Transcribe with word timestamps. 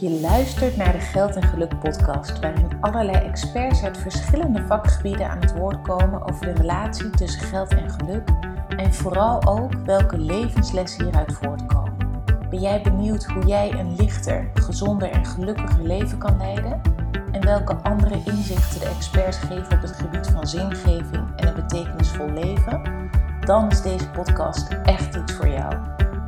Je 0.00 0.20
luistert 0.20 0.76
naar 0.76 0.92
de 0.92 0.98
Geld 0.98 1.36
en 1.36 1.42
Geluk 1.42 1.78
podcast, 1.78 2.38
waarin 2.38 2.68
allerlei 2.80 3.16
experts 3.16 3.82
uit 3.82 3.98
verschillende 3.98 4.62
vakgebieden 4.66 5.30
aan 5.30 5.40
het 5.40 5.52
woord 5.52 5.82
komen 5.82 6.28
over 6.28 6.46
de 6.46 6.52
relatie 6.52 7.10
tussen 7.10 7.40
geld 7.40 7.74
en 7.74 7.90
geluk 7.90 8.28
en 8.68 8.94
vooral 8.94 9.46
ook 9.46 9.72
welke 9.84 10.18
levenslessen 10.18 11.04
hieruit 11.04 11.32
voortkomen. 11.32 12.22
Ben 12.50 12.60
jij 12.60 12.82
benieuwd 12.82 13.24
hoe 13.24 13.46
jij 13.46 13.72
een 13.72 13.94
lichter, 13.96 14.50
gezonder 14.54 15.10
en 15.10 15.26
gelukkiger 15.26 15.82
leven 15.82 16.18
kan 16.18 16.36
leiden? 16.36 16.80
En 17.32 17.44
welke 17.44 17.74
andere 17.74 18.22
inzichten 18.24 18.80
de 18.80 18.88
experts 18.96 19.36
geven 19.36 19.72
op 19.72 19.82
het 19.82 19.92
gebied 19.92 20.26
van 20.26 20.46
zingeving 20.46 21.36
en 21.36 21.48
een 21.48 21.54
betekenisvol 21.54 22.30
leven? 22.30 22.82
Dan 23.44 23.70
is 23.70 23.82
deze 23.82 24.10
podcast 24.10 24.68
echt 24.84 25.16
iets 25.16 25.32
voor 25.32 25.48
jou. 25.48 25.74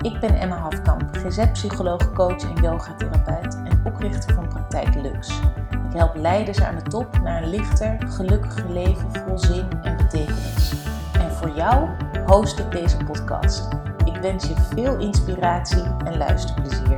Ik 0.02 0.20
ben 0.20 0.34
Emma 0.34 0.56
Hafkamp, 0.56 1.02
GZ-psycholoog, 1.12 2.12
coach 2.12 2.42
en 2.42 2.62
yogatherapeut 2.62 3.61
oprichter 3.84 4.34
van 4.34 4.48
Praktijk 4.48 4.94
Lux. 4.94 5.28
Ik 5.70 5.98
help 5.98 6.16
leiders 6.16 6.62
aan 6.62 6.74
de 6.74 6.82
top 6.82 7.20
naar 7.22 7.42
een 7.42 7.48
lichter, 7.48 7.96
gelukkiger 8.08 8.70
leven 8.70 9.12
vol 9.12 9.38
zin 9.38 9.66
en 9.82 9.96
betekenis. 9.96 10.72
En 11.12 11.30
voor 11.30 11.50
jou 11.56 11.88
host 12.26 12.58
ik 12.58 12.70
deze 12.70 12.96
podcast. 12.96 13.68
Ik 14.04 14.16
wens 14.16 14.48
je 14.48 14.54
veel 14.74 14.98
inspiratie 14.98 15.84
en 16.04 16.16
luisterplezier. 16.16 16.96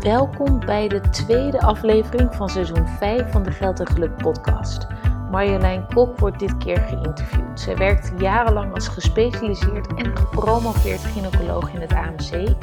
Welkom 0.00 0.60
bij 0.66 0.88
de 0.88 1.00
tweede 1.00 1.60
aflevering 1.60 2.34
van 2.34 2.48
seizoen 2.48 2.88
5 2.88 3.30
van 3.30 3.42
de 3.42 3.50
Geld 3.50 3.80
en 3.80 3.86
Geluk 3.86 4.16
podcast. 4.16 4.86
Marjolein 5.32 5.86
Kok 5.94 6.18
wordt 6.18 6.38
dit 6.38 6.56
keer 6.56 6.78
geïnterviewd. 6.78 7.60
Zij 7.60 7.76
werkt 7.76 8.12
jarenlang 8.18 8.74
als 8.74 8.88
gespecialiseerd 8.88 9.94
en 9.94 10.16
gepromoveerd 10.16 11.00
gynaecoloog 11.00 11.72
in 11.72 11.80
het 11.80 11.92
AMC, 11.92 12.54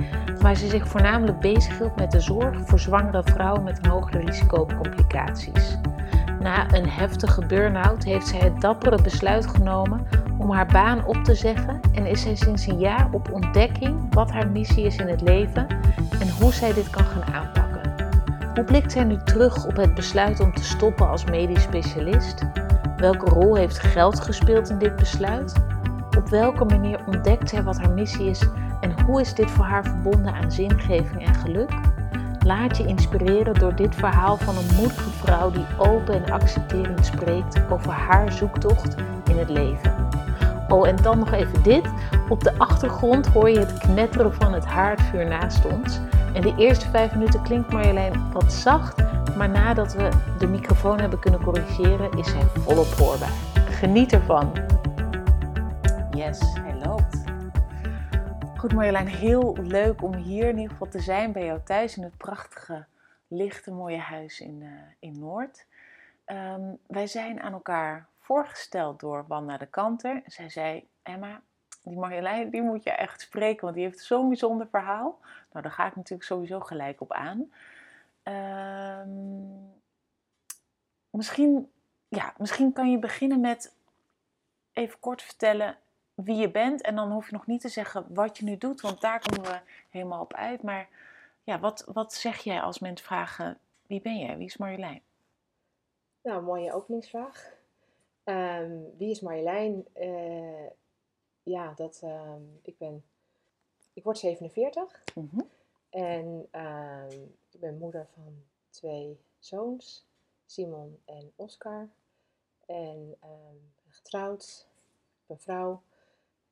waar 0.41 0.55
ze 0.55 0.67
zich 0.67 0.87
voornamelijk 0.87 1.39
bezighield 1.39 1.95
met 1.95 2.11
de 2.11 2.19
zorg 2.19 2.57
voor 2.65 2.79
zwangere 2.79 3.23
vrouwen 3.23 3.63
met 3.63 3.77
een 3.81 3.89
hoger 3.89 4.25
risico 4.25 4.61
op 4.61 4.75
complicaties. 4.75 5.77
Na 6.39 6.73
een 6.73 6.89
heftige 6.89 7.45
burn-out 7.45 8.03
heeft 8.03 8.27
zij 8.27 8.39
het 8.39 8.61
dappere 8.61 9.01
besluit 9.01 9.47
genomen 9.47 10.07
om 10.37 10.51
haar 10.51 10.67
baan 10.67 11.05
op 11.05 11.23
te 11.23 11.35
zeggen 11.35 11.79
en 11.93 12.05
is 12.05 12.21
zij 12.21 12.35
sinds 12.35 12.67
een 12.67 12.79
jaar 12.79 13.07
op 13.11 13.31
ontdekking 13.31 14.13
wat 14.13 14.31
haar 14.31 14.47
missie 14.47 14.85
is 14.85 14.97
in 14.97 15.07
het 15.07 15.21
leven 15.21 15.67
en 16.19 16.29
hoe 16.39 16.53
zij 16.53 16.73
dit 16.73 16.89
kan 16.89 17.05
gaan 17.05 17.33
aanpakken. 17.33 17.58
Hoe 18.59 18.67
blikt 18.67 18.91
zij 18.91 19.03
nu 19.03 19.17
terug 19.17 19.65
op 19.65 19.75
het 19.75 19.93
besluit 19.93 20.39
om 20.39 20.53
te 20.53 20.63
stoppen 20.63 21.09
als 21.09 21.25
medisch 21.25 21.63
specialist? 21.63 22.45
Welke 22.97 23.29
rol 23.29 23.55
heeft 23.55 23.79
geld 23.79 24.19
gespeeld 24.19 24.69
in 24.69 24.77
dit 24.77 24.95
besluit? 24.95 25.53
Op 26.17 26.29
welke 26.29 26.65
manier 26.65 26.99
ontdekt 27.05 27.49
zij 27.49 27.63
wat 27.63 27.77
haar 27.77 27.91
missie 27.91 28.29
is 28.29 28.47
en 28.81 29.01
hoe 29.01 29.21
is 29.21 29.33
dit 29.33 29.51
voor 29.51 29.65
haar 29.65 29.83
verbonden 29.83 30.33
aan 30.33 30.51
zingeving 30.51 31.25
en 31.25 31.35
geluk? 31.35 31.71
Laat 32.45 32.77
je 32.77 32.85
inspireren 32.85 33.53
door 33.53 33.75
dit 33.75 33.95
verhaal 33.95 34.37
van 34.37 34.57
een 34.57 34.75
moedige 34.75 35.09
vrouw 35.09 35.51
die 35.51 35.65
open 35.77 36.13
en 36.25 36.31
accepterend 36.31 37.05
spreekt 37.05 37.61
over 37.69 37.91
haar 37.91 38.31
zoektocht 38.31 38.95
in 39.29 39.37
het 39.37 39.49
leven. 39.49 39.98
Oh, 40.69 40.87
en 40.87 40.95
dan 40.95 41.19
nog 41.19 41.31
even 41.31 41.63
dit. 41.63 41.91
Op 42.29 42.43
de 42.43 42.57
achtergrond 42.57 43.27
hoor 43.27 43.49
je 43.49 43.59
het 43.59 43.77
knetteren 43.77 44.33
van 44.33 44.53
het 44.53 44.65
haardvuur 44.65 45.27
naast 45.27 45.65
ons. 45.65 45.99
En 46.33 46.41
de 46.41 46.53
eerste 46.57 46.89
vijf 46.89 47.13
minuten 47.13 47.43
klinkt 47.43 47.71
Marjolein 47.71 48.31
wat 48.31 48.53
zacht, 48.53 48.97
maar 49.35 49.49
nadat 49.49 49.93
we 49.93 50.09
de 50.37 50.47
microfoon 50.47 50.99
hebben 50.99 51.19
kunnen 51.19 51.43
corrigeren, 51.43 52.11
is 52.11 52.31
hij 52.31 52.43
volop 52.43 52.85
hoorbaar. 52.85 53.33
Geniet 53.53 54.13
ervan. 54.13 54.51
Yes, 56.11 56.39
hij 56.39 56.75
loopt. 56.85 57.23
Goed 58.57 58.73
Marjolein, 58.73 59.07
heel 59.07 59.57
leuk 59.61 60.03
om 60.03 60.13
hier 60.15 60.49
in 60.49 60.57
ieder 60.57 60.71
geval 60.71 60.87
te 60.87 60.99
zijn 60.99 61.31
bij 61.31 61.45
jou 61.45 61.59
thuis 61.63 61.97
in 61.97 62.03
het 62.03 62.17
prachtige, 62.17 62.85
lichte, 63.27 63.71
mooie 63.71 63.99
huis 63.99 64.39
in, 64.39 64.61
uh, 64.61 64.69
in 64.99 65.19
Noord. 65.19 65.65
Um, 66.25 66.77
wij 66.87 67.07
zijn 67.07 67.41
aan 67.41 67.53
elkaar 67.53 68.07
voorgesteld 68.29 68.99
door 68.99 69.25
Wanda 69.27 69.57
de 69.57 69.65
Kanter. 69.65 70.21
Zij 70.25 70.49
zei, 70.49 70.87
Emma, 71.01 71.41
die 71.83 71.97
Marjolein, 71.97 72.49
die 72.49 72.61
moet 72.61 72.83
je 72.83 72.91
echt 72.91 73.21
spreken, 73.21 73.61
want 73.61 73.75
die 73.75 73.83
heeft 73.83 73.99
zo'n 73.99 74.27
bijzonder 74.27 74.67
verhaal. 74.67 75.19
Nou, 75.51 75.63
daar 75.63 75.71
ga 75.71 75.87
ik 75.87 75.95
natuurlijk 75.95 76.27
sowieso 76.27 76.59
gelijk 76.59 77.01
op 77.01 77.13
aan. 77.13 77.51
Um, 78.23 79.73
misschien, 81.09 81.71
ja, 82.07 82.33
misschien 82.37 82.73
kan 82.73 82.91
je 82.91 82.99
beginnen 82.99 83.39
met 83.39 83.75
even 84.73 84.99
kort 84.99 85.21
vertellen 85.21 85.77
wie 86.13 86.35
je 86.35 86.51
bent. 86.51 86.81
En 86.81 86.95
dan 86.95 87.11
hoef 87.11 87.29
je 87.29 87.35
nog 87.35 87.47
niet 87.47 87.61
te 87.61 87.69
zeggen 87.69 88.05
wat 88.13 88.37
je 88.37 88.43
nu 88.43 88.57
doet, 88.57 88.81
want 88.81 89.01
daar 89.01 89.21
komen 89.29 89.51
we 89.51 89.59
helemaal 89.89 90.21
op 90.21 90.33
uit. 90.33 90.63
Maar 90.63 90.87
ja, 91.43 91.59
wat, 91.59 91.85
wat 91.93 92.13
zeg 92.13 92.37
jij 92.37 92.61
als 92.61 92.79
mensen 92.79 93.05
vragen, 93.05 93.57
wie 93.87 94.01
ben 94.01 94.17
jij? 94.17 94.37
Wie 94.37 94.45
is 94.45 94.57
Marjolein? 94.57 95.01
Nou, 96.21 96.43
mooie 96.43 96.73
openingsvraag. 96.73 97.57
Um, 98.25 98.97
wie 98.97 99.09
is 99.09 99.21
Marjolein? 99.21 99.85
Uh, 99.95 100.69
ja, 101.43 101.73
dat, 101.73 102.01
um, 102.03 102.59
ik 102.61 102.77
ben, 102.77 103.03
ik 103.93 104.03
word 104.03 104.17
47 104.17 105.03
mm 105.15 105.29
-hmm. 105.31 105.49
en 105.89 106.47
um, 106.51 107.35
ik 107.49 107.59
ben 107.59 107.77
moeder 107.77 108.07
van 108.13 108.43
twee 108.69 109.19
zoons, 109.39 110.07
Simon 110.45 110.99
en 111.05 111.31
Oscar. 111.35 111.89
En 112.65 113.17
getrouwd, 113.87 114.67
ik 115.21 115.25
ben 115.25 115.39
vrouw 115.39 115.81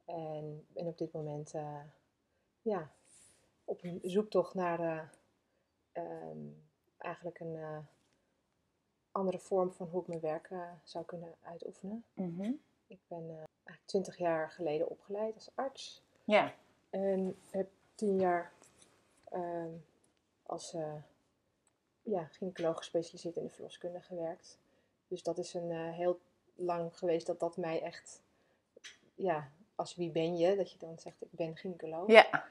en 0.05 0.65
ben 0.67 0.85
op 0.85 0.97
dit 0.97 1.11
moment 1.11 1.53
uh, 1.53 1.83
ja, 2.61 2.91
op 3.63 3.83
een 3.83 3.99
zoektocht 4.03 4.53
naar 4.53 5.11
uh, 5.93 6.31
eigenlijk 6.97 7.39
een 7.39 7.85
andere 9.17 9.39
vorm 9.39 9.73
van 9.73 9.87
hoe 9.87 10.01
ik 10.01 10.07
mijn 10.07 10.19
werk 10.19 10.49
zou 10.83 11.05
kunnen 11.05 11.35
uitoefenen. 11.41 12.03
Mm 12.13 12.35
-hmm. 12.39 12.59
Ik 12.87 12.99
ben 13.07 13.27
eigenlijk 13.29 13.85
twintig 13.85 14.17
jaar 14.17 14.51
geleden 14.51 14.89
opgeleid 14.89 15.35
als 15.35 15.51
arts. 15.55 16.03
Ja. 16.23 16.53
En 16.89 17.37
heb 17.49 17.69
tien 17.95 18.19
jaar 18.19 18.53
uh, 19.33 19.65
als 20.43 20.73
uh, 20.73 20.93
ja, 22.01 22.23
gynaecoloog 22.23 22.77
gespecialiseerd 22.77 23.35
in 23.35 23.43
de 23.43 23.49
verloskunde 23.49 24.01
gewerkt. 24.01 24.59
Dus 25.07 25.23
dat 25.23 25.37
is 25.37 25.53
een 25.53 25.71
heel 25.71 26.19
lang 26.55 26.97
geweest 26.97 27.27
dat 27.27 27.39
dat 27.39 27.57
mij 27.57 27.81
echt, 27.81 28.21
ja, 29.15 29.51
als 29.75 29.95
wie 29.95 30.11
ben 30.11 30.37
je? 30.37 30.55
Dat 30.55 30.71
je 30.71 30.77
dan 30.77 30.99
zegt, 30.99 31.21
ik 31.21 31.31
ben 31.31 31.57
gynaecoloog. 31.57 32.07
Ja. 32.07 32.45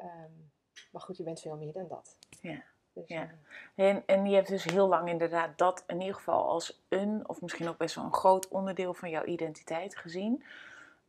Um, 0.00 0.50
maar 0.90 1.02
goed, 1.02 1.16
je 1.16 1.22
bent 1.22 1.40
veel 1.40 1.56
meer 1.56 1.72
dan 1.72 1.88
dat. 1.88 2.16
Ja. 2.40 2.62
Dus, 3.06 3.08
ja. 3.16 3.30
En, 3.74 4.02
en 4.06 4.26
je 4.26 4.34
hebt 4.34 4.48
dus 4.48 4.64
heel 4.64 4.88
lang 4.88 5.08
inderdaad 5.08 5.58
dat 5.58 5.84
in 5.86 6.00
ieder 6.00 6.14
geval 6.14 6.48
als 6.48 6.82
een, 6.88 7.28
of 7.28 7.40
misschien 7.40 7.68
ook 7.68 7.78
best 7.78 7.94
wel 7.94 8.04
een 8.04 8.14
groot 8.14 8.48
onderdeel 8.48 8.94
van 8.94 9.10
jouw 9.10 9.24
identiteit 9.24 9.96
gezien. 9.96 10.44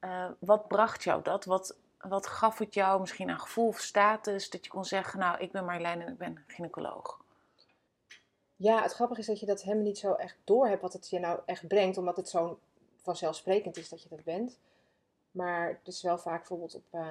Uh, 0.01 0.25
wat 0.39 0.67
bracht 0.67 1.03
jou 1.03 1.21
dat? 1.21 1.45
Wat, 1.45 1.77
wat 1.99 2.27
gaf 2.27 2.57
het 2.57 2.73
jou 2.73 2.99
misschien 2.99 3.29
een 3.29 3.39
gevoel 3.39 3.67
of 3.67 3.79
status 3.79 4.49
dat 4.49 4.65
je 4.65 4.71
kon 4.71 4.85
zeggen, 4.85 5.19
nou, 5.19 5.39
ik 5.39 5.51
ben 5.51 5.65
Marjolein 5.65 6.01
en 6.01 6.07
ik 6.07 6.17
ben 6.17 6.43
gynaecoloog? 6.47 7.19
Ja, 8.55 8.81
het 8.81 8.93
grappige 8.93 9.19
is 9.19 9.27
dat 9.27 9.39
je 9.39 9.45
dat 9.45 9.61
helemaal 9.61 9.85
niet 9.85 9.97
zo 9.97 10.13
echt 10.13 10.37
door 10.43 10.67
hebt 10.67 10.81
wat 10.81 10.93
het 10.93 11.09
je 11.09 11.19
nou 11.19 11.39
echt 11.45 11.67
brengt, 11.67 11.97
omdat 11.97 12.17
het 12.17 12.29
zo 12.29 12.59
vanzelfsprekend 13.01 13.77
is 13.77 13.89
dat 13.89 14.03
je 14.03 14.09
dat 14.09 14.23
bent. 14.23 14.59
Maar 15.31 15.67
het 15.67 15.87
is 15.87 16.01
wel 16.01 16.17
vaak 16.17 16.37
bijvoorbeeld 16.37 16.75
op 16.75 16.83
uh, 16.91 17.01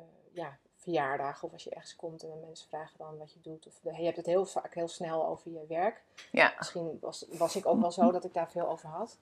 uh, 0.00 0.06
ja, 0.32 0.58
verjaardagen 0.82 1.46
of 1.46 1.52
als 1.52 1.64
je 1.64 1.70
ergens 1.70 1.96
komt 1.96 2.22
en 2.22 2.40
mensen 2.40 2.68
vragen 2.68 2.98
dan 2.98 3.18
wat 3.18 3.32
je 3.32 3.40
doet. 3.40 3.66
Of 3.66 3.80
je 3.82 4.04
hebt 4.04 4.16
het 4.16 4.26
heel 4.26 4.46
vaak 4.46 4.74
heel 4.74 4.88
snel 4.88 5.26
over 5.26 5.50
je 5.50 5.66
werk. 5.68 6.02
Ja. 6.32 6.54
Misschien 6.58 6.98
was, 7.00 7.26
was 7.30 7.56
ik 7.56 7.66
ook 7.66 7.80
wel 7.80 7.90
zo 7.90 8.10
dat 8.10 8.24
ik 8.24 8.34
daar 8.34 8.50
veel 8.50 8.68
over 8.68 8.88
had. 8.88 9.18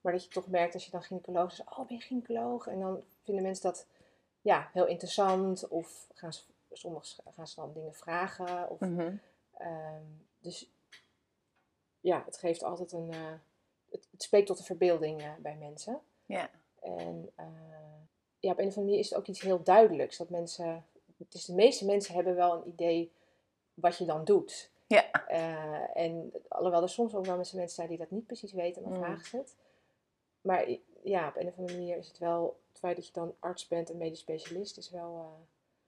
Maar 0.00 0.12
dat 0.12 0.24
je 0.24 0.30
toch 0.30 0.46
merkt 0.46 0.74
als 0.74 0.84
je 0.84 0.90
dan 0.90 1.02
gynaecoloog 1.02 1.52
is, 1.52 1.64
oh 1.64 1.86
ben 1.86 1.96
je 1.96 2.02
gynaecoloog? 2.02 2.66
En 2.66 2.80
dan 2.80 3.02
vinden 3.22 3.42
mensen 3.42 3.64
dat 3.64 3.86
ja, 4.40 4.70
heel 4.72 4.86
interessant. 4.86 5.68
Of 5.68 6.06
gaan 6.14 6.32
ze, 6.32 6.42
soms 6.72 7.18
gaan 7.34 7.46
ze 7.46 7.54
dan 7.54 7.72
dingen 7.72 7.94
vragen. 7.94 8.70
Of, 8.70 8.80
mm 8.80 8.98
-hmm. 8.98 9.20
um, 9.60 10.26
dus 10.40 10.70
ja, 12.00 12.22
het 12.24 12.38
geeft 12.38 12.62
altijd 12.62 12.92
een, 12.92 13.12
uh, 13.12 13.32
het, 13.90 14.08
het, 14.10 14.22
spreekt 14.22 14.46
tot 14.46 14.58
de 14.58 14.64
verbeelding 14.64 15.22
uh, 15.22 15.30
bij 15.38 15.56
mensen. 15.56 16.00
Ja. 16.26 16.50
En 16.80 17.30
uh, 17.40 17.46
ja, 18.40 18.50
op 18.50 18.58
een 18.58 18.66
of 18.66 18.76
andere 18.76 18.80
manier 18.80 18.98
is 18.98 19.10
het 19.10 19.18
ook 19.18 19.26
iets 19.26 19.40
heel 19.40 19.62
duidelijks. 19.62 20.16
Dat 20.16 20.28
mensen 20.28 20.84
dus 21.28 21.44
de 21.44 21.54
meeste 21.54 21.84
mensen 21.84 22.14
hebben 22.14 22.34
wel 22.34 22.54
een 22.54 22.68
idee 22.68 23.12
wat 23.74 23.96
je 23.96 24.04
dan 24.04 24.24
doet. 24.24 24.70
Ja. 24.86 25.30
Uh, 25.30 25.96
en 25.96 26.32
alhoewel 26.48 26.82
er 26.82 26.88
soms 26.88 27.14
ook 27.14 27.24
wel 27.24 27.36
mensen 27.36 27.68
zijn 27.68 27.88
die 27.88 27.98
dat 27.98 28.10
niet 28.10 28.26
precies 28.26 28.52
weten, 28.52 28.82
dan 28.82 28.92
mm. 28.92 28.98
vragen 28.98 29.24
ze 29.24 29.36
het. 29.36 29.56
Maar 30.40 30.68
ja, 31.02 31.28
op 31.28 31.36
een 31.36 31.46
of 31.46 31.58
andere 31.58 31.78
manier 31.78 31.96
is 31.96 32.08
het 32.08 32.18
wel, 32.18 32.60
het 32.68 32.78
feit 32.78 32.96
dat 32.96 33.06
je 33.06 33.12
dan 33.12 33.34
arts 33.38 33.66
bent 33.66 33.90
en 33.90 33.96
medisch 33.96 34.18
specialist, 34.20 34.76
is 34.76 34.90
wel... 34.90 35.14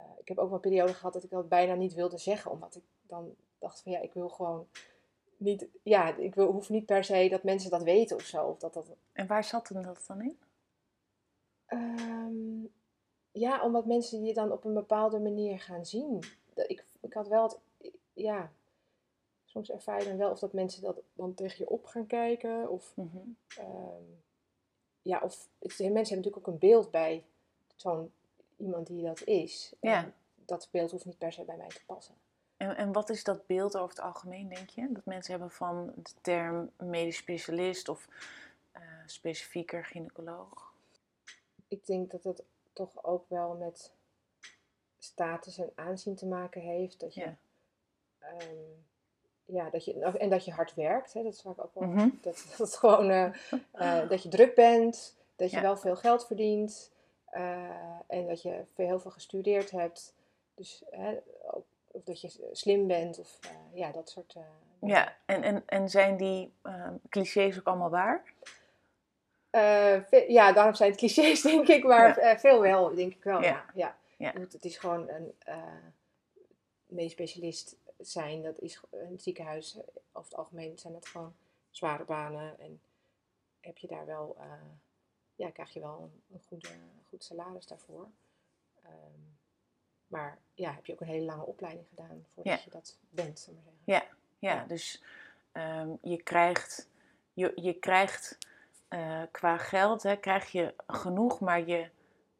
Uh, 0.00 0.06
uh, 0.06 0.12
ik 0.18 0.28
heb 0.28 0.38
ook 0.38 0.46
wel 0.46 0.54
een 0.54 0.60
periode 0.60 0.94
gehad 0.94 1.12
dat 1.12 1.24
ik 1.24 1.30
dat 1.30 1.48
bijna 1.48 1.74
niet 1.74 1.94
wilde 1.94 2.18
zeggen, 2.18 2.50
omdat 2.50 2.74
ik 2.74 2.82
dan 3.02 3.34
dacht 3.58 3.80
van 3.80 3.92
ja, 3.92 4.00
ik 4.00 4.12
wil 4.12 4.28
gewoon 4.28 4.68
niet, 5.36 5.66
ja, 5.82 6.16
ik 6.16 6.34
wil, 6.34 6.52
hoef 6.52 6.68
niet 6.68 6.86
per 6.86 7.04
se 7.04 7.28
dat 7.30 7.42
mensen 7.42 7.70
dat 7.70 7.82
weten 7.82 8.16
of 8.16 8.22
zo. 8.22 8.46
Of 8.46 8.58
dat, 8.58 8.74
dat... 8.74 8.86
En 9.12 9.26
waar 9.26 9.44
zat 9.44 9.68
dat 9.68 10.04
dan 10.06 10.22
in? 10.22 10.38
Um, 11.68 12.72
ja, 13.32 13.64
omdat 13.64 13.86
mensen 13.86 14.24
je 14.24 14.34
dan 14.34 14.52
op 14.52 14.64
een 14.64 14.74
bepaalde 14.74 15.18
manier 15.18 15.60
gaan 15.60 15.86
zien. 15.86 16.22
Ik, 16.54 16.84
ik 17.00 17.12
had 17.12 17.28
wel 17.28 17.42
het, 17.42 17.58
ja, 18.12 18.52
soms 19.44 19.70
ervaar 19.70 19.98
je 20.02 20.08
dan 20.08 20.16
wel 20.16 20.30
of 20.30 20.38
dat 20.38 20.52
mensen 20.52 20.82
dat 20.82 21.00
dan 21.12 21.34
tegen 21.34 21.56
je 21.58 21.70
op 21.70 21.86
gaan 21.86 22.06
kijken. 22.06 22.70
Of, 22.70 22.92
Mhm. 22.96 23.16
ehm, 23.58 24.02
ja, 25.02 25.20
of 25.22 25.48
het, 25.58 25.68
mensen 25.68 25.86
hebben 25.88 26.04
natuurlijk 26.06 26.36
ook 26.36 26.46
een 26.46 26.58
beeld 26.58 26.90
bij 26.90 27.24
zo'n 27.76 28.12
iemand 28.56 28.86
die 28.86 29.02
dat 29.02 29.24
is. 29.24 29.72
Ja. 29.80 30.12
Dat 30.44 30.68
beeld 30.70 30.90
hoeft 30.90 31.04
niet 31.04 31.18
per 31.18 31.32
se 31.32 31.44
bij 31.44 31.56
mij 31.56 31.68
te 31.68 31.84
passen. 31.86 32.14
En, 32.56 32.76
en 32.76 32.92
wat 32.92 33.10
is 33.10 33.24
dat 33.24 33.46
beeld 33.46 33.76
over 33.76 33.88
het 33.96 34.04
algemeen, 34.04 34.48
denk 34.48 34.68
je? 34.68 34.92
Dat 34.92 35.04
mensen 35.04 35.30
hebben 35.32 35.50
van 35.50 35.92
de 35.96 36.10
term 36.20 36.70
medisch 36.76 37.16
specialist 37.16 37.88
of 37.88 38.08
eh, 38.72 38.82
specifieker 39.06 39.84
gynaecoloog? 39.84 40.72
Ik 41.68 41.86
denk 41.86 42.10
dat 42.10 42.22
dat 42.22 42.42
toch 42.86 43.04
ook 43.04 43.24
wel 43.28 43.54
met 43.54 43.92
status 44.98 45.58
en 45.58 45.72
aanzien 45.74 46.14
te 46.14 46.26
maken 46.26 46.60
heeft. 46.60 47.00
Dat 47.00 47.14
je, 47.14 47.20
Ja. 47.20 47.36
ehm, 48.18 48.54
ja, 49.44 49.70
dat 49.70 49.84
je, 49.84 49.92
en 50.00 50.30
dat 50.30 50.44
je 50.44 50.52
hard 50.52 50.74
werkt. 50.74 51.12
Hè, 51.12 51.22
dat 51.22 51.32
is 51.32 51.40
vaak 51.42 51.62
ook 51.64 51.74
wel. 51.74 51.88
Mhm. 51.88 52.08
Dat, 52.20 52.44
dat, 52.48 52.58
het 52.58 52.76
gewoon, 52.76 53.10
eh, 53.10 53.32
eh, 53.70 54.08
dat 54.08 54.22
je 54.22 54.28
druk 54.28 54.54
bent, 54.54 55.16
dat 55.36 55.50
je 55.50 55.56
Ja. 55.56 55.62
wel 55.62 55.76
veel 55.76 55.96
geld 55.96 56.26
verdient 56.26 56.90
eh, 57.24 58.00
en 58.06 58.26
dat 58.26 58.42
je 58.42 58.64
heel 58.74 59.00
veel 59.00 59.10
gestudeerd 59.10 59.70
hebt. 59.70 60.14
Dus, 60.54 60.82
hè, 60.90 61.18
ook- 61.42 61.66
of 61.92 62.02
dat 62.04 62.20
je 62.20 62.48
slim 62.52 62.86
bent 62.86 63.18
of 63.18 63.38
ja, 63.72 63.90
dat 63.92 64.10
soort. 64.10 64.32
dingen. 64.32 64.48
Ja, 64.94 65.16
en, 65.26 65.42
en, 65.42 65.62
en 65.66 65.88
zijn 65.88 66.16
die 66.16 66.52
eh, 66.62 66.88
clichés 67.08 67.58
ook 67.58 67.66
allemaal 67.66 67.90
waar? 67.90 68.34
Eh, 69.50 70.28
ja, 70.28 70.52
daarom 70.52 70.74
zijn 70.74 70.90
het 70.90 70.98
clichés, 70.98 71.42
denk 71.52 71.68
ik, 71.68 71.84
maar 71.84 72.08
Ja. 72.08 72.16
eh, 72.16 72.38
veel 72.38 72.60
wel, 72.60 72.94
denk 72.94 73.14
ik 73.14 73.24
wel. 73.24 73.42
Ja. 73.42 73.48
Ja. 73.50 73.64
Ja. 73.74 73.96
Ja. 74.16 74.32
Want 74.32 74.52
Het 74.52 74.64
is 74.64 74.76
gewoon 74.78 75.08
een 75.08 75.34
uh, 75.48 75.64
medisch 76.86 77.12
specialist 77.12 77.76
zijn, 77.98 78.42
dat 78.42 78.58
is 78.58 78.80
het 78.90 79.22
ziekenhuis, 79.22 79.76
over 80.12 80.30
het 80.30 80.34
algemeen 80.38 80.78
zijn 80.78 80.92
dat 80.92 81.06
gewoon 81.08 81.34
zware 81.70 82.04
banen. 82.04 82.58
En 82.60 82.80
heb 83.60 83.78
je 83.78 83.86
daar 83.86 84.06
wel, 84.06 84.36
ja, 85.34 85.50
krijg 85.50 85.72
je 85.72 85.80
wel 85.80 85.98
een, 86.02 86.22
een 86.34 86.42
goede, 86.48 86.68
goed 87.08 87.24
salaris 87.24 87.66
daarvoor. 87.66 88.06
Ehm, 88.82 89.20
maar 90.06 90.38
ja, 90.54 90.72
heb 90.74 90.86
je 90.86 90.92
ook 90.92 91.00
een 91.00 91.06
hele 91.06 91.24
lange 91.24 91.44
opleiding 91.46 91.86
gedaan 91.88 92.26
voordat 92.34 92.52
Ja. 92.52 92.60
je 92.64 92.70
dat 92.70 92.98
bent, 93.10 93.48
maar 93.52 93.62
zeggen. 93.64 93.82
Ja, 93.84 94.04
Ja. 94.38 94.64
dus 94.64 95.02
ehm, 95.52 95.90
je 96.02 96.22
krijgt, 96.22 96.88
je, 97.32 97.52
je 97.54 97.72
krijgt 97.74 98.38
eh, 98.90 99.22
qua 99.30 99.58
geld 99.58 100.02
hè, 100.02 100.16
krijg 100.16 100.52
je 100.52 100.74
genoeg, 100.86 101.40
maar 101.40 101.66
je, 101.66 101.88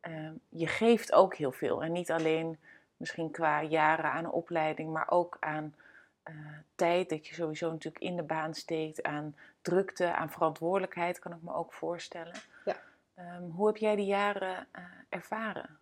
ehm, 0.01 0.35
je 0.49 0.67
geeft 0.67 1.13
ook 1.13 1.35
heel 1.35 1.53
veel. 1.53 1.83
En 1.83 1.93
niet 1.93 2.11
alleen 2.11 2.59
misschien 2.97 3.31
qua 3.31 3.63
jaren 3.63 4.13
aan 4.13 4.25
een 4.25 4.31
opleiding, 4.31 4.93
maar 4.93 5.11
ook 5.11 5.37
aan 5.41 5.75
eh, 6.23 6.35
tijd 6.75 7.09
dat 7.09 7.27
je 7.27 7.35
sowieso 7.35 7.71
natuurlijk 7.71 8.05
in 8.05 8.17
de 8.17 8.23
baan 8.23 8.55
steekt, 8.55 9.03
aan 9.03 9.37
drukte, 9.63 10.15
aan 10.15 10.31
verantwoordelijkheid, 10.31 11.19
kan 11.19 11.33
ik 11.33 11.43
me 11.43 11.55
ook 11.55 11.73
voorstellen. 11.73 12.35
Ja. 12.65 12.77
Ehm, 13.15 13.43
hoe 13.43 13.67
heb 13.67 13.77
jij 13.77 13.97
die 13.97 14.07
jaren 14.07 14.67
eh, 14.73 14.85
ervaren? 15.09 15.79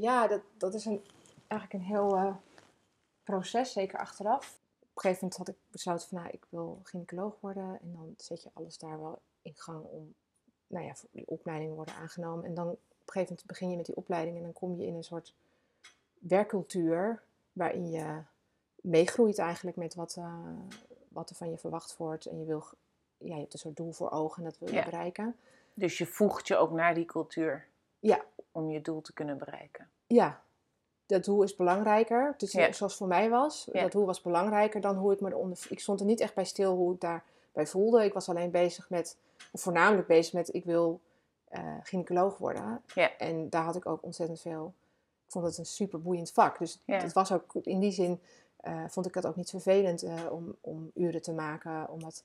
Ja, 0.00 0.26
dat, 0.26 0.40
dat 0.58 0.74
is 0.74 0.84
een, 0.84 1.04
eigenlijk 1.46 1.72
een 1.72 1.88
heel 1.94 2.40
proces, 3.22 3.72
zeker 3.72 3.98
achteraf. 3.98 4.58
Op 4.98 5.04
een 5.04 5.10
gegeven 5.10 5.28
moment 5.28 5.48
had 5.48 5.56
ik 5.56 5.72
besloten 5.72 6.08
van, 6.08 6.18
nou, 6.18 6.30
ik 6.32 6.46
wil 6.48 6.80
gynaecoloog 6.82 7.36
worden. 7.40 7.78
En 7.80 7.92
dan 7.92 8.14
zet 8.16 8.42
je 8.42 8.50
alles 8.52 8.78
daar 8.78 9.00
wel 9.00 9.18
in 9.42 9.52
gang 9.56 9.84
om, 9.84 10.14
nou 10.66 10.84
ja, 10.86 10.94
voor 10.94 11.08
die 11.12 11.26
opleidingen 11.28 11.74
worden 11.74 11.94
aangenomen. 11.94 12.44
En 12.44 12.54
dan 12.54 12.68
op 12.68 12.72
een 12.74 13.12
gegeven 13.12 13.28
moment 13.28 13.46
begin 13.46 13.70
je 13.70 13.76
met 13.76 13.86
die 13.86 13.96
opleiding 13.96 14.36
en 14.36 14.42
dan 14.42 14.52
kom 14.52 14.76
je 14.76 14.86
in 14.86 14.94
een 14.94 15.04
soort 15.04 15.34
werkcultuur 16.18 17.22
waarin 17.52 17.90
je 17.90 18.22
meegroeit 18.80 19.38
eigenlijk 19.38 19.76
met 19.76 19.94
wat, 19.94 20.16
eh, 20.16 20.44
wat 21.08 21.30
er 21.30 21.36
van 21.36 21.50
je 21.50 21.58
verwacht 21.58 21.96
wordt. 21.96 22.26
En 22.26 22.38
je 22.38 22.44
wil, 22.44 22.64
ja, 23.18 23.34
je 23.34 23.40
hebt 23.40 23.52
een 23.52 23.58
soort 23.58 23.76
doel 23.76 23.92
voor 23.92 24.10
ogen 24.10 24.42
en 24.44 24.48
dat 24.50 24.58
wil 24.58 24.68
je 24.68 24.74
Ja. 24.74 24.84
bereiken. 24.84 25.36
Dus 25.74 25.98
je 25.98 26.06
voegt 26.06 26.46
je 26.48 26.56
ook 26.56 26.70
naar 26.70 26.94
die 26.94 27.04
cultuur 27.06 27.66
Ja. 27.98 28.24
om 28.52 28.70
je 28.70 28.80
doel 28.80 29.00
te 29.00 29.12
kunnen 29.12 29.38
bereiken. 29.38 29.90
Ja, 30.06 30.42
dat 31.08 31.24
doel 31.24 31.42
is 31.42 31.56
belangrijker. 31.56 32.34
Dus 32.36 32.52
Ja. 32.52 32.72
zoals 32.72 32.96
voor 32.96 33.06
mij 33.06 33.30
was, 33.30 33.68
dat 33.72 33.92
doel 33.92 34.06
was 34.06 34.20
belangrijker 34.20 34.80
dan 34.80 34.96
hoe 34.96 35.12
ik 35.12 35.20
me 35.20 35.30
eronder... 35.30 35.58
Ik 35.68 35.80
stond 35.80 36.00
er 36.00 36.06
niet 36.06 36.20
echt 36.20 36.34
bij 36.34 36.44
stil 36.44 36.74
hoe 36.74 36.94
ik 36.94 37.00
daarbij 37.00 37.66
voelde. 37.66 38.04
Ik 38.04 38.12
was 38.12 38.28
alleen 38.28 38.50
bezig 38.50 38.90
met, 38.90 39.16
of 39.52 39.60
voornamelijk 39.60 40.06
bezig 40.06 40.32
met, 40.32 40.54
ik 40.54 40.64
wil 40.64 41.00
eh 41.48 41.74
gynaecoloog 41.82 42.38
worden. 42.38 42.82
Ja. 42.94 43.16
En 43.16 43.48
daar 43.48 43.64
had 43.64 43.76
ik 43.76 43.86
ook 43.86 44.02
ontzettend 44.02 44.40
veel... 44.40 44.72
Ik 45.26 45.34
vond 45.34 45.44
het 45.44 45.58
een 45.58 45.66
super 45.66 46.02
boeiend 46.02 46.30
vak. 46.30 46.58
Dus 46.58 46.82
het 46.86 47.12
was 47.12 47.32
ook, 47.32 47.54
in 47.62 47.80
die 47.80 47.90
zin 47.92 48.20
eh, 48.56 48.84
vond 48.88 49.06
ik 49.06 49.14
het 49.14 49.26
ook 49.26 49.36
niet 49.36 49.50
vervelend 49.50 50.02
eh, 50.02 50.14
om, 50.30 50.56
om 50.60 50.90
uren 50.94 51.22
te 51.22 51.32
maken. 51.32 51.90
Omdat, 51.90 52.22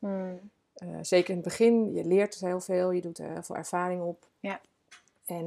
eh, 0.74 0.88
zeker 1.02 1.30
in 1.30 1.36
het 1.36 1.44
begin, 1.44 1.94
je 1.94 2.06
leert 2.06 2.40
heel 2.40 2.60
veel, 2.60 2.92
je 2.92 3.02
doet 3.02 3.18
er 3.18 3.32
heel 3.32 3.44
veel 3.44 3.56
ervaring 3.56 4.02
op. 4.02 4.28
Ja. 4.40 4.60
En 5.26 5.46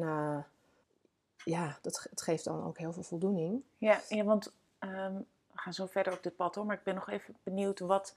ja, 1.46 1.78
dat, 1.82 2.06
het 2.10 2.22
geeft 2.22 2.44
dan 2.44 2.64
ook 2.64 2.78
heel 2.78 2.93
veel 2.93 3.02
voldoening. 3.02 3.62
Ja, 3.78 4.00
ja 4.08 4.25
want 4.25 4.52
ehm, 4.78 5.14
we 5.52 5.58
gaan 5.58 5.72
zo 5.75 5.87
verder 5.87 6.12
op 6.12 6.22
dit 6.22 6.37
pad 6.37 6.54
hoor, 6.54 6.66
maar 6.66 6.76
ik 6.76 6.82
ben 6.82 6.94
nog 6.94 7.08
even 7.08 7.37
benieuwd, 7.43 7.78
wat 7.78 8.14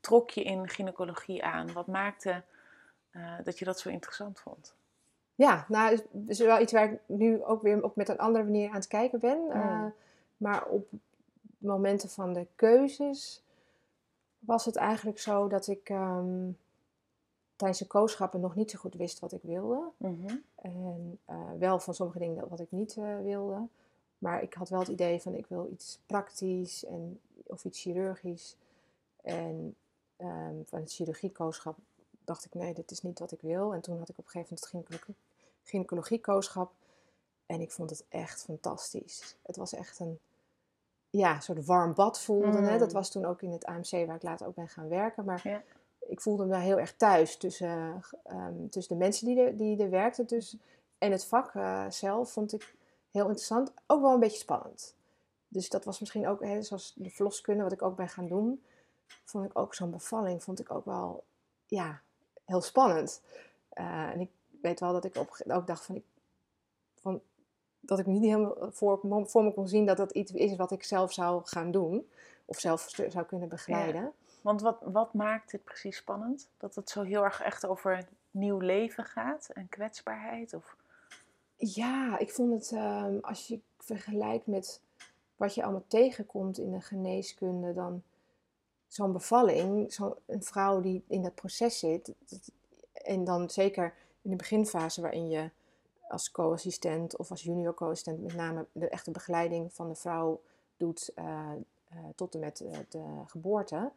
trok 0.00 0.30
je 0.30 0.42
in 0.42 0.68
gynaecologie 0.68 1.44
aan? 1.44 1.72
Wat 1.72 1.86
maakte 1.86 2.42
eh, 3.10 3.34
dat 3.44 3.58
je 3.58 3.64
dat 3.64 3.80
zo 3.80 3.88
interessant 3.88 4.40
vond? 4.40 4.74
Ja, 5.34 5.64
nou, 5.68 5.90
het 5.90 6.06
is 6.26 6.38
wel 6.38 6.60
iets 6.60 6.72
waar 6.72 6.92
ik 6.92 7.00
nu 7.06 7.44
ook 7.44 7.62
weer 7.62 7.84
op 7.84 7.96
met 7.96 8.08
een 8.08 8.18
andere 8.18 8.44
manier 8.44 8.68
aan 8.68 8.74
het 8.74 8.86
kijken 8.86 9.20
ben. 9.20 9.50
Eh, 9.50 9.80
Mm. 9.82 9.94
maar 10.36 10.64
op 10.64 10.88
momenten 11.58 12.10
van 12.10 12.32
de 12.32 12.46
keuzes 12.54 13.42
was 14.38 14.64
het 14.64 14.76
eigenlijk 14.76 15.18
zo 15.18 15.48
dat 15.48 15.66
ik 15.66 15.88
ehm, 15.88 16.48
tijdens 17.60 17.80
de 17.80 17.86
kooschappen 17.86 18.40
nog 18.40 18.54
niet 18.54 18.70
zo 18.70 18.78
goed 18.78 18.94
wist 18.94 19.18
wat 19.18 19.32
ik 19.32 19.42
wilde. 19.42 19.90
Mhm. 19.96 20.36
En 20.54 21.18
eh, 21.24 21.36
wel 21.58 21.78
van 21.78 21.94
sommige 21.94 22.18
dingen 22.18 22.48
wat 22.48 22.60
ik 22.60 22.70
niet 22.70 22.96
eh, 22.96 23.20
wilde. 23.22 23.68
Maar 24.18 24.42
ik 24.42 24.54
had 24.54 24.68
wel 24.68 24.78
het 24.78 24.88
idee 24.88 25.20
van 25.20 25.34
ik 25.34 25.46
wil 25.46 25.68
iets 25.72 26.00
praktisch 26.06 26.84
en, 26.84 27.20
of 27.46 27.64
iets 27.64 27.80
chirurgisch. 27.80 28.56
En 29.22 29.76
ehm, 30.16 30.54
van 30.64 30.80
het 30.80 30.92
chirurgiekooschap 30.92 31.76
dacht 32.24 32.44
ik 32.44 32.54
nee, 32.54 32.74
dit 32.74 32.90
is 32.90 33.02
niet 33.02 33.18
wat 33.18 33.32
ik 33.32 33.40
wil. 33.40 33.74
En 33.74 33.80
toen 33.80 33.98
had 33.98 34.08
ik 34.08 34.18
op 34.18 34.24
een 34.24 34.30
gegeven 34.30 34.56
moment 34.56 34.60
het 34.60 34.68
gynaecologie, 34.68 35.14
gynaecologiekooschap. 35.62 36.72
En 37.46 37.60
ik 37.60 37.70
vond 37.70 37.90
het 37.90 38.04
echt 38.08 38.42
fantastisch. 38.42 39.36
Het 39.42 39.56
was 39.56 39.74
echt 39.74 39.98
een 39.98 40.18
ja, 41.10 41.40
soort 41.40 41.64
warm 41.64 41.94
bad 41.94 42.20
voelde. 42.20 42.58
Hè? 42.58 42.72
Mm. 42.72 42.78
Dat 42.78 42.92
was 42.92 43.10
toen 43.10 43.24
ook 43.24 43.42
in 43.42 43.52
het 43.52 43.64
AMC 43.64 43.90
waar 43.90 44.16
ik 44.16 44.22
later 44.22 44.46
ook 44.46 44.54
ben 44.54 44.68
gaan 44.68 44.88
werken. 44.88 45.24
Maar 45.24 45.40
Ja. 45.48 45.62
Ik 46.10 46.20
voelde 46.20 46.44
me 46.44 46.56
heel 46.56 46.78
erg 46.78 46.96
thuis 46.96 47.36
tussen, 47.36 48.02
ehm, 48.24 48.68
tussen 48.68 48.98
de 48.98 49.04
mensen 49.04 49.26
die 49.26 49.40
er, 49.40 49.56
die 49.56 49.82
er 49.82 49.90
werkten. 49.90 50.26
Dus, 50.26 50.56
en 50.98 51.12
het 51.12 51.24
vak 51.24 51.54
eh, 51.54 51.90
zelf 51.90 52.32
vond 52.32 52.52
ik 52.52 52.74
heel 53.10 53.24
interessant. 53.24 53.72
Ook 53.86 54.00
wel 54.00 54.12
een 54.12 54.20
beetje 54.20 54.38
spannend. 54.38 54.94
Dus 55.48 55.68
dat 55.68 55.84
was 55.84 56.00
misschien 56.00 56.28
ook, 56.28 56.44
zoals 56.60 56.94
de 56.96 57.10
verloskunde, 57.10 57.62
wat 57.62 57.72
ik 57.72 57.82
ook 57.82 57.96
ben 57.96 58.08
gaan 58.08 58.28
doen. 58.28 58.62
Vond 59.24 59.44
ik 59.44 59.58
ook 59.58 59.74
zo'n 59.74 59.90
bevalling, 59.90 60.42
vond 60.42 60.60
ik 60.60 60.70
ook 60.70 60.84
wel, 60.84 61.24
ja, 61.66 62.00
heel 62.44 62.60
spannend. 62.60 63.22
Eh, 63.68 64.10
en 64.10 64.20
ik 64.20 64.30
weet 64.62 64.80
wel 64.80 64.92
dat 64.92 65.04
ik 65.04 65.16
op, 65.16 65.42
ook 65.46 65.66
dacht 65.66 65.84
van, 65.84 65.94
ik, 65.94 66.04
van, 66.94 67.20
dat 67.80 67.98
ik 67.98 68.06
niet 68.06 68.24
helemaal 68.24 68.56
voor, 68.70 69.00
voor 69.26 69.44
me 69.44 69.52
kon 69.54 69.68
zien 69.68 69.86
dat 69.86 69.96
dat 69.96 70.12
iets 70.12 70.32
is 70.32 70.56
wat 70.56 70.70
ik 70.70 70.84
zelf 70.84 71.12
zou 71.12 71.40
gaan 71.44 71.70
doen. 71.70 72.10
Of 72.44 72.58
zelf 72.58 72.88
zou 73.08 73.24
kunnen 73.24 73.48
begeleiden. 73.48 74.12
Want 74.40 74.60
wat, 74.60 74.78
wat 74.84 75.14
maakt 75.14 75.50
dit 75.50 75.64
precies 75.64 75.96
spannend? 75.96 76.48
Dat 76.58 76.74
het 76.74 76.90
zo 76.90 77.02
heel 77.02 77.24
erg 77.24 77.40
echt 77.40 77.66
over 77.66 78.08
nieuw 78.30 78.58
leven 78.58 79.04
gaat 79.04 79.48
en 79.54 79.68
kwetsbaarheid? 79.68 80.54
Of... 80.54 80.76
Ja, 81.56 82.18
ik 82.18 82.30
vond 82.30 82.52
het, 82.52 82.72
ehm, 82.72 83.18
als 83.20 83.46
je 83.46 83.60
vergelijkt 83.78 84.46
met 84.46 84.80
wat 85.36 85.54
je 85.54 85.62
allemaal 85.62 85.84
tegenkomt 85.86 86.58
in 86.58 86.72
de 86.72 86.80
geneeskunde, 86.80 87.72
dan 87.72 88.02
zo'n 88.86 89.12
bevalling, 89.12 89.92
zo'n 89.92 90.14
vrouw 90.26 90.80
die 90.80 91.04
in 91.06 91.22
dat 91.22 91.34
proces 91.34 91.78
zit, 91.78 92.14
en 92.92 93.24
dan 93.24 93.50
zeker 93.50 93.94
in 94.22 94.30
de 94.30 94.36
beginfase 94.36 95.00
waarin 95.00 95.28
je 95.28 95.50
als 96.08 96.30
co-assistent 96.30 97.16
of 97.16 97.30
als 97.30 97.42
junior 97.42 97.74
co-assistent 97.74 98.22
met 98.22 98.34
name 98.34 98.66
de 98.72 98.88
echte 98.88 99.10
begeleiding 99.10 99.72
van 99.72 99.88
de 99.88 99.94
vrouw 99.94 100.40
doet 100.76 101.12
eh, 101.14 101.52
eh, 101.88 101.98
tot 102.14 102.34
en 102.34 102.40
met 102.40 102.60
eh, 102.60 102.78
de 102.88 103.04
geboorte 103.26 103.90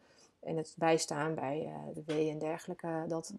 en 0.46 0.58
het 0.58 0.74
bijstaan 0.78 1.36
bij 1.36 1.66
eh, 1.66 1.96
de 1.96 2.04
wee 2.06 2.30
en 2.30 2.40
dergelijke, 2.40 3.06
dat 3.08 3.34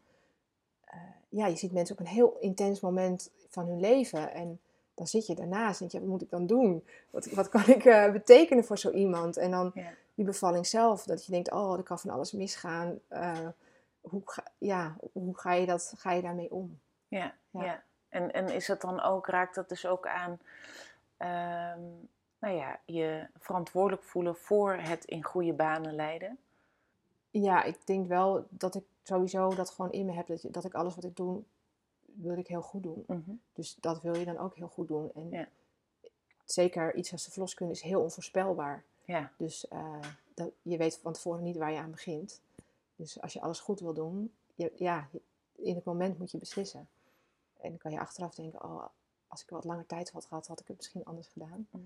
eh, 0.85 0.99
ja, 1.29 1.47
je 1.47 1.57
ziet 1.57 1.73
mensen 1.73 1.95
op 1.99 2.01
een 2.01 2.13
heel 2.13 2.37
intens 2.41 2.81
moment 2.81 3.31
van 3.49 3.67
hun 3.67 3.81
leven. 3.81 4.33
En 4.33 4.61
dan 4.95 5.07
zit 5.07 5.27
je 5.27 5.35
daarnaast 5.35 5.81
en 5.81 5.87
denk 5.89 5.93
je, 5.93 5.99
wat 6.01 6.09
moet 6.09 6.23
ik 6.23 6.31
dan 6.31 6.47
doen? 6.47 6.87
Wat, 7.11 7.27
wat 7.27 7.49
kan 7.49 7.67
ik 7.67 7.85
eh, 7.85 8.13
betekenen 8.13 8.65
voor 8.65 8.79
zo 8.79 8.91
iemand? 8.91 9.37
En 9.37 9.51
dan 9.51 9.71
Ja. 9.75 9.91
die 10.15 10.25
bevalling 10.25 10.67
zelf, 10.67 11.05
dat 11.05 11.25
je 11.27 11.33
denkt, 11.33 11.51
oh, 11.53 11.77
er 11.77 11.83
kan 11.83 11.99
van 11.99 12.11
alles 12.11 12.33
misgaan. 12.33 12.99
Hoe, 14.01 14.23
ga, 14.25 14.45
ja, 14.59 14.97
hoe 15.13 15.39
ga, 15.39 15.53
je 15.53 15.67
dat, 15.67 15.93
ga 15.97 16.13
je 16.13 16.23
daarmee 16.23 16.53
om? 16.53 16.79
Ja, 17.09 17.35
ja. 17.51 17.65
Ja. 17.65 17.83
En, 18.09 18.33
en 18.33 18.49
is 18.49 18.67
dat 18.67 18.81
dan 18.81 19.03
ook, 19.03 19.27
raakt 19.27 19.55
dat 19.55 19.69
dus 19.69 19.87
ook 19.87 20.07
aan, 20.07 20.39
ehm, 21.17 21.81
nou 22.39 22.55
ja, 22.55 22.81
je 22.85 23.27
verantwoordelijk 23.39 24.03
voelen 24.03 24.37
voor 24.37 24.75
het 24.75 25.05
in 25.05 25.23
goede 25.25 25.53
banen 25.53 25.95
leiden? 25.95 26.39
Ja, 27.43 27.63
ik 27.63 27.87
denk 27.87 28.07
wel 28.09 28.47
dat 28.51 28.75
ik 28.75 28.85
sowieso 29.03 29.55
dat 29.55 29.71
gewoon 29.71 29.93
in 29.93 30.07
me 30.07 30.13
heb. 30.13 30.27
Dat, 30.27 30.43
je, 30.43 30.51
dat 30.51 30.65
ik 30.65 30.75
alles 30.75 30.95
wat 30.95 31.05
ik 31.05 31.17
doe, 31.17 31.43
wil 32.05 32.37
ik 32.39 32.47
heel 32.47 32.63
goed 32.63 32.83
doen. 32.83 33.05
Mhm. 33.07 33.31
Dus 33.53 33.75
dat 33.81 34.03
wil 34.03 34.17
je 34.17 34.25
dan 34.25 34.39
ook 34.39 34.55
heel 34.57 34.69
goed 34.69 34.89
doen. 34.89 35.11
En 35.15 35.31
Ja. 35.31 35.49
zeker 36.45 36.95
iets 36.95 37.13
als 37.13 37.25
de 37.25 37.31
verloskunde 37.31 37.73
is 37.73 37.81
heel 37.83 38.01
onvoorspelbaar. 38.01 38.85
Ja, 39.05 39.33
Dus 39.37 39.69
eh, 39.69 40.01
dat, 40.35 40.51
je 40.63 40.77
weet 40.77 40.99
van 40.99 41.13
tevoren 41.13 41.43
niet 41.43 41.57
waar 41.57 41.73
je 41.73 41.79
aan 41.79 41.91
begint. 41.91 42.41
Dus 42.97 43.21
als 43.21 43.33
je 43.33 43.41
alles 43.41 43.61
goed 43.61 43.81
wil 43.81 43.95
doen, 43.95 44.33
je, 44.55 44.73
ja, 44.77 45.09
in 45.57 45.75
het 45.75 45.85
moment 45.85 46.19
moet 46.19 46.31
je 46.31 46.39
beslissen. 46.39 46.89
En 47.61 47.69
dan 47.69 47.79
kan 47.79 47.93
je 47.93 48.01
achteraf 48.01 48.35
denken, 48.35 48.65
oh, 48.65 48.85
als 49.29 49.43
ik 49.43 49.49
wat 49.51 49.65
langer 49.65 49.87
tijd 49.87 50.11
had 50.11 50.25
gehad, 50.27 50.47
had 50.47 50.61
ik 50.61 50.67
het 50.69 50.77
misschien 50.77 51.05
anders 51.05 51.29
gedaan. 51.29 51.67
Mhm. 51.71 51.83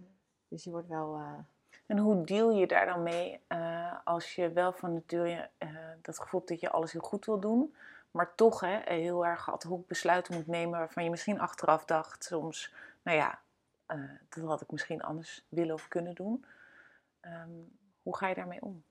Dus 0.48 0.64
je 0.64 0.70
wordt 0.70 0.88
wel, 0.88 1.14
eh, 1.14 1.38
En 1.86 1.98
hoe 1.98 2.24
deal 2.24 2.50
je 2.50 2.66
daar 2.66 2.86
dan 2.86 3.02
mee 3.02 3.40
eh, 3.46 3.94
als 4.04 4.34
je 4.34 4.52
wel 4.52 4.72
van 4.72 4.92
nature 4.92 5.50
eh, 5.58 5.68
dat 6.02 6.18
gevoel 6.20 6.40
hebt 6.40 6.52
dat 6.52 6.60
je 6.60 6.70
alles 6.70 6.92
heel 6.92 7.00
goed 7.00 7.24
wil 7.24 7.40
doen, 7.40 7.74
maar 8.10 8.34
toch 8.34 8.60
hè, 8.60 8.80
heel 8.84 9.26
erg 9.26 9.50
ad 9.50 9.62
hoc 9.62 9.86
besluiten 9.86 10.34
moet 10.34 10.46
nemen 10.46 10.78
waarvan 10.78 11.04
je 11.04 11.10
misschien 11.10 11.40
achteraf 11.40 11.84
dacht 11.84 12.24
soms, 12.24 12.74
nou 13.02 13.16
ja, 13.16 13.38
eh, 13.86 13.98
dat 14.28 14.44
had 14.44 14.60
ik 14.60 14.70
misschien 14.70 15.02
anders 15.02 15.44
willen 15.48 15.74
of 15.74 15.88
kunnen 15.88 16.14
doen. 16.14 16.44
Ehm, 17.20 17.50
hoe 18.02 18.16
ga 18.16 18.28
je 18.28 18.34
daarmee 18.34 18.62
om? 18.62 18.82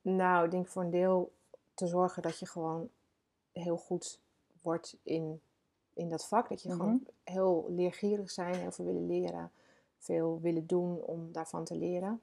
nou, 0.00 0.44
ik 0.44 0.50
denk 0.50 0.68
voor 0.68 0.82
een 0.82 0.90
deel 0.90 1.32
te 1.74 1.86
zorgen 1.86 2.22
dat 2.22 2.38
je 2.38 2.46
gewoon 2.46 2.90
heel 3.52 3.76
goed 3.76 4.20
wordt 4.62 4.96
in, 5.02 5.40
in 5.92 6.08
dat 6.08 6.26
vak. 6.26 6.48
Dat 6.48 6.62
je 6.62 6.68
Mhm. 6.68 6.76
gewoon 6.78 7.06
heel 7.24 7.66
leergierig 7.68 8.30
zijn, 8.30 8.54
heel 8.54 8.72
veel 8.72 8.84
willen 8.84 9.06
leren, 9.06 9.52
veel 10.04 10.40
willen 10.40 10.66
doen 10.66 11.00
om 11.00 11.32
daarvan 11.32 11.64
te 11.64 11.74
leren. 11.74 12.22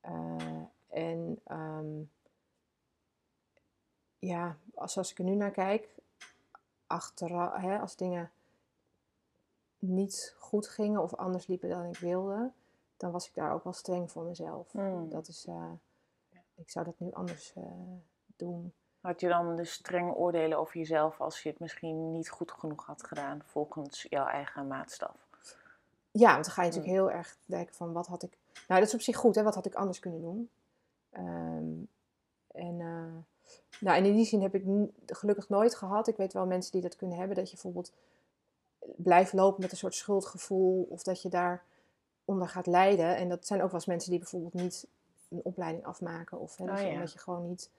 Eh, 0.00 0.62
en 0.88 1.40
ehm, 1.44 2.02
ja, 4.18 4.56
als, 4.74 4.98
als 4.98 5.10
ik 5.10 5.18
er 5.18 5.24
nu 5.24 5.34
naar 5.34 5.50
kijk, 5.50 5.88
achteraf, 6.86 7.60
hè, 7.60 7.78
als 7.78 7.96
dingen 7.96 8.30
niet 9.78 10.34
goed 10.38 10.68
gingen 10.68 11.02
of 11.02 11.14
anders 11.14 11.46
liepen 11.46 11.68
dan 11.68 11.84
ik 11.84 11.98
wilde, 11.98 12.50
dan 12.96 13.10
was 13.10 13.28
ik 13.28 13.34
daar 13.34 13.52
ook 13.52 13.64
wel 13.64 13.72
streng 13.72 14.10
voor 14.10 14.24
mezelf. 14.24 14.72
Hmm. 14.72 15.08
Dat 15.08 15.28
is, 15.28 15.46
eh, 15.46 15.72
ik 16.54 16.70
zou 16.70 16.84
dat 16.84 16.98
nu 16.98 17.12
anders 17.12 17.52
eh, 17.54 17.62
doen. 18.36 18.72
Had 19.00 19.20
je 19.20 19.28
dan 19.28 19.56
dus 19.56 19.72
strenge 19.72 20.14
oordelen 20.14 20.58
over 20.58 20.76
jezelf 20.76 21.20
als 21.20 21.42
je 21.42 21.48
het 21.48 21.58
misschien 21.58 22.12
niet 22.12 22.30
goed 22.30 22.52
genoeg 22.52 22.86
had 22.86 23.02
gedaan 23.02 23.42
volgens 23.44 24.06
jouw 24.08 24.26
eigen 24.26 24.66
maatstaf? 24.66 25.25
Ja, 26.18 26.32
want 26.32 26.44
dan 26.44 26.54
ga 26.54 26.62
je 26.62 26.68
natuurlijk 26.68 26.94
heel 26.94 27.10
erg 27.10 27.36
denken 27.44 27.74
van 27.74 27.92
wat 27.92 28.06
had 28.06 28.22
ik. 28.22 28.38
Nou, 28.68 28.80
dat 28.80 28.88
is 28.88 28.94
op 28.94 29.00
zich 29.00 29.16
goed, 29.16 29.34
hè? 29.34 29.42
Wat 29.42 29.54
had 29.54 29.66
ik 29.66 29.74
anders 29.74 29.98
kunnen 29.98 30.20
doen? 30.20 30.50
Ehm, 31.10 31.72
en, 32.46 32.80
eh, 32.80 33.48
nou, 33.80 33.96
en 33.96 34.04
in 34.04 34.14
die 34.14 34.24
zin 34.24 34.42
heb 34.42 34.54
ik 34.54 34.64
gelukkig 35.06 35.48
nooit 35.48 35.74
gehad. 35.74 36.08
Ik 36.08 36.16
weet 36.16 36.32
wel 36.32 36.46
mensen 36.46 36.72
die 36.72 36.80
dat 36.80 36.96
kunnen 36.96 37.18
hebben, 37.18 37.36
dat 37.36 37.46
je 37.46 37.52
bijvoorbeeld 37.52 37.92
blijft 38.96 39.32
lopen 39.32 39.60
met 39.60 39.70
een 39.70 39.76
soort 39.76 39.94
schuldgevoel 39.94 40.86
of 40.90 41.02
dat 41.02 41.22
je 41.22 41.28
daar 41.28 41.64
onder 42.24 42.48
gaat 42.48 42.66
lijden. 42.66 43.16
En 43.16 43.28
dat 43.28 43.46
zijn 43.46 43.60
ook 43.60 43.66
wel 43.66 43.74
eens 43.74 43.86
mensen 43.86 44.10
die 44.10 44.18
bijvoorbeeld 44.18 44.54
niet 44.54 44.86
een 45.28 45.40
opleiding 45.42 45.84
afmaken 45.84 46.38
of 46.38 46.56
hè, 46.56 46.64
Oh, 46.64 46.80
ja. 46.80 46.92
omdat 46.92 47.12
je 47.12 47.18
gewoon 47.18 47.48
niet 47.48 47.70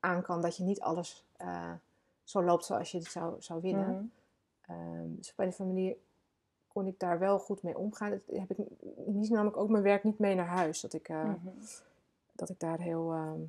aan 0.00 0.22
kan 0.22 0.40
dat 0.40 0.56
je 0.56 0.62
niet 0.62 0.80
alles 0.80 1.24
eh, 1.36 1.72
zo 2.24 2.42
loopt 2.42 2.64
zoals 2.64 2.90
je 2.90 2.98
het 2.98 3.06
zou, 3.06 3.34
zou 3.38 3.60
willen. 3.60 3.88
Mhm. 3.88 4.04
Ehm, 4.72 5.14
dus 5.16 5.30
op 5.30 5.38
een 5.38 5.48
of 5.48 5.60
andere 5.60 5.78
manier 5.78 5.96
kon 6.74 6.86
ik 6.86 6.98
daar 6.98 7.18
wel 7.18 7.38
goed 7.38 7.62
mee 7.62 7.78
omgaan. 7.78 8.10
Dat 8.10 8.20
heb 8.38 8.50
ik 8.50 8.56
in 9.06 9.12
die 9.12 9.24
zin 9.24 9.34
nam 9.34 9.46
ik 9.46 9.56
ook 9.56 9.68
mijn 9.68 9.82
werk 9.82 10.04
niet 10.04 10.18
mee 10.18 10.34
naar 10.34 10.46
huis. 10.46 10.80
Dat 10.80 10.92
ik, 10.92 11.08
eh, 11.08 11.24
Mhm. 11.24 11.48
dat 12.32 12.48
ik 12.48 12.60
daar 12.60 12.80
heel 12.80 13.12
ehm, 13.12 13.40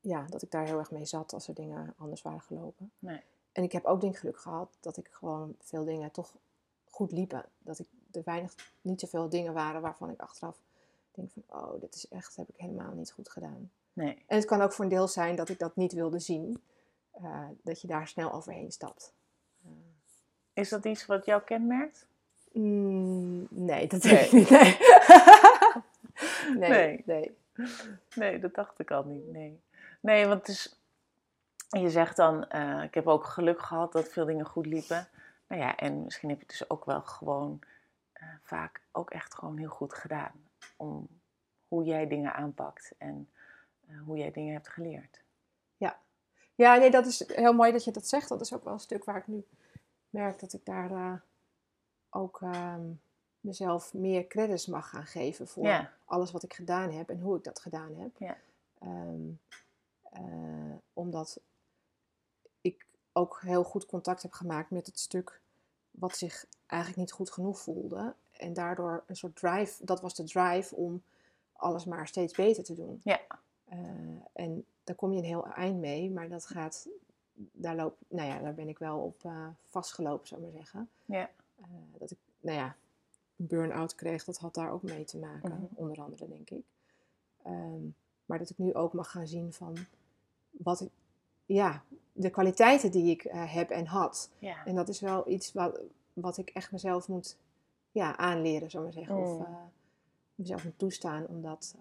ja, 0.00 0.22
dat 0.28 0.42
ik 0.42 0.50
daar 0.50 0.64
heel 0.64 0.78
erg 0.78 0.90
mee 0.90 1.04
zat 1.04 1.32
als 1.32 1.48
er 1.48 1.54
dingen 1.54 1.94
anders 1.98 2.22
waren 2.22 2.40
gelopen. 2.40 2.90
Nee. 2.98 3.20
En 3.52 3.62
ik 3.62 3.72
heb 3.72 3.84
ook 3.84 4.00
denk 4.00 4.12
ik 4.12 4.18
geluk 4.18 4.38
gehad 4.40 4.68
dat 4.80 4.96
ik 4.96 5.08
gewoon 5.10 5.54
veel 5.60 5.84
dingen 5.84 6.10
toch 6.10 6.32
goed 6.90 7.12
liepen. 7.12 7.44
Dat 7.58 7.78
ik 7.78 7.86
er 8.12 8.22
weinig, 8.24 8.54
niet 8.82 9.00
zoveel 9.00 9.28
dingen 9.28 9.52
waren 9.52 9.80
waarvan 9.80 10.10
ik 10.10 10.20
achteraf 10.20 10.58
denk 11.10 11.30
van, 11.30 11.42
oh, 11.60 11.80
dit 11.80 11.94
is 11.94 12.08
echt, 12.08 12.36
heb 12.36 12.48
ik 12.48 12.56
helemaal 12.56 12.92
niet 12.92 13.12
goed 13.12 13.28
gedaan. 13.28 13.70
Nee. 13.92 14.22
En 14.26 14.36
het 14.36 14.44
kan 14.44 14.60
ook 14.60 14.72
voor 14.72 14.84
een 14.84 14.90
deel 14.90 15.08
zijn 15.08 15.36
dat 15.36 15.48
ik 15.48 15.58
dat 15.58 15.76
niet 15.76 15.92
wilde 15.92 16.18
zien. 16.18 16.62
eh, 17.10 17.48
dat 17.62 17.80
je 17.80 17.86
daar 17.86 18.08
snel 18.08 18.32
overheen 18.32 18.72
stapt. 18.72 19.12
Is 20.56 20.68
dat 20.68 20.84
iets 20.84 21.06
wat 21.06 21.24
jou 21.24 21.42
kenmerkt? 21.42 22.06
Mm, 22.52 23.46
nee, 23.50 23.86
dat 23.86 24.02
Nee. 24.02 24.28
niet. 24.32 24.50
Nee. 24.54 24.78
nee, 26.58 26.70
Nee. 26.70 27.02
nee. 27.06 27.36
Nee, 28.14 28.38
dat 28.38 28.54
dacht 28.54 28.78
ik 28.78 28.90
al 28.90 29.04
niet. 29.04 29.32
Nee, 29.32 29.60
nee 30.00 30.26
want 30.26 30.48
is, 30.48 30.80
je 31.68 31.90
zegt 31.90 32.16
dan, 32.16 32.48
eh, 32.48 32.82
ik 32.82 32.94
heb 32.94 33.06
ook 33.06 33.24
geluk 33.24 33.62
gehad 33.62 33.92
dat 33.92 34.08
veel 34.08 34.24
dingen 34.24 34.46
goed 34.46 34.66
liepen. 34.66 35.08
Nou 35.46 35.62
ja, 35.62 35.76
en 35.76 36.04
misschien 36.04 36.28
heb 36.28 36.38
je 36.38 36.46
het 36.46 36.58
dus 36.58 36.70
ook 36.70 36.84
wel 36.84 37.00
gewoon 37.00 37.60
eh, 38.12 38.28
vaak 38.42 38.80
ook 38.92 39.10
echt 39.10 39.34
gewoon 39.34 39.56
heel 39.56 39.68
goed 39.68 39.94
gedaan. 39.94 40.32
Om 40.76 41.08
hoe 41.68 41.84
jij 41.84 42.08
dingen 42.08 42.34
aanpakt 42.34 42.94
en 42.98 43.28
eh, 43.88 44.00
hoe 44.04 44.18
jij 44.18 44.30
dingen 44.30 44.52
hebt 44.52 44.68
geleerd. 44.68 45.24
Ja, 46.56 46.76
nee, 46.76 46.90
dat 46.90 47.06
is 47.06 47.24
heel 47.34 47.52
mooi 47.52 47.72
dat 47.72 47.84
je 47.84 47.90
dat 47.90 48.08
zegt. 48.08 48.28
Dat 48.28 48.40
is 48.40 48.54
ook 48.54 48.64
wel 48.64 48.72
een 48.72 48.78
stuk 48.78 49.04
waar 49.04 49.16
ik 49.16 49.26
nu 49.26 49.44
merk 50.16 50.40
dat 50.40 50.52
ik 50.52 50.64
daar 50.64 50.90
eh, 50.90 51.12
ook 52.10 52.40
ehm, 52.42 52.90
mezelf 53.40 53.94
meer 53.94 54.26
credits 54.26 54.66
mag 54.66 54.88
gaan 54.88 55.06
geven 55.06 55.48
voor 55.48 55.64
Ja. 55.64 55.92
alles 56.04 56.30
wat 56.30 56.42
ik 56.42 56.54
gedaan 56.54 56.90
heb 56.90 57.08
en 57.10 57.20
hoe 57.20 57.36
ik 57.36 57.44
dat 57.44 57.60
gedaan 57.60 57.94
heb. 57.96 58.10
Ja. 58.18 58.36
Ehm, 58.78 59.28
eh, 60.02 60.74
omdat 60.92 61.40
ik 62.60 62.86
ook 63.12 63.40
heel 63.42 63.64
goed 63.64 63.86
contact 63.86 64.22
heb 64.22 64.32
gemaakt 64.32 64.70
met 64.70 64.86
het 64.86 64.98
stuk 64.98 65.40
wat 65.90 66.16
zich 66.16 66.46
eigenlijk 66.66 67.00
niet 67.00 67.12
goed 67.12 67.30
genoeg 67.30 67.58
voelde. 67.58 68.14
En 68.32 68.52
daardoor 68.52 69.04
een 69.06 69.16
soort 69.16 69.36
drive, 69.36 69.84
dat 69.84 70.00
was 70.00 70.14
de 70.14 70.24
drive 70.24 70.74
om 70.74 71.02
alles 71.52 71.84
maar 71.84 72.06
steeds 72.08 72.32
beter 72.34 72.64
te 72.64 72.74
doen. 72.74 73.00
Ja. 73.04 73.20
Eh, 73.64 73.78
en 74.32 74.64
daar 74.84 74.96
kom 74.96 75.12
je 75.12 75.18
een 75.18 75.24
heel 75.24 75.46
eind 75.46 75.78
mee, 75.80 76.10
maar 76.10 76.28
dat 76.28 76.46
gaat, 76.46 76.88
daar, 77.52 77.76
loop, 77.76 77.96
nou 78.08 78.28
ja, 78.28 78.38
daar 78.40 78.54
ben 78.54 78.68
ik 78.68 78.78
wel 78.78 78.98
op 78.98 79.24
eh, 79.24 79.48
vastgelopen, 79.64 80.26
zou 80.28 80.40
ik 80.40 80.46
maar 80.46 80.56
zeggen. 80.56 80.88
Ja. 81.04 81.30
Eh, 81.60 81.66
dat 81.98 82.10
ik, 82.10 82.18
nou 82.40 82.56
ja, 82.56 82.76
een 83.36 83.46
burn-out 83.46 83.94
kreeg, 83.94 84.24
dat 84.24 84.38
had 84.38 84.54
daar 84.54 84.70
ook 84.70 84.82
mee 84.82 85.04
te 85.04 85.18
maken, 85.18 85.50
Mhm. 85.52 85.64
onder 85.74 86.00
andere, 86.02 86.28
denk 86.28 86.50
ik. 86.50 86.64
Ehm, 87.42 87.84
maar 88.26 88.38
dat 88.38 88.50
ik 88.50 88.58
nu 88.58 88.74
ook 88.74 88.92
mag 88.92 89.10
gaan 89.10 89.26
zien 89.26 89.52
van 89.52 89.76
wat 90.50 90.80
ik, 90.80 90.90
ja, 91.46 91.82
de 92.12 92.30
kwaliteiten 92.30 92.90
die 92.90 93.10
ik 93.10 93.24
eh, 93.24 93.54
heb 93.54 93.70
en 93.70 93.86
had. 93.86 94.30
Ja. 94.38 94.64
En 94.64 94.74
dat 94.74 94.88
is 94.88 95.00
wel 95.00 95.28
iets 95.30 95.52
wat, 95.52 95.80
wat 96.12 96.38
ik 96.38 96.50
echt 96.50 96.72
mezelf 96.72 97.08
moet 97.08 97.36
ja, 97.90 98.16
aanleren, 98.16 98.70
zou 98.70 98.86
ik 98.86 98.94
maar 98.94 99.04
zeggen. 99.04 99.22
Of 99.24 99.38
Mm. 99.48 99.56
mezelf 100.34 100.64
moet 100.64 100.78
toestaan 100.78 101.26
om 101.26 101.42
dat 101.42 101.74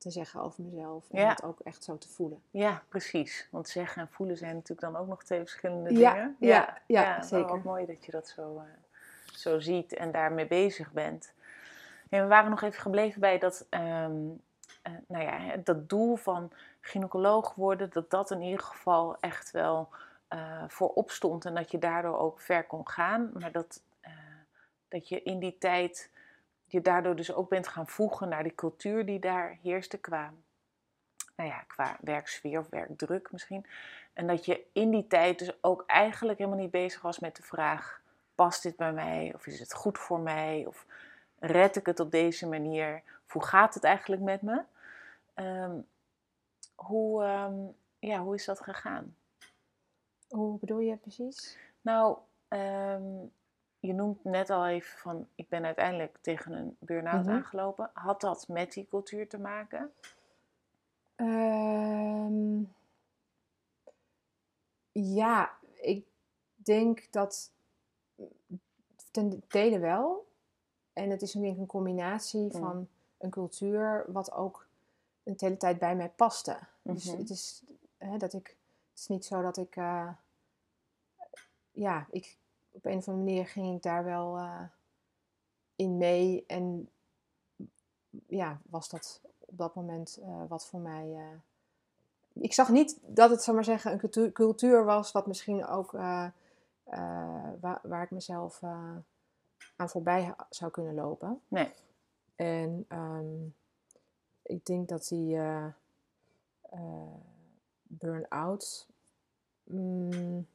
te 0.00 0.10
zeggen 0.10 0.40
over 0.40 0.62
mezelf. 0.62 1.10
En 1.10 1.20
Ja. 1.20 1.28
dat 1.28 1.42
ook 1.44 1.60
echt 1.60 1.84
zo 1.84 1.98
te 1.98 2.08
voelen. 2.08 2.42
ja, 2.50 2.82
precies. 2.88 3.48
Want 3.50 3.68
zeggen 3.68 4.02
en 4.02 4.08
voelen 4.08 4.36
zijn 4.36 4.54
natuurlijk 4.54 4.92
dan 4.92 4.96
ook 4.96 5.06
nog 5.08 5.24
twee 5.24 5.38
verschillende 5.40 5.98
Ja, 5.98 6.12
dingen. 6.12 6.36
ja, 6.38 6.78
ja, 6.86 7.14
wel 7.16 7.24
zeker. 7.24 7.50
Ook 7.50 7.64
mooi 7.64 7.86
dat 7.86 8.04
je 8.04 8.10
dat 8.12 8.28
zo, 8.28 8.56
eh, 8.58 8.64
zo 9.32 9.58
ziet 9.60 9.92
en 9.94 10.12
daarmee 10.12 10.46
bezig 10.46 10.92
bent. 10.92 11.32
En 12.08 12.22
we 12.22 12.28
waren 12.28 12.50
nog 12.50 12.62
even 12.62 12.80
gebleven 12.80 13.20
bij 13.20 13.38
dat, 13.38 13.66
ehm, 13.70 14.12
eh, 14.82 14.92
nou 15.08 15.24
ja, 15.24 15.56
dat 15.56 15.88
doel 15.88 16.16
van 16.16 16.52
gynaecoloog 16.80 17.54
worden, 17.54 17.90
dat 17.90 18.10
dat 18.10 18.30
in 18.30 18.40
ieder 18.42 18.60
geval 18.64 19.16
echt 19.20 19.50
wel 19.50 19.88
eh 20.28 20.64
voorop 20.68 21.10
stond 21.10 21.44
en 21.44 21.54
dat 21.54 21.70
je 21.70 21.78
daardoor 21.78 22.18
ook 22.18 22.40
ver 22.40 22.64
kon 22.66 22.88
gaan. 22.88 23.30
Maar 23.38 23.52
dat, 23.52 23.82
dat 24.88 25.08
je 25.08 25.22
in 25.22 25.38
die 25.38 25.58
tijd 25.58 26.10
je 26.72 26.80
daardoor 26.80 27.16
dus 27.16 27.32
ook 27.32 27.48
bent 27.48 27.68
gaan 27.68 27.86
voegen 27.86 28.28
naar 28.28 28.42
die 28.42 28.54
cultuur 28.54 29.06
die 29.06 29.18
daar 29.18 29.58
heerste 29.62 29.98
qua, 29.98 30.32
nou 31.36 31.48
ja, 31.48 31.58
qua 31.66 31.96
werksfeer 32.00 32.58
of 32.58 32.68
werkdruk 32.68 33.32
misschien. 33.32 33.66
En 34.12 34.26
dat 34.26 34.44
je 34.44 34.66
in 34.72 34.90
die 34.90 35.06
tijd 35.06 35.38
dus 35.38 35.62
ook 35.62 35.84
eigenlijk 35.86 36.38
helemaal 36.38 36.58
niet 36.58 36.70
bezig 36.70 37.02
was 37.02 37.18
met 37.18 37.36
de 37.36 37.42
vraag: 37.42 38.00
past 38.34 38.62
dit 38.62 38.76
bij 38.76 38.92
mij? 38.92 39.32
Of 39.34 39.46
is 39.46 39.60
het 39.60 39.74
goed 39.74 39.98
voor 39.98 40.20
mij? 40.20 40.64
Of 40.66 40.86
red 41.38 41.76
ik 41.76 41.86
het 41.86 42.00
op 42.00 42.10
deze 42.10 42.48
manier? 42.48 43.02
Of 43.26 43.32
hoe 43.32 43.44
gaat 43.44 43.74
het 43.74 43.84
eigenlijk 43.84 44.22
met 44.22 44.42
me? 44.42 44.62
Ehm, 45.34 45.78
hoe, 46.74 47.24
ehm, 47.24 47.54
ja, 47.98 48.18
hoe 48.18 48.34
is 48.34 48.44
dat 48.44 48.60
gegaan? 48.60 49.16
Hoe 50.28 50.58
bedoel 50.58 50.78
je 50.78 50.96
precies? 50.96 51.58
Nou, 51.80 52.18
ehm, 52.48 53.02
je 53.80 53.92
noemt 53.92 54.24
net 54.24 54.50
al 54.50 54.66
even 54.66 54.98
van: 54.98 55.28
ik 55.34 55.48
ben 55.48 55.64
uiteindelijk 55.64 56.18
tegen 56.20 56.52
een 56.52 56.76
burn-out 56.78 57.24
Mhm. 57.24 57.34
aangelopen. 57.34 57.90
Had 57.94 58.20
dat 58.20 58.48
met 58.48 58.72
die 58.72 58.86
cultuur 58.88 59.28
te 59.28 59.38
maken? 59.38 59.92
Ehm, 61.16 62.62
ja, 64.92 65.52
ik 65.74 66.06
denk 66.54 67.12
dat 67.12 67.50
ten 69.10 69.42
dele 69.48 69.78
wel. 69.78 70.28
En 70.92 71.10
het 71.10 71.22
is 71.22 71.32
denk 71.32 71.44
ik 71.54 71.58
een 71.58 71.66
combinatie 71.66 72.40
Mm. 72.44 72.50
van 72.52 72.88
een 73.18 73.30
cultuur 73.30 74.04
wat 74.12 74.32
ook 74.32 74.66
een 75.22 75.34
hele 75.36 75.56
tijd 75.56 75.78
bij 75.78 75.96
mij 75.96 76.08
paste. 76.08 76.58
Dus 76.82 77.04
Mhm. 77.04 77.16
het 77.18 77.30
is 77.30 77.62
hè, 77.98 78.16
dat 78.16 78.32
ik. 78.32 78.46
Het 78.90 78.98
is 78.98 79.06
niet 79.06 79.24
zo 79.24 79.42
dat 79.42 79.56
ik. 79.56 79.76
eh, 79.76 80.08
ja, 81.72 82.06
ik, 82.10 82.36
op 82.72 82.84
een 82.84 82.96
of 82.96 83.08
andere 83.08 83.26
manier 83.26 83.46
ging 83.46 83.76
ik 83.76 83.82
daar 83.82 84.04
wel 84.04 84.36
eh, 84.36 84.62
in 85.76 85.96
mee. 85.96 86.44
En 86.46 86.88
ja, 88.26 88.60
was 88.70 88.88
dat 88.88 89.20
op 89.38 89.58
dat 89.58 89.74
moment 89.74 90.18
eh, 90.22 90.42
wat 90.48 90.66
voor 90.66 90.80
mij. 90.80 91.14
eh, 91.14 92.42
ik 92.42 92.52
zag 92.52 92.68
niet 92.68 92.98
dat 93.02 93.30
het, 93.30 93.42
zal 93.42 93.54
maar 93.54 93.64
zeggen, 93.64 93.92
een 93.92 93.98
cultuur, 93.98 94.32
cultuur 94.32 94.84
was 94.84 95.12
wat 95.12 95.26
misschien 95.26 95.66
ook. 95.66 95.90
waar, 95.90 97.80
waar 97.82 98.02
ik 98.02 98.10
mezelf 98.10 98.62
aan 99.76 99.88
voorbij 99.88 100.34
zou 100.50 100.70
kunnen 100.70 100.94
lopen. 100.94 101.40
Nee. 101.48 101.72
En 102.36 102.84
ehm, 102.88 103.46
ik 104.42 104.66
denk 104.66 104.88
dat 104.88 105.08
die 105.08 105.38
burn-out. 107.82 108.86
mm, 109.64 110.46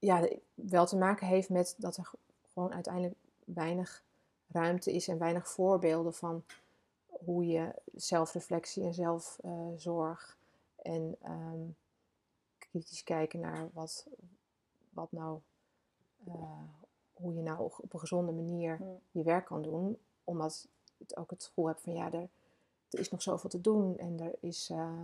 ja, 0.00 0.28
wel 0.54 0.86
te 0.86 0.96
maken 0.96 1.26
heeft 1.26 1.48
met 1.48 1.74
dat 1.78 1.96
er 1.96 2.10
gewoon 2.52 2.72
uiteindelijk 2.72 3.14
weinig 3.44 4.02
ruimte 4.46 4.92
is 4.92 5.08
en 5.08 5.18
weinig 5.18 5.48
voorbeelden 5.48 6.14
van 6.14 6.44
hoe 7.06 7.46
je 7.46 7.74
zelfreflectie 7.94 8.84
en 8.84 8.94
zelfzorg 8.94 10.38
en 10.76 11.16
ehm, 11.22 11.60
kritisch 12.58 13.04
kijken 13.04 13.40
naar 13.40 13.68
wat, 13.72 14.06
wat 14.90 15.12
nou, 15.12 15.38
eh, 16.26 16.62
hoe 17.12 17.34
je 17.34 17.42
nou 17.42 17.60
op 17.60 17.92
een 17.92 18.00
gezonde 18.00 18.32
manier 18.32 18.80
je 19.10 19.22
werk 19.22 19.44
kan 19.44 19.62
doen. 19.62 19.98
Omdat 20.24 20.68
het 20.98 21.16
ook 21.16 21.30
het 21.30 21.44
gevoel 21.44 21.66
hebt 21.66 21.80
van 21.80 21.92
ja, 21.92 22.12
er, 22.12 22.28
er 22.90 22.98
is 22.98 23.10
nog 23.10 23.22
zoveel 23.22 23.50
te 23.50 23.60
doen 23.60 23.98
en 23.98 24.20
er 24.20 24.34
is, 24.40 24.70
eh, 24.70 25.00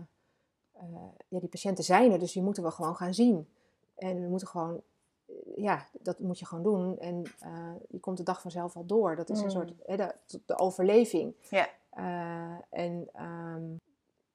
eh, 0.72 1.08
ja, 1.28 1.38
die 1.38 1.48
patiënten 1.48 1.84
zijn 1.84 2.12
er, 2.12 2.18
dus 2.18 2.32
die 2.32 2.42
moeten 2.42 2.62
we 2.62 2.70
gewoon 2.70 2.96
gaan 2.96 3.14
zien. 3.14 3.48
En 3.96 4.22
we 4.22 4.28
moeten 4.28 4.48
gewoon, 4.48 4.82
eh, 5.26 5.34
ja, 5.56 5.86
dat 5.92 6.18
moet 6.18 6.38
je 6.38 6.46
gewoon 6.46 6.64
doen. 6.64 6.98
En 6.98 7.24
eh, 7.40 7.72
je 7.88 8.00
komt 8.00 8.16
de 8.16 8.22
dag 8.22 8.40
vanzelf 8.40 8.74
wel 8.74 8.86
door. 8.86 9.16
Dat 9.16 9.30
is 9.30 9.38
een 9.38 9.44
Mm. 9.44 9.50
soort, 9.50 9.72
hè, 9.86 9.96
de, 9.96 10.14
de 10.46 10.58
overleving. 10.58 11.34
Ja. 11.50 11.68
Eh, 11.90 12.58
en 12.70 13.08
ehm, 13.12 13.64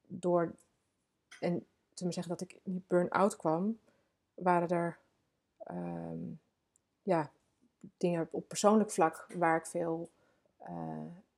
door, 0.06 0.52
en 1.40 1.66
te 1.94 2.04
maar 2.04 2.12
zeggen 2.12 2.32
dat 2.32 2.40
ik 2.40 2.52
in 2.62 2.72
die 2.72 2.82
burn-out 2.86 3.36
kwam, 3.36 3.78
waren 4.34 4.68
er 4.68 4.98
ehm, 5.58 6.18
ja, 7.02 7.30
dingen 7.96 8.28
op 8.30 8.48
persoonlijk 8.48 8.90
vlak 8.90 9.26
waar 9.34 9.56
ik 9.56 9.66
veel, 9.66 10.08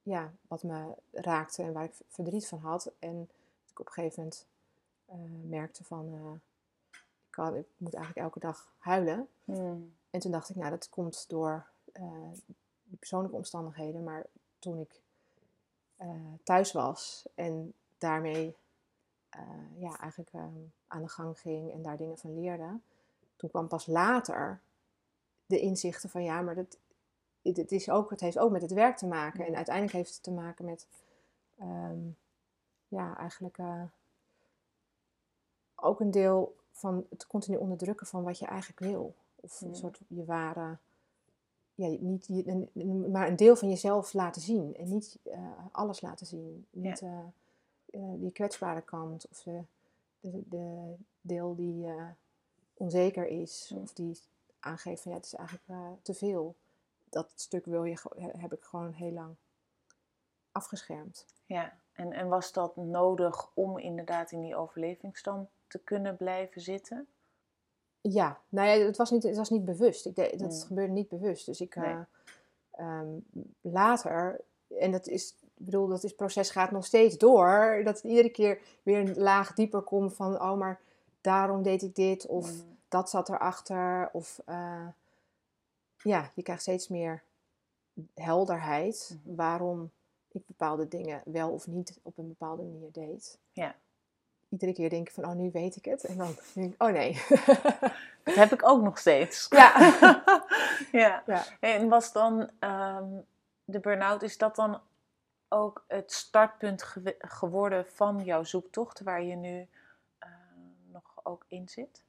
ja, 0.03 0.33
wat 0.49 0.63
me 0.63 0.95
raakte 1.13 1.63
en 1.63 1.73
waar 1.73 1.85
ik 1.85 1.95
verdriet 2.09 2.47
van 2.47 2.59
had. 2.59 2.93
En 2.99 3.19
dat 3.63 3.71
ik 3.71 3.81
op 3.81 3.87
een 3.87 3.93
gegeven 3.93 4.23
moment 4.23 4.47
merkte 5.49 5.85
van, 5.85 6.41
ik, 7.39 7.67
ik 7.67 7.67
moet 7.77 7.95
eigenlijk 7.95 8.27
elke 8.27 8.41
dag 8.41 8.73
huilen. 8.79 9.29
Mm. 9.45 9.95
En 10.11 10.21
toen 10.21 10.33
dacht 10.33 10.49
ik, 10.49 10.57
nou, 10.57 10.71
dat 10.71 10.89
komt 10.89 11.25
door 11.29 11.67
eh, 11.93 12.31
die 12.85 12.99
persoonlijke 12.99 13.37
omstandigheden. 13.37 14.05
Maar 14.05 14.27
toen 14.59 14.79
ik 14.81 15.03
eh, 15.97 16.09
thuis 16.43 16.73
was 16.73 17.29
en 17.35 17.75
daarmee 17.99 18.57
eh, 19.29 19.81
ja, 19.81 19.99
eigenlijk 19.99 20.33
eh, 20.33 20.45
aan 20.87 21.03
de 21.03 21.09
gang 21.09 21.39
ging 21.39 21.73
en 21.73 21.83
daar 21.83 21.97
dingen 21.97 22.19
van 22.19 22.41
leerde, 22.41 22.79
toen 23.37 23.51
kwam 23.51 23.69
pas 23.69 23.87
later 23.87 24.61
de 25.47 25.61
inzichten 25.61 26.11
van 26.11 26.23
ja, 26.23 26.41
maar 26.41 26.55
dat, 26.55 26.79
het, 27.43 27.57
het 27.57 27.73
is 27.73 27.91
ook, 27.91 28.11
het 28.11 28.21
heeft 28.21 28.39
ook 28.39 28.51
met 28.51 28.63
het 28.63 28.73
werk 28.73 28.97
te 28.97 29.07
maken. 29.07 29.47
En 29.47 29.57
uiteindelijk 29.57 29.97
heeft 29.97 30.15
het 30.15 30.23
te 30.23 30.31
maken 30.31 30.65
met 30.65 30.87
ehm, 31.59 31.99
ja, 32.89 33.17
eigenlijk 33.17 33.59
ook 35.75 36.01
een 36.01 36.11
deel 36.11 36.57
van 36.75 37.07
het 37.11 37.27
continu 37.27 37.57
onderdrukken 37.57 38.07
van 38.07 38.23
wat 38.23 38.39
je 38.39 38.47
eigenlijk 38.47 38.81
wil. 38.81 39.15
Of 39.35 39.61
een 39.61 39.77
soort 39.77 40.01
je 40.09 40.25
ware, 40.25 40.77
ja, 41.75 41.89
niet, 42.01 42.27
je, 42.27 42.69
maar 43.11 43.29
een 43.29 43.37
deel 43.37 43.57
van 43.57 43.69
jezelf 43.69 44.13
laten 44.13 44.43
zien. 44.43 44.77
En 44.77 44.89
niet 44.89 45.19
eh, 45.23 45.39
alles 45.73 46.01
laten 46.01 46.27
zien. 46.27 46.67
Niet 46.71 47.03
eh, 47.03 47.19
eh, 47.91 48.21
die 48.21 48.33
kwetsbare 48.33 48.83
kant 48.83 49.29
of 49.31 49.43
de, 49.43 49.63
de, 50.21 50.43
de 50.49 50.95
deel 51.21 51.55
die 51.55 51.87
onzeker 52.75 53.27
is. 53.27 53.75
Of 53.83 53.93
die 53.93 54.21
aangeeft 54.61 55.03
van 55.03 55.11
ja, 55.11 55.17
het 55.17 55.27
is 55.27 55.35
eigenlijk 55.35 55.69
te 56.03 56.15
veel. 56.15 56.55
Dat 57.09 57.33
stuk 57.35 57.65
wil 57.65 57.85
je, 57.85 57.99
heb 58.17 58.53
ik 58.53 58.63
gewoon 58.63 58.93
heel 58.93 59.13
lang 59.13 59.35
afgeschermd. 60.53 61.27
Ja, 61.47 61.73
en, 61.93 62.13
en 62.13 62.29
was 62.29 62.53
dat 62.53 62.77
nodig 62.77 63.51
om 63.55 63.79
inderdaad 63.79 64.31
in 64.31 64.41
die 64.41 64.57
overlevingsstand 64.57 65.49
te 65.75 65.85
kunnen 65.85 66.17
blijven 66.17 66.61
zitten? 66.61 67.07
Ja, 68.01 68.41
nou 68.49 68.69
ja, 68.69 68.85
het 68.87 68.97
was 68.97 69.11
niet, 69.11 69.23
het 69.23 69.37
was 69.37 69.51
niet 69.51 69.65
bewust. 69.65 70.07
Ik 70.07 70.17
deed, 70.17 70.39
dat 70.39 70.51
Mm. 70.53 70.67
gebeurde 70.67 70.93
niet 70.93 71.09
bewust. 71.09 71.47
Dus 71.47 71.61
ik 71.61 71.77
Nee. 71.77 71.87
eh, 71.95 72.01
ehm, 72.71 73.09
later, 73.61 74.41
en 74.79 74.91
dat 74.93 75.07
is, 75.07 75.31
ik 75.41 75.65
bedoel, 75.65 75.87
dat 75.89 76.05
is, 76.05 76.15
proces 76.15 76.51
gaat 76.51 76.71
nog 76.71 76.85
steeds 76.87 77.19
door. 77.19 77.81
Dat 77.85 77.95
het 77.97 78.05
iedere 78.05 78.29
keer 78.31 78.61
weer 78.83 78.99
een 78.99 79.15
laag 79.19 79.55
dieper 79.55 79.83
komt 79.83 80.15
van, 80.15 80.35
oh, 80.41 80.59
maar 80.59 80.81
daarom 81.21 81.63
deed 81.63 81.83
ik 81.83 81.95
dit. 81.95 82.27
Of 82.27 82.53
Mm. 82.53 82.77
dat 82.89 83.11
zat 83.11 83.29
erachter. 83.29 84.11
Of 84.13 84.41
eh, 84.45 84.87
ja, 86.03 86.31
je 86.35 86.43
krijgt 86.43 86.63
steeds 86.63 86.89
meer 86.89 87.23
helderheid 88.15 89.17
Mhm. 89.25 89.35
waarom 89.37 89.91
ik 90.29 90.47
bepaalde 90.47 90.89
dingen 90.89 91.23
wel 91.25 91.51
of 91.51 91.67
niet 91.67 91.99
op 92.03 92.19
een 92.19 92.29
bepaalde 92.29 92.63
manier 92.63 92.93
deed. 92.93 93.39
Ja. 93.53 93.75
Iedere 94.55 94.73
keer 94.73 94.91
denk 94.91 95.09
ik 95.09 95.15
van, 95.15 95.25
oh, 95.25 95.33
nu 95.35 95.51
weet 95.53 95.77
ik 95.77 95.85
het. 95.85 96.05
En 96.05 96.17
dan 96.17 96.37
denk 96.53 96.75
ik, 96.75 96.83
oh 96.83 96.93
nee. 96.93 97.23
Dat 98.25 98.35
heb 98.35 98.53
ik 98.53 98.69
ook 98.69 98.83
nog 98.83 98.99
steeds. 98.99 99.47
ja. 99.51 99.73
ja. 100.93 101.23
Ja. 101.27 101.45
En 101.61 101.89
was 101.89 102.13
dan 102.13 102.51
ehm, 102.59 103.07
de 103.65 103.81
burn-out, 103.81 104.23
is 104.23 104.39
dat 104.39 104.57
dan 104.57 104.81
ook 105.49 105.85
het 105.89 106.13
startpunt 106.13 106.95
geworden 107.19 107.87
van 107.87 108.25
jouw 108.25 108.45
zoektocht, 108.45 109.01
waar 109.01 109.23
je 109.23 109.37
nu 109.37 109.69
eh, 110.19 110.29
nog 110.93 111.21
ook 111.23 111.45
in 111.49 111.69
zit? 111.69 112.05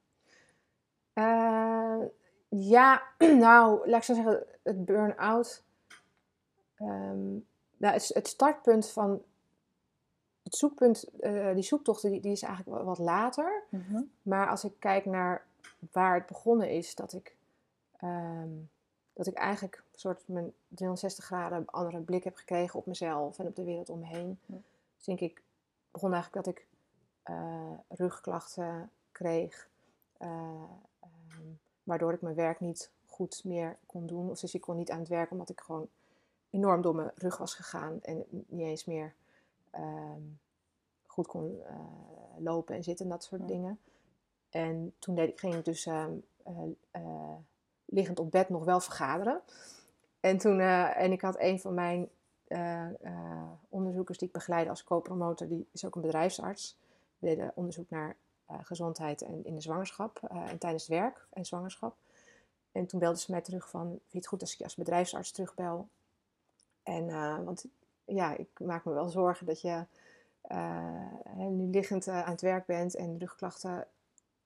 Eh, 1.14 2.02
ja, 2.50 3.04
nou, 3.46 3.90
laat 3.90 3.98
ik 3.98 4.04
zo 4.04 4.14
zeggen, 4.14 4.46
het 4.64 4.86
burn-out. 4.86 5.64
ehm, 6.76 7.32
nou, 7.78 7.94
het, 7.94 8.12
het 8.14 8.28
startpunt 8.28 8.90
van 8.90 9.24
het 10.46 10.56
zoekpunt, 10.56 11.04
eh, 11.20 11.54
die 11.54 11.64
zoektocht, 11.64 12.02
die, 12.02 12.22
die 12.22 12.32
is 12.32 12.42
eigenlijk 12.42 12.84
wat, 12.84 12.98
later. 12.98 13.64
Maar 14.22 14.50
als 14.50 14.64
ik 14.64 14.74
kijk 14.80 15.06
naar 15.06 15.46
waar 15.92 16.16
het 16.16 16.26
begonnen 16.26 16.70
is, 16.70 16.96
dat 16.96 17.14
ik, 17.14 17.36
ehm, 17.98 18.50
dat 19.14 19.28
ik 19.28 19.34
eigenlijk 19.34 19.84
een 19.92 20.00
soort 20.00 20.28
mijn 20.28 20.54
360 20.68 21.26
graden 21.26 21.66
andere 21.66 22.00
blik 22.00 22.24
heb 22.24 22.36
gekregen 22.36 22.80
op 22.80 22.86
mezelf 22.86 23.40
en 23.40 23.48
op 23.48 23.56
de 23.56 23.64
wereld 23.64 23.90
om 23.90 24.00
me 24.00 24.06
heen. 24.06 24.40
Dus 24.96 25.06
denk 25.06 25.20
ik, 25.20 25.42
begon 25.92 26.14
eigenlijk 26.14 26.46
dat 26.46 26.56
ik 26.56 26.66
eh, 27.24 27.72
rugklachten 27.88 28.90
kreeg, 29.12 29.70
eh, 30.18 30.30
ehm, 31.00 31.48
waardoor 31.84 32.14
ik 32.14 32.22
mijn 32.22 32.36
werk 32.36 32.60
niet 32.60 32.92
goed 33.06 33.42
meer 33.44 33.78
kon 33.86 34.08
doen. 34.08 34.30
Of 34.30 34.40
dus 34.40 34.54
ik 34.54 34.62
kon 34.62 34.76
niet 34.76 34.92
aan 34.92 35.00
het 35.00 35.08
werk 35.08 35.32
omdat 35.32 35.50
ik 35.50 35.62
gewoon 35.62 35.88
enorm 36.50 36.82
door 36.82 36.96
mijn 36.96 37.12
rug 37.16 37.38
was 37.38 37.54
gegaan 37.54 38.02
en 38.02 38.26
niet 38.30 38.66
eens 38.66 38.86
meer 38.86 39.14
ehm, 39.76 40.22
goed 41.06 41.28
kon 41.28 41.62
eh, 41.64 41.76
lopen 42.38 42.76
en 42.76 42.84
zitten 42.84 43.06
en 43.06 43.12
dat 43.12 43.24
soort 43.24 43.42
Ja. 43.42 43.48
dingen. 43.48 43.80
En 44.50 44.94
toen 45.00 45.16
deed 45.16 45.30
ik, 45.30 45.40
ging 45.40 45.56
ik 45.56 45.66
dus 45.66 45.86
ehm, 45.86 46.14
eh, 46.44 46.54
eh, 46.92 47.36
liggend 47.86 48.20
op 48.20 48.32
bed 48.32 48.50
nog 48.50 48.64
wel 48.64 48.80
vergaderen. 48.80 49.42
En, 50.20 50.38
toen, 50.38 50.60
en 50.60 51.12
ik 51.12 51.22
had 51.22 51.40
een 51.40 51.60
van 51.60 51.74
mijn 51.74 52.10
onderzoekers 53.70 54.18
die 54.18 54.28
ik 54.28 54.34
begeleide 54.34 54.70
als 54.70 54.84
co-promotor, 54.84 55.48
die 55.48 55.68
is 55.72 55.86
ook 55.86 55.96
een 55.96 56.02
bedrijfsarts. 56.02 56.78
We 57.20 57.28
deden 57.28 57.52
onderzoek 57.56 57.90
naar 57.90 58.16
gezondheid 58.62 59.22
en 59.22 59.46
in 59.46 59.56
de 59.56 59.62
zwangerschap 59.62 60.18
en 60.24 60.58
tijdens 60.58 60.88
het 60.88 60.98
werk 60.98 61.28
en 61.34 61.46
zwangerschap. 61.46 61.96
En 62.72 62.86
toen 62.86 63.00
belde 63.00 63.20
ze 63.20 63.32
mij 63.32 63.42
terug 63.42 63.70
van, 63.70 63.88
vind 63.88 64.02
je 64.08 64.18
het 64.18 64.28
goed 64.28 64.42
als 64.42 64.52
ik 64.52 64.58
je 64.58 64.64
als 64.64 64.76
bedrijfsarts 64.76 65.32
terugbel? 65.32 65.90
En, 66.84 67.10
eh, 67.10 67.44
want 67.44 67.66
ja, 68.06 68.38
ik 68.38 68.60
maak 68.60 68.86
me 68.86 68.94
wel 68.94 69.10
zorgen 69.10 69.46
dat 69.46 69.62
je 69.62 69.86
eh, 70.42 71.48
nu 71.50 71.70
liggend 71.70 72.08
eh, 72.08 72.24
aan 72.24 72.32
het 72.32 72.42
werk 72.42 72.66
bent 72.66 72.96
en 72.96 73.20
rugklachten 73.20 73.88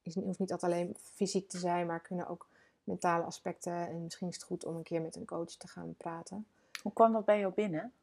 is, 0.02 0.16
hoeft 0.16 0.40
niet 0.40 0.52
altijd 0.52 0.72
alleen 0.72 0.96
fysiek 1.14 1.50
te 1.50 1.58
zijn, 1.58 1.88
maar 1.88 2.00
kunnen 2.00 2.28
ook 2.28 2.48
mentale 2.84 3.24
aspecten. 3.24 3.88
En 3.88 4.04
misschien 4.04 4.28
is 4.28 4.36
het 4.36 4.44
goed 4.44 4.66
om 4.66 4.76
een 4.76 4.84
keer 4.84 5.02
met 5.02 5.16
een 5.16 5.26
coach 5.26 5.52
te 5.52 5.68
gaan 5.68 5.96
praten. 5.98 6.48
Hoe 6.82 6.94
kwam 6.94 7.14
dat 7.14 7.26
bij 7.26 7.40
jou 7.40 7.54
binnen? 7.54 7.94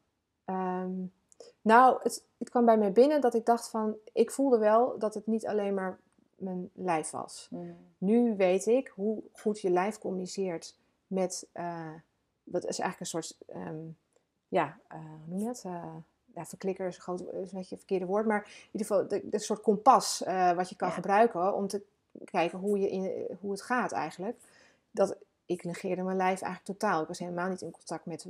Ehm, 0.45 0.91
nou, 1.61 1.99
het, 2.03 2.23
het 2.37 2.49
kwam 2.49 2.65
bij 2.65 2.77
mij 2.77 2.91
binnen 2.91 3.21
dat 3.21 3.33
ik 3.33 3.45
dacht 3.45 3.69
van, 3.69 3.95
ik 4.13 4.31
voelde 4.31 4.57
wel 4.57 4.99
dat 4.99 5.13
het 5.13 5.27
niet 5.27 5.47
alleen 5.47 5.73
maar 5.73 5.99
mijn 6.35 6.69
lijf 6.73 7.09
was. 7.09 7.47
Mm. 7.49 7.77
Nu 7.97 8.35
weet 8.35 8.65
ik 8.65 8.87
hoe 8.87 9.23
goed 9.33 9.61
je 9.61 9.69
lijf 9.69 9.97
communiceert 9.97 10.77
met, 11.07 11.47
uh, 11.53 11.93
dat 12.43 12.65
is 12.65 12.79
eigenlijk 12.79 12.99
een 12.99 13.21
soort, 13.21 13.37
ehm, 13.47 13.85
ja, 14.47 14.77
uh, 14.93 14.97
hoe 14.99 15.27
noem 15.27 15.39
je 15.39 15.45
dat? 15.45 15.63
Uh, 15.65 15.83
ja, 16.35 16.45
verklikker 16.45 16.87
is 16.87 16.95
een, 16.95 17.01
groot, 17.01 17.21
is 17.21 17.27
een 17.27 17.33
beetje 17.57 17.57
een 17.57 17.77
verkeerde 17.77 18.05
woord, 18.05 18.25
maar 18.25 18.43
in 18.45 18.69
ieder 18.71 18.87
geval 18.87 19.07
de, 19.07 19.29
de 19.29 19.39
soort 19.39 19.61
kompas 19.61 20.23
wat 20.55 20.69
je 20.69 20.75
kan 20.75 20.87
Ja. 20.87 20.93
gebruiken 20.93 21.55
om 21.55 21.67
te 21.67 21.81
kijken 22.25 22.59
hoe, 22.59 22.79
je 22.79 22.89
in, 22.89 23.27
hoe 23.41 23.51
het 23.51 23.61
gaat 23.61 23.91
eigenlijk. 23.91 24.37
Dat, 24.91 25.15
ik 25.45 25.63
negeerde 25.63 26.01
mijn 26.01 26.17
lijf 26.17 26.41
eigenlijk 26.41 26.79
totaal. 26.79 27.01
Ik 27.01 27.07
was 27.07 27.19
helemaal 27.19 27.49
niet 27.49 27.61
in 27.61 27.71
contact 27.71 28.05
met 28.05 28.27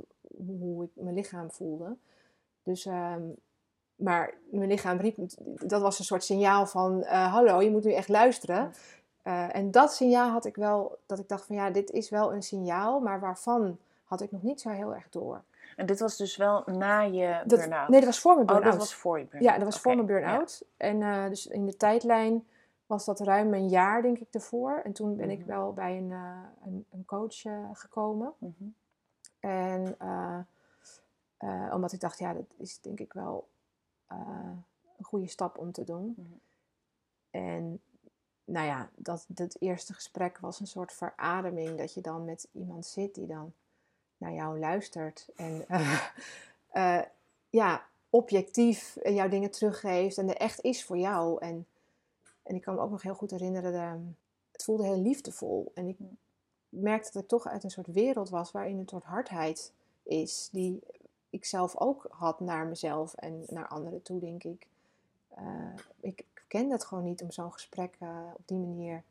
hoe 0.48 0.84
ik 0.84 0.90
mijn 0.94 1.16
lichaam 1.16 1.52
voelde. 1.52 1.96
Dus, 2.64 2.86
ehm, 2.86 3.22
maar 3.96 4.34
mijn 4.50 4.70
lichaam 4.70 4.98
riep, 4.98 5.18
dat 5.68 5.82
was 5.82 6.00
een 6.00 6.06
soort 6.06 6.24
signaal 6.24 6.66
van, 6.66 7.04
eh, 7.04 7.34
hallo, 7.34 7.62
je 7.62 7.72
moet 7.72 7.84
nu 7.84 7.94
echt 7.94 8.10
luisteren. 8.10 8.74
Uh, 9.24 9.56
en 9.56 9.72
dat 9.72 9.94
signaal 9.94 10.32
had 10.32 10.46
ik 10.46 10.56
wel, 10.56 10.98
dat 11.06 11.20
ik 11.20 11.28
dacht 11.28 11.46
van 11.46 11.56
ja, 11.56 11.70
dit 11.70 11.92
is 11.92 12.10
wel 12.10 12.34
een 12.34 12.44
signaal, 12.44 13.00
maar 13.00 13.20
waarvan 13.20 13.78
had 14.04 14.22
ik 14.22 14.32
nog 14.32 14.42
niet 14.42 14.62
zo 14.62 14.70
heel 14.70 14.96
erg 14.96 15.10
door. 15.10 15.44
En 15.78 15.86
dit 15.86 16.00
was 16.00 16.18
dus 16.18 16.38
wel 16.38 16.64
na 16.66 17.00
je 17.02 17.44
burn-out? 17.48 17.90
nee, 17.90 18.00
dat 18.00 18.10
was 18.10 18.20
voor 18.20 18.36
mijn 18.36 18.48
Oh, 18.48 18.54
burn-out. 18.54 18.72
dat 18.72 18.82
was 18.82 18.94
voor 18.96 19.20
je 19.20 19.26
burn-out. 19.26 19.52
Ja, 19.52 19.56
dat 19.58 19.64
was 19.72 19.82
voor 19.82 19.96
mijn 19.96 20.08
burn-out. 20.08 20.66
En 20.78 21.02
eh, 21.02 21.28
dus 21.28 21.48
in 21.48 21.66
de 21.66 21.78
tijdlijn 21.78 22.48
was 22.86 23.06
dat 23.06 23.20
ruim 23.20 23.54
een 23.54 23.68
jaar, 23.70 24.02
denk 24.02 24.18
ik, 24.18 24.28
ervoor. 24.32 24.82
En 24.84 24.94
toen 24.94 25.16
ben 25.16 25.30
ik 25.30 25.40
Mhm. 25.40 25.48
wel 25.48 25.74
bij 25.74 25.98
een, 25.98 26.12
eh, 26.12 26.40
een, 26.66 26.86
een 26.92 27.06
coach 27.06 27.46
eh, 27.46 27.70
gekomen. 27.74 28.34
Mhm. 28.38 28.64
En 29.40 29.98
omdat 31.72 31.92
ik 31.92 32.00
dacht, 32.00 32.20
ja, 32.20 32.34
dat 32.34 32.46
is 32.58 32.80
denk 32.82 33.00
ik 33.00 33.14
wel 33.14 33.48
een 34.08 35.04
goede 35.06 35.28
stap 35.28 35.58
om 35.58 35.72
te 35.72 35.84
doen. 35.84 36.14
Mhm. 36.18 36.28
En 37.32 37.82
nou 38.46 38.66
ja, 38.66 38.90
dat, 38.96 39.26
dat 39.28 39.56
eerste 39.60 39.94
gesprek 39.94 40.38
was 40.40 40.60
een 40.60 40.68
soort 40.68 40.94
verademing. 40.94 41.78
Dat 41.78 41.94
je 41.94 42.02
dan 42.02 42.26
met 42.26 42.48
iemand 42.52 42.86
zit 42.86 43.16
die 43.16 43.28
dan 43.28 43.54
naar 44.18 44.34
jou 44.34 44.60
luistert. 44.60 45.28
En 45.36 45.68
eh, 45.68 46.08
eh, 47.00 47.06
ja, 47.50 47.86
objectief 48.10 48.98
jouw 49.04 49.30
dingen 49.30 49.52
teruggeeft. 49.52 50.18
En 50.18 50.30
er 50.30 50.38
echt 50.38 50.62
is 50.62 50.86
voor 50.86 50.98
jou. 50.98 51.42
En, 51.42 51.66
en 52.44 52.56
ik 52.56 52.62
kan 52.62 52.76
me 52.76 52.82
ook 52.82 52.92
nog 52.92 53.02
heel 53.02 53.14
goed 53.14 53.32
herinneren, 53.32 53.72
de, 53.72 54.12
het 54.52 54.64
voelde 54.64 54.84
heel 54.84 55.02
liefdevol. 55.02 55.72
En 55.74 55.88
ik 55.88 55.98
merkte 56.70 57.12
dat 57.14 57.22
ik 57.22 57.28
toch 57.28 57.48
uit 57.48 57.64
een 57.64 57.70
soort 57.72 57.88
wereld 57.88 58.30
was 58.30 58.52
waarin 58.52 58.78
een 58.78 58.88
soort 58.88 59.04
hardheid 59.04 59.72
is. 60.04 60.50
Die 60.52 60.80
ik 61.30 61.46
zelf 61.46 61.78
ook 61.78 62.08
had 62.10 62.40
naar 62.40 62.66
mezelf 62.66 63.14
en 63.14 63.44
naar 63.48 63.68
anderen 63.68 64.02
toe, 64.02 64.20
denk 64.20 64.44
ik. 64.44 64.68
Eh, 65.30 65.74
ik 66.00 66.26
kende 66.48 66.74
het 66.74 66.86
gewoon 66.86 67.04
niet 67.04 67.22
om 67.22 67.32
zo'n 67.32 67.54
gesprek 67.54 67.96
eh, 68.00 68.20
op 68.34 68.42
die 68.46 68.58
manier 68.58 69.04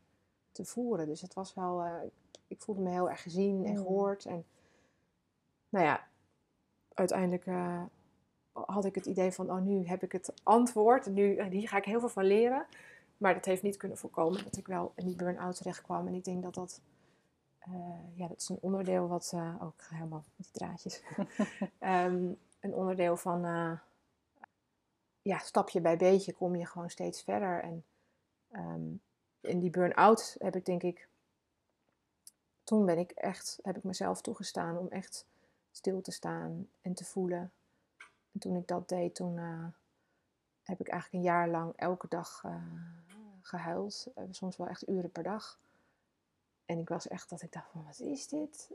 te 0.51 0.65
voeren. 0.65 1.07
Dus 1.07 1.21
het 1.21 1.33
was 1.33 1.53
wel, 1.53 1.83
ik 2.47 2.61
voelde 2.61 2.81
me 2.81 2.89
heel 2.89 3.09
erg 3.09 3.21
gezien 3.21 3.65
en 3.65 3.71
Mm. 3.71 3.77
gehoord. 3.77 4.25
En 4.25 4.45
nou 5.69 5.85
ja, 5.85 6.07
uiteindelijk 6.93 7.45
eh, 7.45 7.83
had 8.51 8.85
ik 8.85 8.95
het 8.95 9.05
idee 9.05 9.31
van, 9.31 9.51
oh 9.51 9.61
nu 9.61 9.87
heb 9.87 10.03
ik 10.03 10.11
het 10.11 10.33
antwoord. 10.43 11.05
En 11.05 11.13
nu, 11.13 11.43
hier 11.43 11.67
ga 11.67 11.77
ik 11.77 11.85
heel 11.85 11.99
veel 11.99 12.09
van 12.09 12.25
leren. 12.25 12.65
Maar 13.17 13.33
dat 13.33 13.45
heeft 13.45 13.63
niet 13.63 13.77
kunnen 13.77 13.97
voorkomen 13.97 14.43
dat 14.43 14.57
ik 14.57 14.67
wel 14.67 14.91
in 14.95 15.05
die 15.05 15.15
burn-out 15.15 15.55
terecht 15.55 15.81
kwam. 15.81 16.07
En 16.07 16.13
ik 16.13 16.23
denk 16.23 16.43
dat 16.43 16.53
dat, 16.53 16.81
eh, 17.59 18.17
ja, 18.17 18.27
dat 18.27 18.41
is 18.41 18.49
een 18.49 18.57
onderdeel 18.61 19.07
wat, 19.07 19.31
eh, 19.33 19.55
ook 19.61 19.83
helemaal 19.89 20.23
met 20.35 20.45
die 20.51 20.61
draadjes. 20.61 21.01
Ehm, 21.79 22.31
een 22.59 22.73
onderdeel 22.73 23.17
van, 23.17 23.45
eh, 23.45 23.79
ja, 25.21 25.37
stapje 25.37 25.81
bij 25.81 25.97
beetje 25.97 26.33
kom 26.33 26.55
je 26.55 26.65
gewoon 26.65 26.89
steeds 26.89 27.23
verder. 27.23 27.61
En 27.61 27.85
ehm, 28.51 28.93
in 29.41 29.59
die 29.59 29.69
burn-out 29.69 30.35
heb 30.39 30.55
ik 30.55 30.65
denk 30.65 30.83
ik, 30.83 31.07
toen 32.63 32.85
ben 32.85 32.97
ik 32.97 33.11
echt, 33.11 33.59
heb 33.61 33.77
ik 33.77 33.83
mezelf 33.83 34.21
toegestaan 34.21 34.77
om 34.77 34.87
echt 34.87 35.25
stil 35.77 36.01
te 36.01 36.11
staan 36.11 36.69
en 36.81 36.93
te 36.93 37.05
voelen. 37.05 37.51
En 38.31 38.39
toen 38.39 38.55
ik 38.55 38.67
dat 38.67 38.89
deed, 38.89 39.15
toen 39.15 39.37
eh, 39.37 39.65
heb 40.63 40.79
ik 40.79 40.87
eigenlijk 40.87 41.23
een 41.23 41.31
jaar 41.31 41.49
lang 41.49 41.73
elke 41.75 42.07
dag 42.07 42.41
eh, 42.45 42.55
gehuild. 43.41 44.07
Eh, 44.15 44.23
soms 44.31 44.57
wel 44.57 44.67
echt 44.67 44.89
uren 44.89 45.11
per 45.11 45.23
dag. 45.23 45.59
En 46.65 46.79
ik 46.79 46.89
was 46.89 47.07
echt 47.07 47.29
dat 47.29 47.41
ik 47.41 47.51
dacht 47.51 47.71
van, 47.71 47.85
wat 47.85 47.99
is 47.99 48.27
dit? 48.27 48.71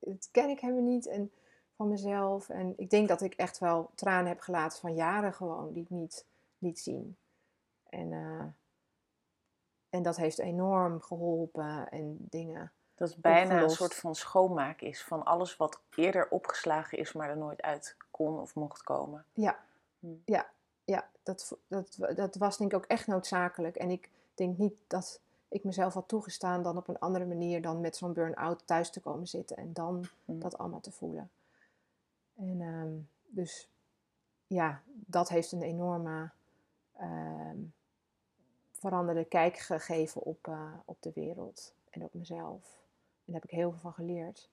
Dat 0.00 0.28
ken 0.30 0.48
ik 0.48 0.60
helemaal 0.60 0.82
niet. 0.82 1.06
En 1.06 1.32
van 1.76 1.88
mezelf. 1.88 2.48
En 2.48 2.74
ik 2.76 2.90
denk 2.90 3.08
dat 3.08 3.20
ik 3.20 3.34
echt 3.34 3.58
wel 3.58 3.90
tranen 3.94 4.28
heb 4.28 4.40
gelaten 4.40 4.80
van 4.80 4.94
jaren 4.94 5.34
gewoon, 5.34 5.72
die 5.72 5.82
ik 5.82 5.90
niet 5.90 6.24
liet 6.58 6.78
zien. 6.78 7.16
En, 7.88 8.12
en 9.88 10.02
dat 10.02 10.16
heeft 10.16 10.38
enorm 10.38 11.00
geholpen 11.00 11.90
en 11.90 12.16
dingen. 12.20 12.72
Dat 12.96 13.08
het 13.10 13.20
bijna 13.20 13.42
Opgelost. 13.42 13.70
een 13.70 13.76
soort 13.76 13.94
van 13.94 14.14
schoonmaak 14.14 14.80
is 14.80 15.02
van 15.04 15.24
alles 15.24 15.56
wat 15.56 15.80
eerder 15.94 16.28
opgeslagen 16.30 16.98
is, 16.98 17.12
maar 17.12 17.28
er 17.30 17.36
nooit 17.36 17.62
uit 17.62 17.96
kon 18.10 18.38
of 18.40 18.54
mocht 18.54 18.82
komen. 18.82 19.24
Ja, 19.32 19.58
Hm. 20.00 20.06
ja, 20.24 20.46
ja 20.84 21.08
dat, 21.22 21.56
dat, 21.66 21.96
dat 22.14 22.34
was 22.36 22.56
denk 22.56 22.70
ik 22.72 22.76
ook 22.76 22.84
echt 22.84 23.06
noodzakelijk. 23.06 23.76
En 23.76 23.90
ik 23.90 24.10
denk 24.34 24.58
niet 24.58 24.74
dat 24.86 25.20
ik 25.48 25.64
mezelf 25.64 25.94
had 25.94 26.08
toegestaan 26.08 26.62
dan 26.62 26.76
op 26.76 26.88
een 26.88 26.98
andere 26.98 27.24
manier 27.24 27.62
dan 27.62 27.80
met 27.80 27.96
zo'n 27.96 28.12
burn-out 28.12 28.66
thuis 28.66 28.90
te 28.90 29.00
komen 29.00 29.26
zitten 29.28 29.56
en 29.56 29.72
dan 29.72 30.08
Hm. 30.24 30.38
dat 30.38 30.58
allemaal 30.58 30.80
te 30.80 30.92
voelen. 30.92 31.30
En 32.36 32.60
ehm, 32.60 32.92
dus 33.26 33.68
ja, 34.46 34.80
dat 34.86 35.28
heeft 35.28 35.52
een 35.52 35.62
enorme 35.62 36.30
ehm, 36.96 37.56
veranderde 38.72 39.24
kijk 39.24 39.56
gegeven 39.58 40.22
op, 40.22 40.46
eh, 40.48 40.72
op 40.84 40.96
de 41.00 41.12
wereld 41.14 41.72
en 41.90 42.02
op 42.02 42.14
mezelf. 42.14 42.84
Daar 43.26 43.34
heb 43.34 43.44
ik 43.44 43.50
heel 43.50 43.70
veel 43.70 43.80
van 43.80 43.92
geleerd. 43.92 44.50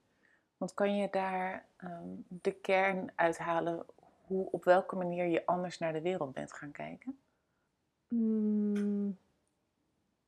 Want 0.56 0.74
kan 0.74 0.96
je 0.96 1.08
daar 1.10 1.66
ehm, 1.76 2.08
de 2.28 2.52
kern 2.52 3.12
uithalen 3.14 3.86
hoe, 4.26 4.48
op 4.50 4.64
welke 4.64 4.96
manier 4.96 5.26
je 5.26 5.46
anders 5.46 5.78
naar 5.78 5.92
de 5.92 6.00
wereld 6.00 6.32
bent 6.32 6.52
gaan 6.52 6.70
kijken? 6.70 7.18
Mm, 8.08 9.18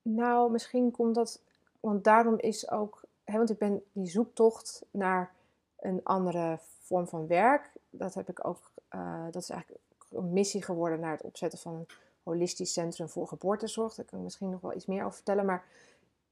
nou, 0.03 0.51
misschien 0.51 0.91
komt 0.91 1.15
dat, 1.15 1.43
want 1.81 2.05
daarom 2.05 2.39
is 2.39 2.71
ook, 2.71 3.05
hè, 3.25 3.37
want 3.37 3.51
ik 3.51 3.59
ben 3.59 3.83
die 3.93 4.07
zoektocht 4.07 4.85
naar 4.91 5.35
een 5.79 6.01
andere 6.05 6.59
vorm 6.61 7.09
van 7.09 7.27
werk, 7.27 7.73
dat 7.91 8.15
heb 8.15 8.29
ik 8.29 8.47
ook, 8.47 8.73
eh, 8.89 9.25
dat 9.31 9.43
is 9.43 9.51
eigenlijk 9.51 9.83
een 10.11 10.33
missie 10.33 10.63
geworden 10.63 11.01
naar 11.01 11.13
het 11.13 11.23
opzetten 11.23 11.59
van 11.59 11.75
een 11.75 11.87
holistisch 12.23 12.73
centrum 12.73 13.09
voor 13.09 13.29
geboortezorg. 13.29 13.95
Daar 13.95 14.05
kan 14.05 14.19
ik 14.19 14.25
misschien 14.25 14.51
nog 14.51 14.61
wel 14.61 14.75
iets 14.75 14.87
meer 14.87 15.01
over 15.01 15.15
vertellen, 15.15 15.47
maar 15.47 15.65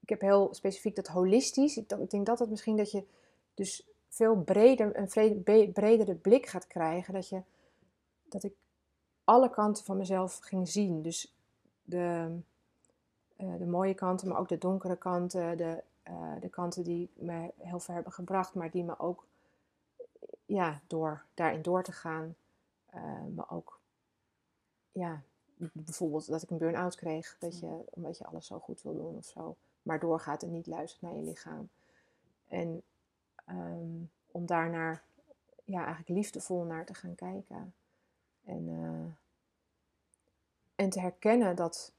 ik 0.04 0.10
heb 0.10 0.20
heel 0.20 0.48
specifiek 0.54 0.96
dat 0.96 1.06
holistisch. 1.06 1.76
Ik, 1.76 2.10
denk 2.10 2.26
dat 2.26 2.38
het 2.38 2.50
misschien 2.50 2.76
dat 2.76 2.90
je 2.90 3.04
dus 3.54 3.88
veel 4.08 4.36
breder, 4.36 4.98
een 5.16 5.42
bredere 5.72 6.14
blik 6.14 6.46
gaat 6.46 6.66
krijgen, 6.66 7.14
dat 7.14 7.28
je, 7.28 7.42
dat 8.28 8.42
ik 8.42 8.54
alle 9.24 9.50
kanten 9.50 9.84
van 9.84 9.96
mezelf 9.96 10.38
ging 10.38 10.68
zien. 10.68 11.02
Dus 11.02 11.34
de, 11.82 12.38
eh, 13.36 13.58
de 13.58 13.66
mooie 13.66 13.94
kanten, 13.94 14.28
maar 14.28 14.38
ook 14.38 14.48
de 14.48 14.58
donkere 14.58 14.96
kanten, 14.96 15.56
de, 15.56 15.82
eh, 16.02 16.40
de 16.40 16.48
kanten 16.48 16.84
die 16.84 17.10
me 17.14 17.52
heel 17.56 17.80
ver 17.80 17.94
hebben 17.94 18.12
gebracht, 18.12 18.54
maar 18.54 18.70
die 18.70 18.84
me 18.84 18.98
ook, 18.98 19.26
ja, 20.46 20.80
door 20.86 21.24
daarin 21.34 21.62
door 21.62 21.82
te 21.82 21.92
gaan, 21.92 22.34
eh 22.86 23.22
me 23.34 23.48
ook, 23.48 23.80
ja, 24.92 25.22
bijvoorbeeld 25.72 26.26
dat 26.26 26.42
ik 26.42 26.50
een 26.50 26.58
burn-out 26.58 26.94
kreeg, 26.94 27.36
dat 27.38 27.58
je, 27.58 27.84
omdat 27.90 28.18
je 28.18 28.26
alles 28.26 28.46
zo 28.46 28.58
goed 28.58 28.82
wil 28.82 28.94
doen 28.94 29.16
of 29.16 29.24
zo, 29.24 29.56
maar 29.84 30.00
doorgaat 30.00 30.42
en 30.42 30.50
niet 30.50 30.66
luistert 30.66 31.02
naar 31.02 31.14
je 31.14 31.22
lichaam. 31.22 31.68
En 32.48 32.82
ehm, 33.46 34.02
om 34.30 34.46
daarnaar, 34.46 35.02
ja, 35.64 35.78
eigenlijk 35.78 36.08
liefdevol 36.08 36.62
naar 36.64 36.86
te 36.86 36.94
gaan 36.94 37.14
kijken. 37.14 37.74
En, 38.44 38.68
eh, 38.68 39.12
en 40.74 40.90
te 40.90 41.00
herkennen 41.00 41.56
dat, 41.56 41.92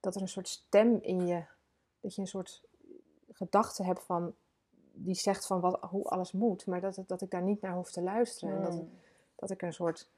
dat 0.00 0.14
er 0.14 0.20
een 0.22 0.28
soort 0.28 0.48
stem 0.48 0.98
in 1.02 1.26
je, 1.26 1.44
dat 2.00 2.14
je 2.14 2.20
een 2.20 2.26
soort 2.26 2.62
gedachte 3.32 3.82
hebt 3.84 4.02
van, 4.02 4.34
die 4.92 5.14
zegt 5.14 5.46
van 5.46 5.60
wat, 5.60 5.80
hoe 5.80 6.04
alles 6.04 6.32
moet, 6.32 6.66
maar 6.66 6.80
dat, 6.80 6.96
het- 6.96 7.08
dat 7.08 7.22
ik 7.22 7.30
daar 7.30 7.42
niet 7.42 7.60
naar 7.60 7.74
hoef 7.74 7.90
te 7.90 8.00
luisteren. 8.02 8.54
En 8.56 8.62
dat, 8.62 8.72
Hmm. 8.72 8.98
dat 9.34 9.50
ik 9.50 9.62
een 9.62 9.72
soort, 9.72 10.08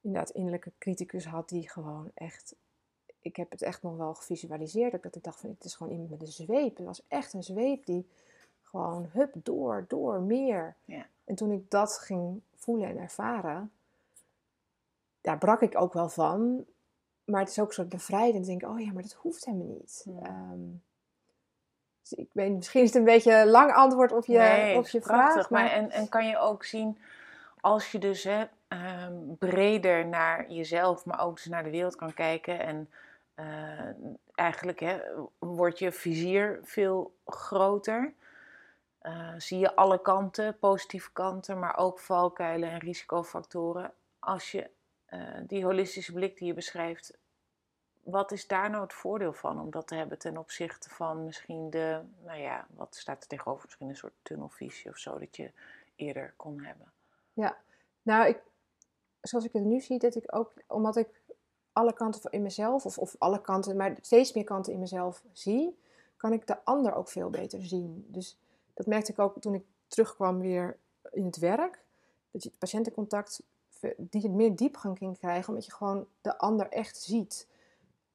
inderdaad, 0.00 0.30
innerlijke 0.30 0.72
criticus 0.78 1.24
had 1.26 1.48
die 1.48 1.68
gewoon 1.68 2.10
echt, 2.14 2.54
ik 3.24 3.36
heb 3.36 3.50
het 3.50 3.62
echt 3.62 3.82
nog 3.82 3.96
wel 3.96 4.14
gevisualiseerd, 4.14 5.02
dat 5.02 5.16
ik 5.16 5.22
dacht 5.22 5.40
van, 5.40 5.50
het 5.50 5.64
is 5.64 5.74
gewoon 5.74 5.92
iemand 5.92 6.10
met 6.10 6.20
een 6.20 6.26
zweep. 6.26 6.76
Het 6.76 6.86
was 6.86 7.02
echt 7.08 7.32
een 7.32 7.42
zweep 7.42 7.86
die 7.86 8.08
gewoon, 8.62 9.08
hup, 9.12 9.34
door, 9.34 9.84
door, 9.88 10.20
meer. 10.20 10.74
Ja. 10.84 11.06
En 11.24 11.34
toen 11.34 11.50
ik 11.50 11.70
dat 11.70 11.98
ging 11.98 12.40
voelen 12.56 12.88
en 12.88 12.98
ervaren, 12.98 13.72
daar 15.20 15.38
brak 15.38 15.60
ik 15.60 15.80
ook 15.80 15.92
wel 15.92 16.08
van. 16.08 16.64
Maar 17.24 17.40
het 17.40 17.50
is 17.50 17.58
ook 17.58 17.68
een 17.68 17.74
soort 17.74 17.88
bevrijdend. 17.88 18.48
Ik 18.48 18.60
denk, 18.60 18.72
oh 18.72 18.80
ja, 18.80 18.92
maar 18.92 19.02
dat 19.02 19.12
hoeft 19.12 19.44
helemaal 19.44 19.66
niet. 19.66 20.06
Ja. 20.20 20.26
Ehm, 20.26 20.60
dus 22.02 22.12
ik 22.12 22.28
weet, 22.32 22.52
misschien 22.52 22.82
is 22.82 22.88
het 22.88 22.96
een 22.96 23.04
beetje 23.04 23.34
een 23.34 23.48
lang 23.48 23.72
antwoord 23.72 24.12
op 24.12 24.26
je, 24.26 24.38
Nee, 24.38 24.76
op 24.76 24.88
je 24.88 25.00
prachtig. 25.00 25.32
vraag. 25.32 25.50
Maar 25.50 25.62
Maar, 25.62 25.72
en, 25.72 25.90
en 25.90 26.08
kan 26.08 26.26
je 26.26 26.38
ook 26.38 26.64
zien, 26.64 26.98
als 27.60 27.92
je 27.92 27.98
dus 27.98 28.24
hè, 28.24 28.44
ehm, 28.68 29.14
breder 29.38 30.06
naar 30.06 30.50
jezelf, 30.50 31.04
maar 31.04 31.20
ook 31.20 31.36
dus 31.36 31.46
naar 31.46 31.64
de 31.64 31.70
wereld 31.70 31.96
kan 31.96 32.14
kijken 32.14 32.60
en 32.60 32.88
eh, 33.34 33.88
eigenlijk 34.34 34.80
hè, 34.80 35.00
wordt 35.38 35.78
je 35.78 35.92
vizier 35.92 36.60
veel 36.62 37.16
groter. 37.26 38.14
Eh, 38.98 39.34
zie 39.38 39.58
je 39.58 39.76
alle 39.76 40.00
kanten, 40.00 40.58
positieve 40.58 41.12
kanten, 41.12 41.58
maar 41.58 41.76
ook 41.76 41.98
valkuilen 42.00 42.70
en 42.70 42.78
risicofactoren. 42.78 43.92
Als 44.18 44.50
je 44.50 44.70
die 45.46 45.64
holistische 45.64 46.12
blik 46.12 46.38
die 46.38 46.46
je 46.46 46.54
beschrijft, 46.54 47.18
wat 48.04 48.32
is 48.32 48.46
daar 48.46 48.70
nou 48.70 48.82
het 48.82 48.92
voordeel 48.92 49.32
van 49.32 49.60
om 49.60 49.70
dat 49.70 49.86
te 49.86 49.94
hebben 49.94 50.18
ten 50.18 50.36
opzichte 50.36 50.90
van 50.90 51.24
misschien 51.24 51.70
de, 51.70 52.00
nou 52.24 52.40
ja, 52.40 52.66
wat 52.70 52.96
staat 52.96 53.22
er 53.22 53.28
tegenover? 53.28 53.62
Misschien 53.64 53.88
een 53.88 53.96
soort 53.96 54.14
tunnelvisie 54.22 54.90
of 54.90 54.98
zo 54.98 55.18
dat 55.18 55.36
je 55.36 55.50
eerder 55.96 56.34
kon 56.36 56.62
hebben. 56.62 56.92
Ja, 57.32 57.56
nou, 58.02 58.28
ik, 58.28 58.40
zoals 59.20 59.44
ik 59.44 59.52
het 59.52 59.64
nu 59.64 59.80
zie, 59.80 59.98
dat 59.98 60.14
ik 60.14 60.36
ook, 60.36 60.52
omdat 60.66 60.96
ik 60.96 61.08
alle 61.74 61.92
kanten 61.92 62.30
in 62.30 62.42
mezelf, 62.42 62.86
of, 62.86 62.98
of 62.98 63.16
alle 63.18 63.40
kanten, 63.40 63.76
maar 63.76 63.96
steeds 64.00 64.32
meer 64.32 64.44
kanten 64.44 64.72
in 64.72 64.78
mezelf 64.78 65.24
zie, 65.32 65.78
kan 66.16 66.32
ik 66.32 66.46
de 66.46 66.64
ander 66.64 66.94
ook 66.94 67.08
veel 67.08 67.30
beter 67.30 67.62
zien. 67.62 68.06
Dus 68.08 68.38
dat 68.74 68.86
merkte 68.86 69.12
ik 69.12 69.18
ook 69.18 69.40
toen 69.40 69.54
ik 69.54 69.64
terugkwam 69.88 70.40
weer 70.40 70.78
in 71.12 71.24
het 71.24 71.38
werk. 71.38 71.84
Dat 72.30 72.42
je 72.42 72.48
het 72.48 72.58
patiëntencontact 72.58 73.42
die 73.96 74.30
meer 74.30 74.56
diepgang 74.56 74.98
ging 74.98 75.18
krijgen, 75.18 75.48
omdat 75.48 75.64
je 75.64 75.72
gewoon 75.72 76.06
de 76.20 76.38
ander 76.38 76.68
echt 76.68 76.96
ziet. 76.96 77.48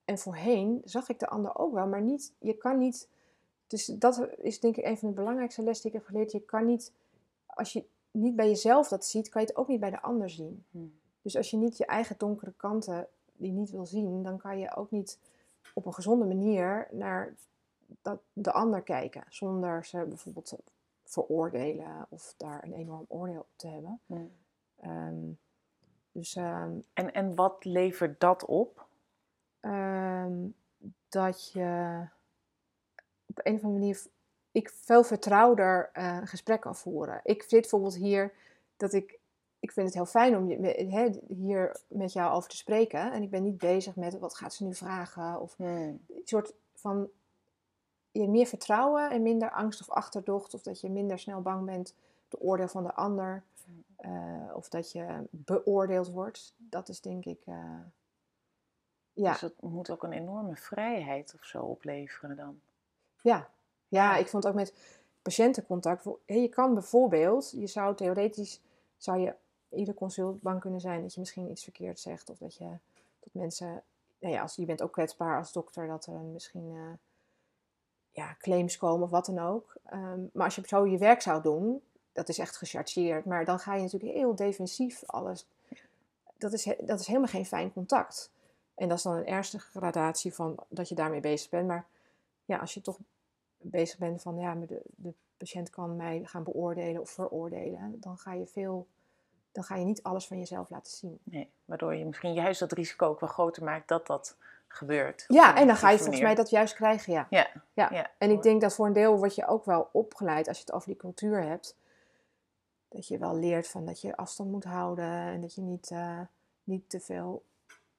En 0.06 0.18
voorheen 0.18 0.82
zag 0.86 1.10
ik 1.10 1.20
de 1.20 1.28
ander 1.28 1.58
ook 1.58 1.74
wel, 1.74 1.88
maar 1.88 2.02
niet, 2.02 2.34
je 2.40 2.54
kan 2.54 2.78
niet. 2.78 3.08
Dus 3.68 3.86
dat 3.86 4.28
is 4.38 4.60
denk 4.60 4.78
ik 4.78 4.86
een 4.86 4.98
van 4.98 5.10
de 5.10 5.16
belangrijkste 5.16 5.64
lessen 5.64 5.84
die 5.84 5.92
ik 5.92 5.98
heb 5.98 6.08
geleerd. 6.08 6.32
Je 6.32 6.46
kan 6.46 6.66
niet, 6.66 6.94
als 7.46 7.74
je 7.74 7.86
niet 8.12 8.36
bij 8.36 8.48
jezelf 8.48 8.88
dat 8.88 9.06
ziet, 9.06 9.30
kan 9.30 9.42
je 9.42 9.48
het 9.48 9.58
ook 9.58 9.68
niet 9.68 9.80
bij 9.80 9.90
de 9.90 10.02
ander 10.02 10.30
zien. 10.30 10.66
Hmm. 10.72 11.00
Dus 11.22 11.38
als 11.38 11.50
je 11.50 11.58
niet 11.58 11.78
je 11.78 11.86
eigen 11.86 12.16
donkere 12.18 12.54
kanten 12.58 13.08
die 13.40 13.52
niet 13.52 13.72
wil 13.72 13.86
zien, 13.86 14.24
dan 14.24 14.38
kan 14.38 14.60
je 14.60 14.76
ook 14.76 14.92
niet 14.92 15.20
op 15.74 15.86
een 15.86 15.94
gezonde 15.94 16.26
manier 16.26 16.88
naar 16.92 17.34
dat, 18.02 18.20
de 18.34 18.52
ander 18.52 18.82
kijken. 18.82 19.24
Zonder 19.30 19.86
ze 19.86 20.06
bijvoorbeeld 20.08 20.46
te 20.46 20.58
veroordelen 21.04 22.06
of 22.10 22.34
daar 22.38 22.64
een 22.64 22.74
enorm 22.74 23.06
oordeel 23.08 23.40
op 23.40 23.48
te 23.56 23.68
hebben. 23.68 24.02
Ehm, 24.80 25.32
dus, 26.12 26.36
ehm, 26.36 26.72
en, 26.94 27.14
en 27.14 27.36
wat 27.36 27.66
levert 27.66 28.20
dat 28.20 28.46
op? 28.46 28.88
Ehm, 29.60 30.48
dat 31.10 31.52
je 31.52 32.02
op 33.26 33.40
een 33.44 33.56
of 33.56 33.64
andere 33.64 33.80
manier 33.80 34.08
ik 34.52 34.70
veel 34.70 35.04
vertrouwder 35.04 35.90
uh, 35.94 36.18
een 36.22 36.28
gesprek 36.28 36.62
kan 36.62 36.76
voeren. 36.76 37.20
Ik 37.24 37.42
zit 37.42 37.62
bijvoorbeeld 37.62 37.96
hier 37.96 38.34
dat 38.78 38.94
ik, 38.94 39.19
ik 39.60 39.72
vind 39.72 39.86
het 39.86 39.96
heel 39.96 40.06
fijn 40.06 40.38
om 40.38 40.48
je, 40.48 41.20
hier 41.28 41.82
met 41.88 42.14
jou 42.14 42.34
over 42.34 42.50
te 42.50 42.58
spreken. 42.58 43.12
En 43.12 43.24
ik 43.24 43.30
ben 43.30 43.44
niet 43.44 43.58
bezig 43.58 43.96
met 43.96 44.20
wat 44.20 44.36
gaat 44.36 44.54
ze 44.54 44.64
nu 44.64 44.74
vragen. 44.74 45.42
Of 45.42 45.56
hmm. 45.56 45.68
een 45.68 46.22
soort 46.24 46.54
van 46.74 47.10
je 48.12 48.28
meer 48.28 48.46
vertrouwen 48.46 49.12
en 49.12 49.22
minder 49.22 49.52
angst 49.52 49.82
of 49.82 49.90
achterdocht. 49.90 50.54
Of 50.54 50.62
dat 50.62 50.82
je 50.82 50.90
minder 50.90 51.20
snel 51.20 51.42
bang 51.42 51.66
bent 51.66 51.96
de 52.28 52.40
oordeel 52.40 52.68
van 52.68 52.84
de 52.84 52.94
ander. 52.94 53.44
Eh, 53.96 54.52
of 54.54 54.70
dat 54.70 54.92
je 54.92 55.28
beoordeeld 55.30 56.10
wordt. 56.10 56.54
Dat 56.58 56.90
is 56.90 57.02
denk 57.02 57.26
ik. 57.26 57.42
Uh, 57.46 57.80
ja. 59.14 59.32
Dus 59.32 59.42
het 59.42 59.62
moet 59.62 59.90
ook 59.90 60.04
een 60.04 60.12
enorme 60.12 60.56
vrijheid 60.56 61.34
of 61.36 61.46
zo 61.46 61.62
opleveren 61.62 62.36
dan. 62.36 62.60
Ja, 63.22 63.50
ja, 63.88 64.16
ik 64.16 64.28
vond 64.28 64.48
ook 64.48 64.54
met 64.54 64.74
patiëntencontact. 65.22 66.06
Je 66.26 66.50
kan 66.50 66.74
bijvoorbeeld, 66.74 67.52
je 67.52 67.68
zou 67.68 67.96
theoretisch, 67.96 68.62
zou 68.98 69.20
je 69.20 69.36
ieder 69.70 69.94
consult 69.94 70.42
bang 70.42 70.60
kunnen 70.60 70.82
zijn 70.82 71.02
dat 71.02 71.14
je 71.14 71.20
misschien 71.20 71.52
iets 71.52 71.64
verkeerd 71.64 72.00
zegt. 72.00 72.30
Of 72.30 72.38
dat 72.38 72.56
je 72.56 72.70
dat 73.20 73.34
mensen, 73.34 73.84
nou 74.20 74.34
ja, 74.34 74.42
als, 74.42 74.56
je 74.56 74.66
bent 74.66 74.82
ook 74.82 74.92
kwetsbaar 74.92 75.38
als 75.38 75.52
dokter, 75.52 75.88
dat 75.88 76.06
er 76.06 76.14
misschien 76.14 76.72
uh, 76.72 76.92
ja, 78.12 78.36
claims 78.40 78.78
komen 78.78 79.04
of 79.04 79.10
wat 79.10 79.26
dan 79.26 79.40
ook. 79.40 79.76
Ehm, 79.86 80.20
maar 80.34 80.46
als 80.46 80.56
je 80.56 80.62
zo 80.66 80.86
je 80.86 80.98
werk 80.98 81.22
zou 81.22 81.42
doen, 81.42 81.82
dat 82.12 82.30
is 82.30 82.38
echt 82.38 82.58
gechargeerd. 82.58 83.26
Maar 83.26 83.46
dan 83.46 83.60
ga 83.60 83.76
je 83.76 83.82
natuurlijk 83.82 84.14
heel 84.14 84.36
defensief 84.36 85.04
alles. 85.06 85.46
Dat 86.38 86.54
is, 86.54 86.64
dat 86.80 87.00
is 87.00 87.08
helemaal 87.08 87.28
geen 87.28 87.46
fijn 87.46 87.74
contact. 87.74 88.32
En 88.76 88.88
dat 88.88 88.98
is 88.98 89.04
dan 89.04 89.16
een 89.16 89.26
ernstige 89.26 89.70
gradatie 89.70 90.34
van 90.34 90.58
dat 90.68 90.90
je 90.90 90.96
daarmee 90.96 91.20
bezig 91.20 91.50
bent. 91.50 91.68
Maar 91.68 91.86
ja, 92.46 92.58
als 92.58 92.74
je 92.74 92.82
toch 92.82 92.98
bezig 93.58 93.98
bent 93.98 94.22
van 94.22 94.38
ja, 94.38 94.56
de, 94.56 94.82
de 94.96 95.14
patiënt 95.38 95.70
kan 95.70 95.96
mij 95.96 96.22
gaan 96.24 96.44
beoordelen 96.44 97.02
of 97.02 97.10
veroordelen, 97.10 97.98
dan 98.00 98.18
ga 98.18 98.34
je 98.34 98.46
veel, 98.46 98.88
dan 99.52 99.64
ga 99.64 99.76
je 99.76 99.86
niet 99.86 100.04
alles 100.04 100.28
van 100.28 100.38
jezelf 100.38 100.70
laten 100.70 100.92
zien. 100.92 101.20
Nee, 101.24 101.52
waardoor 101.66 101.96
je 101.96 102.06
misschien 102.06 102.34
juist 102.34 102.60
dat 102.60 102.72
risico 102.72 103.08
ook 103.08 103.20
wel 103.20 103.30
groter 103.30 103.64
maakt 103.64 103.88
dat 103.88 104.08
dat 104.08 104.38
gebeurt. 104.68 105.26
Ja, 105.28 105.56
en 105.56 105.68
dan 105.68 105.76
ga 105.76 105.90
je 105.90 105.98
volgens 105.98 106.22
mij 106.22 106.36
dat 106.36 106.50
juist 106.50 106.74
krijgen, 106.74 107.14
ja. 107.14 107.28
Ja, 107.30 107.50
ja. 107.74 108.12
En 108.18 108.30
ik 108.30 108.42
denk 108.42 108.62
dat 108.62 108.74
voor 108.74 108.86
een 108.86 108.94
deel 108.94 109.18
word 109.18 109.36
je 109.36 109.48
ook 109.48 109.66
wel 109.66 109.90
opgeleid 109.92 110.48
als 110.48 110.58
je 110.58 110.64
het 110.66 110.74
over 110.74 110.88
die 110.88 110.98
cultuur 110.98 111.44
hebt. 111.44 111.76
Dat 112.88 113.08
je 113.08 113.18
wel 113.18 113.36
leert 113.36 113.68
van 113.68 113.86
dat 113.86 114.02
je 114.02 114.18
afstand 114.18 114.52
moet 114.52 114.64
houden 114.64 115.12
en 115.12 115.42
dat 115.42 115.56
je 115.56 115.62
niet, 115.62 115.90
uh, 115.92 116.20
niet 116.64 116.90
te 116.90 117.00
veel 117.00 117.44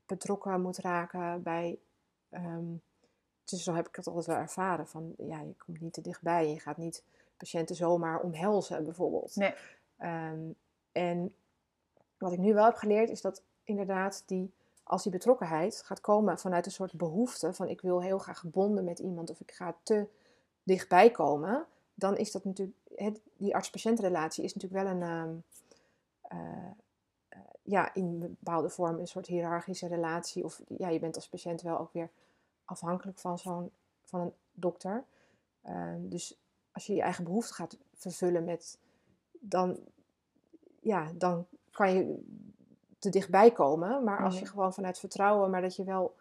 betrokken 0.06 0.60
moet 0.60 0.78
raken 0.78 1.42
bij 1.42 1.78
ehm, 2.30 2.74
dus 3.50 3.62
zo 3.62 3.74
heb 3.74 3.88
ik 3.88 3.96
het 3.96 4.06
altijd 4.06 4.26
wel 4.26 4.36
ervaren. 4.36 4.88
Van 4.88 5.14
ja, 5.18 5.40
je 5.40 5.54
komt 5.56 5.80
niet 5.80 5.92
te 5.92 6.00
dichtbij. 6.00 6.50
Je 6.50 6.60
gaat 6.60 6.76
niet 6.76 7.02
patiënten 7.36 7.76
zomaar 7.76 8.20
omhelzen, 8.20 8.84
bijvoorbeeld. 8.84 9.36
Nee. 9.36 9.54
Ehm, 9.96 10.38
en 10.92 11.34
wat 12.20 12.32
ik 12.32 12.38
nu 12.38 12.54
wel 12.54 12.64
heb 12.64 12.76
geleerd, 12.76 13.10
is 13.10 13.20
dat 13.20 13.42
inderdaad 13.64 14.22
die, 14.26 14.52
als 14.82 15.02
die 15.02 15.12
betrokkenheid 15.12 15.82
gaat 15.82 16.00
komen 16.00 16.38
vanuit 16.38 16.66
een 16.66 16.72
soort 16.72 16.92
behoefte 16.92 17.52
van 17.52 17.68
ik 17.68 17.80
wil 17.80 18.02
heel 18.02 18.18
graag 18.18 18.38
gebonden 18.38 18.84
met 18.84 18.98
iemand 18.98 19.30
of 19.30 19.40
ik 19.40 19.52
ga 19.52 19.76
te 19.82 20.06
dichtbij 20.62 21.10
komen, 21.10 21.66
dan 21.94 22.16
is 22.16 22.32
dat 22.32 22.44
natuurlijk, 22.44 22.76
die 23.36 23.54
arts-patiëntrelatie 23.54 24.44
is 24.44 24.54
natuurlijk 24.54 24.82
wel 24.82 24.92
een, 24.92 25.02
ehm, 25.02 25.34
eh, 26.20 26.70
eh, 27.28 27.38
ja, 27.62 27.94
in 27.94 28.18
bepaalde 28.18 28.70
vorm 28.70 28.98
een 28.98 29.06
soort 29.06 29.26
hiërarchische 29.26 29.88
relatie. 29.88 30.44
Of 30.44 30.60
ja, 30.68 30.88
je 30.88 30.98
bent 30.98 31.16
als 31.16 31.28
patiënt 31.28 31.62
wel 31.62 31.78
ook 31.78 31.92
weer 31.92 32.10
afhankelijk 32.64 33.18
van 33.18 33.38
zo'n 33.38 33.70
van 34.04 34.20
een 34.20 34.32
dokter. 34.52 35.04
Ehm, 35.62 36.08
dus 36.08 36.40
als 36.72 36.86
je 36.86 36.94
je 36.94 37.02
eigen 37.02 37.24
behoefte 37.24 37.54
gaat 37.54 37.78
vervullen 37.94 38.44
met, 38.44 38.78
dan, 39.30 39.78
ja, 40.80 41.12
dan 41.14 41.46
kan 41.70 41.92
je 41.92 42.24
te 42.98 43.10
dichtbij 43.10 43.50
komen. 43.50 44.04
Maar 44.04 44.24
als 44.24 44.38
je 44.38 44.46
gewoon 44.46 44.74
vanuit 44.74 44.98
vertrouwen, 44.98 45.50
maar 45.50 45.60
dat 45.60 45.76
je 45.76 45.84
wel, 45.84 46.16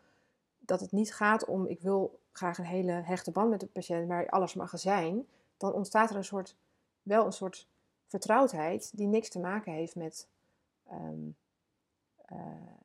dat 0.60 0.80
het 0.80 0.92
niet 0.92 1.14
gaat 1.14 1.46
om, 1.46 1.66
ik 1.66 1.82
wil 1.82 2.20
graag 2.32 2.58
een 2.58 2.66
hele 2.66 2.92
hechte 2.92 3.32
band 3.32 3.50
met 3.50 3.60
de 3.60 3.68
patiënt, 3.68 4.08
maar 4.08 4.30
alles 4.30 4.54
mag 4.54 4.72
er 4.72 4.80
zijn, 4.80 5.28
dan 5.58 5.74
ontstaat 5.74 6.10
er 6.10 6.16
een 6.16 6.24
soort, 6.24 6.56
wel 7.02 7.26
een 7.26 7.34
soort 7.34 7.68
vertrouwdheid 8.08 8.98
die 8.98 9.08
niks 9.08 9.30
te 9.30 9.40
maken 9.40 9.72
heeft 9.74 9.96
met 9.96 10.28
ehm, 10.88 11.30
eh, 12.26 12.38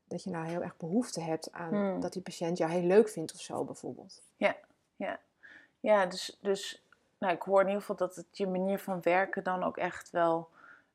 dat 0.05 0.23
je 0.23 0.31
nou 0.31 0.47
heel 0.47 0.63
erg 0.63 0.77
behoefte 0.77 1.21
hebt 1.21 1.53
aan 1.53 1.75
hmm. 1.75 2.01
dat 2.01 2.13
die 2.13 2.23
patiënt 2.23 2.59
jou 2.59 2.71
heel 2.71 2.83
leuk 2.83 3.09
vindt 3.09 3.33
of 3.33 3.41
zo 3.41 3.65
bijvoorbeeld. 3.65 4.23
Ja, 4.37 4.57
ja. 4.97 5.21
Ja, 5.81 6.07
dus, 6.07 6.39
dus 6.41 6.83
nou, 7.19 7.35
ik 7.35 7.43
hoor 7.43 7.61
in 7.61 7.67
ieder 7.67 7.81
geval 7.81 7.97
dat 7.97 8.17
het 8.17 8.27
je 8.31 8.47
manier 8.47 8.79
van 8.79 9.03
werken 9.03 9.45
dan 9.45 9.63
ook 9.63 9.77
echt 9.77 10.11
wel 10.11 10.49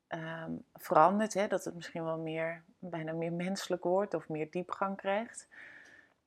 ehm, 0.10 0.52
verandert. 0.76 1.34
Hè? 1.34 1.48
Dat 1.48 1.64
het 1.64 1.76
misschien 1.76 2.04
wel 2.04 2.18
meer, 2.18 2.64
bijna 2.80 3.14
meer 3.14 3.34
menselijk 3.34 3.84
wordt 3.84 4.14
of 4.14 4.30
meer 4.30 4.52
diepgang 4.52 4.98
krijgt. 4.98 5.48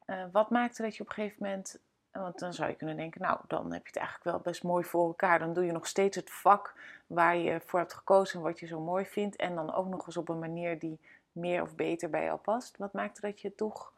Uh, 0.06 0.24
wat 0.32 0.50
maakte 0.50 0.82
dat 0.82 0.96
je 0.96 1.02
op 1.02 1.08
een 1.08 1.14
gegeven 1.14 1.36
moment, 1.46 1.78
want 2.12 2.38
dan 2.38 2.54
zou 2.54 2.70
je 2.70 2.76
kunnen 2.76 2.96
denken, 2.96 3.20
nou 3.20 3.38
dan 3.48 3.72
heb 3.72 3.82
je 3.82 3.88
het 3.88 3.96
eigenlijk 3.96 4.24
wel 4.24 4.40
best 4.40 4.62
mooi 4.62 4.84
voor 4.84 5.06
elkaar. 5.06 5.38
Dan 5.38 5.52
doe 5.52 5.64
je 5.64 5.72
nog 5.72 5.86
steeds 5.86 6.16
het 6.16 6.30
vak 6.30 6.74
waar 7.06 7.36
je 7.36 7.60
voor 7.60 7.78
hebt 7.78 7.94
gekozen 7.94 8.38
en 8.38 8.44
wat 8.44 8.58
je 8.58 8.66
zo 8.66 8.80
mooi 8.80 9.04
vindt. 9.04 9.36
En 9.36 9.54
dan 9.54 9.74
ook 9.74 9.86
nog 9.86 10.06
eens 10.06 10.16
op 10.16 10.28
een 10.28 10.38
manier 10.38 10.78
die 10.78 10.98
meer 11.32 11.62
of 11.62 11.74
beter 11.74 12.10
bij 12.10 12.24
jou 12.24 12.38
past. 12.38 12.76
Wat 12.76 12.92
maakte 12.92 13.20
dat 13.20 13.40
je 13.40 13.54
toch 13.54 13.92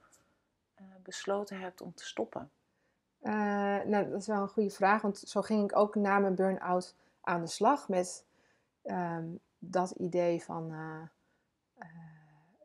uh, 0.80 0.86
besloten 1.02 1.60
hebt 1.60 1.80
om 1.80 1.94
te 1.94 2.04
stoppen? 2.04 2.50
Uh, 3.22 3.32
nou, 3.84 4.10
dat 4.10 4.20
is 4.20 4.26
wel 4.26 4.42
een 4.42 4.48
goede 4.48 4.70
vraag, 4.70 5.02
want 5.02 5.18
zo 5.18 5.42
ging 5.42 5.70
ik 5.70 5.76
ook 5.76 5.94
na 5.94 6.18
mijn 6.18 6.34
burn-out 6.34 6.94
aan 7.20 7.40
de 7.40 7.46
slag 7.46 7.88
met 7.88 8.24
ehm, 8.82 9.26
dat 9.70 9.90
idee 9.90 10.42
van 10.42 10.72
uh, 10.72 11.02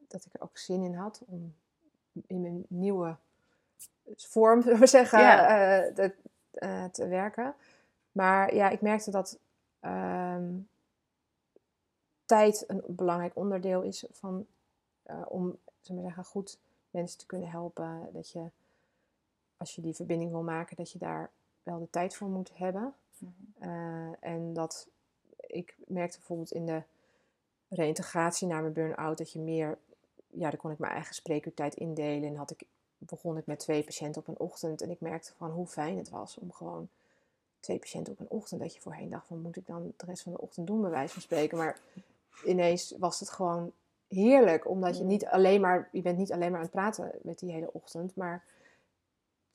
dat 0.07 0.25
ik 0.25 0.33
er 0.33 0.41
ook 0.41 0.57
zin 0.57 0.83
in 0.83 0.93
had 0.93 1.21
om 1.25 1.55
in 2.27 2.41
mijn 2.41 2.65
nieuwe 2.67 3.15
vorm, 4.15 4.62
zullen 4.63 4.79
we 4.79 4.88
zeggen, 4.88 5.19
te, 5.93 6.13
te, 6.91 7.07
werken. 7.07 7.55
Maar 8.12 8.55
ja, 8.55 8.69
ik 8.69 8.81
merkte 8.81 9.12
dat 9.12 9.39
ehm, 9.79 10.57
tijd 12.25 12.63
een 12.67 12.83
belangrijk 12.88 13.35
onderdeel 13.35 13.81
is 13.81 14.05
van 14.12 14.45
om 15.27 15.57
maar 15.88 16.03
zeggen, 16.03 16.25
goed 16.25 16.59
mensen 16.91 17.19
te 17.19 17.25
kunnen 17.25 17.49
helpen. 17.49 18.09
Dat 18.13 18.29
je, 18.29 18.49
als 19.57 19.75
je 19.75 19.81
die 19.81 19.95
verbinding 19.95 20.31
wil 20.31 20.43
maken, 20.43 20.75
dat 20.75 20.91
je 20.91 20.99
daar 20.99 21.29
wel 21.63 21.79
de 21.79 21.89
tijd 21.89 22.15
voor 22.15 22.29
moet 22.29 22.57
hebben. 22.57 22.93
Mhm. 23.17 23.31
Eh, 23.59 24.12
en 24.19 24.53
dat 24.53 24.88
ik 25.51 25.75
merkte 25.88 26.17
bijvoorbeeld 26.17 26.51
in 26.51 26.65
de 26.65 26.81
reïntegratie 27.69 28.47
na 28.47 28.62
mijn 28.62 28.73
burn-out 28.73 29.17
dat 29.17 29.31
je 29.31 29.39
meer, 29.39 29.77
ja, 30.27 30.49
dan 30.49 30.59
kon 30.59 30.71
ik 30.71 30.77
mijn 30.77 30.93
eigen 30.93 31.15
spreekuurtijd 31.15 31.75
indelen 31.75 32.29
en 32.29 32.35
had 32.35 32.51
ik 32.51 32.63
begon 32.99 33.38
ik 33.38 33.45
met 33.45 33.59
twee 33.59 33.83
patiënten 33.83 34.21
op 34.21 34.27
een 34.27 34.39
ochtend. 34.39 34.81
En 34.81 34.89
ik 34.89 35.01
merkte 35.01 35.33
van 35.38 35.51
hoe 35.51 35.67
fijn 35.67 35.97
het 35.97 36.09
was 36.09 36.38
om 36.38 36.51
gewoon 36.51 36.89
twee 37.59 37.79
patiënten 37.79 38.13
op 38.13 38.19
een 38.19 38.29
ochtend. 38.29 38.62
Dat 38.62 38.73
je 38.73 38.81
voorheen 38.81 39.09
dacht 39.09 39.27
van 39.27 39.41
moet 39.41 39.55
ik 39.55 39.67
dan 39.67 39.93
de 39.97 40.05
rest 40.05 40.23
van 40.23 40.31
de 40.31 40.41
ochtend 40.41 40.67
doen, 40.67 40.81
bij 40.81 40.89
wijze 40.89 41.13
van 41.13 41.21
spreken. 41.21 41.57
Maar 41.57 41.79
ineens 42.45 42.95
was 42.97 43.19
het 43.19 43.29
gewoon 43.29 43.71
heerlijk. 44.07 44.69
Omdat 44.69 44.97
je 44.97 45.03
niet 45.03 45.25
alleen 45.25 45.62
maar, 45.62 45.89
je 45.91 46.01
bent 46.01 46.17
niet 46.17 46.31
alleen 46.31 46.49
maar 46.51 46.59
aan 46.59 46.65
het 46.65 46.75
praten 46.75 47.12
met 47.21 47.39
die 47.39 47.51
hele 47.51 47.73
ochtend. 47.73 48.15
Maar 48.15 48.43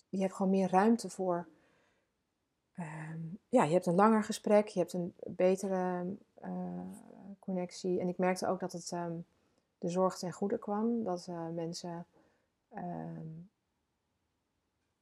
je 0.08 0.20
hebt 0.20 0.34
gewoon 0.34 0.52
meer 0.52 0.70
ruimte 0.70 1.10
voor. 1.10 1.46
Ehm, 2.74 3.20
ja, 3.48 3.64
je 3.64 3.72
hebt 3.72 3.86
een 3.86 3.94
langer 3.94 4.24
gesprek, 4.24 4.68
je 4.68 4.78
hebt 4.78 4.92
een 4.92 5.14
betere 5.26 6.16
uh, 6.44 6.80
connectie. 7.38 8.00
En 8.00 8.08
ik 8.08 8.18
merkte 8.18 8.46
ook 8.46 8.60
dat 8.60 8.72
het 8.72 8.92
ehm, 8.92 9.16
de 9.78 9.88
zorg 9.88 10.18
ten 10.18 10.32
goede 10.32 10.58
kwam. 10.58 11.04
Dat 11.04 11.26
uh, 11.30 11.48
mensen 11.48 12.06
ehm, 12.68 13.26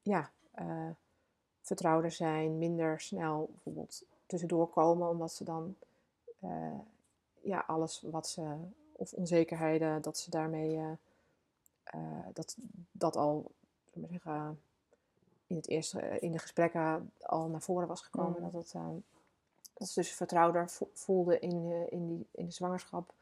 ja, 0.02 0.30
uh, 0.58 0.90
vertrouwder 1.60 2.10
zijn, 2.10 2.58
minder 2.58 3.00
snel 3.00 3.48
bijvoorbeeld 3.50 4.02
tussendoor 4.26 4.68
komen, 4.68 5.08
omdat 5.08 5.32
ze 5.32 5.44
dan 5.44 5.76
ja, 7.40 7.64
alles 7.66 8.02
wat 8.10 8.28
ze, 8.28 8.56
of 8.92 9.12
onzekerheden, 9.12 10.02
dat 10.02 10.18
ze 10.18 10.30
daarmee, 10.30 10.80
dat, 12.32 12.56
dat 12.92 13.16
al, 13.16 13.50
maar 13.92 14.08
zeggen, 14.08 14.60
in, 15.52 15.58
het 15.58 15.68
eerste, 15.68 16.18
in 16.20 16.32
de 16.32 16.38
gesprekken 16.38 17.12
al 17.20 17.48
naar 17.48 17.62
voren 17.62 17.88
was 17.88 18.02
gekomen. 18.02 18.42
Mm. 18.42 18.50
Dat, 18.50 18.52
het, 18.52 18.74
dat 19.74 19.88
ze 19.88 20.00
dus 20.00 20.12
vertrouwder 20.12 20.70
voelden 20.92 21.40
in, 21.40 21.86
in, 21.90 22.08
die, 22.08 22.26
in 22.30 22.44
de 22.44 22.52
zwangerschap. 22.52 23.12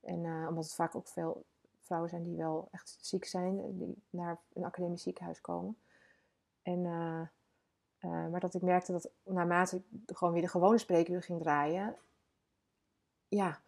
En 0.00 0.24
uh, 0.24 0.46
omdat 0.48 0.64
het 0.64 0.74
vaak 0.74 0.94
ook 0.94 1.08
veel 1.08 1.44
vrouwen 1.80 2.10
zijn 2.10 2.22
die 2.22 2.36
wel 2.36 2.68
echt 2.70 2.96
ziek 3.00 3.24
zijn, 3.24 3.78
die 3.78 4.02
naar 4.10 4.38
een 4.52 4.64
academisch 4.64 5.02
ziekenhuis 5.02 5.40
komen. 5.40 5.76
En, 6.62 6.82
maar 8.00 8.40
dat 8.40 8.54
ik 8.54 8.62
merkte 8.62 8.92
dat 8.92 9.08
naarmate 9.22 9.76
ik 9.76 10.16
gewoon 10.16 10.32
weer 10.32 10.42
de 10.42 10.48
gewone 10.48 10.78
spreekuur 10.78 11.22
ging 11.22 11.42
draaien, 11.42 11.96
ja, 13.28 13.60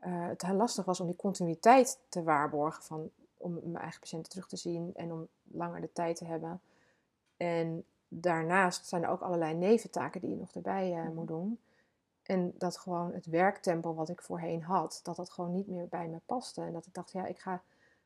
het 0.00 0.42
heel 0.42 0.54
lastig 0.54 0.84
was 0.84 1.00
om 1.00 1.06
die 1.06 1.16
continuïteit 1.16 1.98
te 2.08 2.22
waarborgen 2.22 2.82
van 2.82 3.10
om 3.36 3.52
mijn 3.52 3.82
eigen 3.82 4.00
patiënten 4.00 4.30
terug 4.30 4.48
te 4.48 4.56
zien 4.56 4.94
en 4.94 5.12
om 5.12 5.28
langer 5.42 5.80
de 5.80 5.92
tijd 5.92 6.16
te 6.16 6.24
hebben. 6.24 6.60
En 7.36 7.84
daarnaast 8.08 8.86
zijn 8.86 9.02
er 9.02 9.08
ook 9.08 9.20
allerlei 9.20 9.54
neventaken 9.54 10.20
die 10.20 10.30
je 10.30 10.36
nog 10.36 10.54
erbij 10.54 11.10
moet 11.14 11.28
doen. 11.28 11.58
En 12.22 12.54
dat 12.58 12.78
gewoon 12.78 13.12
het 13.12 13.26
werktempo 13.26 13.94
wat 13.94 14.08
ik 14.08 14.22
voorheen 14.22 14.62
had, 14.62 15.00
dat 15.02 15.16
dat 15.16 15.30
gewoon 15.30 15.52
niet 15.52 15.66
meer 15.66 15.88
bij 15.88 16.08
me 16.08 16.20
paste. 16.26 16.62
En 16.62 16.72
dat 16.72 16.86
ik 16.86 16.94
dacht, 16.94 17.12
ja, 17.12 17.26
ik 17.26 17.38
ga, 17.38 17.62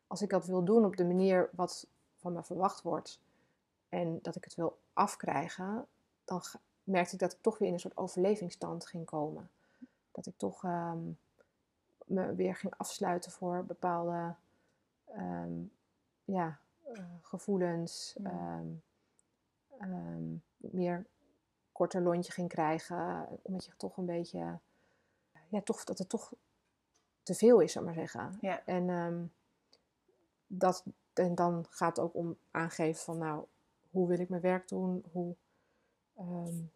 als 0.07 0.23
ik 0.23 0.31
dat 0.31 0.47
wil 0.47 0.65
doen 0.65 0.85
op 0.85 0.97
de 0.97 1.05
manier 1.05 1.49
wat 1.53 1.87
van 2.17 2.33
me 2.33 2.43
verwacht 2.43 2.83
wordt, 2.83 3.21
en 3.89 4.19
dat 4.23 4.37
ik 4.37 4.45
het 4.45 4.55
wil 4.55 4.79
afkrijgen, 4.93 5.87
dan 6.25 6.43
merkte 6.85 7.15
ik 7.15 7.21
dat 7.21 7.33
ik 7.33 7.39
toch 7.41 7.59
weer 7.59 7.69
in 7.69 7.75
een 7.75 7.81
soort 7.81 7.97
overlevingsstand 7.97 8.87
ging 8.87 9.05
komen. 9.05 9.51
Dat 10.13 10.27
ik 10.27 10.35
toch 10.37 10.65
ehm, 10.65 10.99
me 12.05 12.35
weer 12.35 12.55
ging 12.55 12.75
afsluiten 12.77 13.31
voor 13.31 13.65
bepaalde 13.65 14.35
ehm, 15.05 15.53
ja, 16.25 16.59
uh, 16.93 17.05
gevoelens, 17.23 18.17
um, 18.25 18.83
meer 20.57 21.07
korter 21.73 22.03
lontje 22.03 22.33
ging 22.33 22.49
krijgen. 22.49 23.29
Omdat 23.43 23.65
je 23.65 23.73
toch 23.77 23.97
een 23.97 24.07
beetje, 24.07 24.59
ja, 25.49 25.61
toch, 25.65 25.85
dat 25.85 25.99
het 25.99 26.09
toch 26.09 26.33
te 27.23 27.35
veel 27.35 27.61
is, 27.61 27.73
zou 27.73 27.85
maar 27.85 27.95
zeggen. 27.95 28.39
Ja. 28.41 28.65
En, 28.65 28.89
um, 28.89 29.33
dat, 30.47 30.85
en 31.13 31.35
dan 31.35 31.67
gaat 31.69 31.97
het 31.97 32.05
ook 32.05 32.15
om 32.15 32.37
aangeven 32.51 33.03
van, 33.03 33.19
nou, 33.19 33.45
hoe 33.91 34.09
wil 34.09 34.19
ik 34.19 34.29
mijn 34.29 34.43
werk 34.43 34.69
doen? 34.69 35.05
Hoe 35.13 35.35
um, 36.19 36.71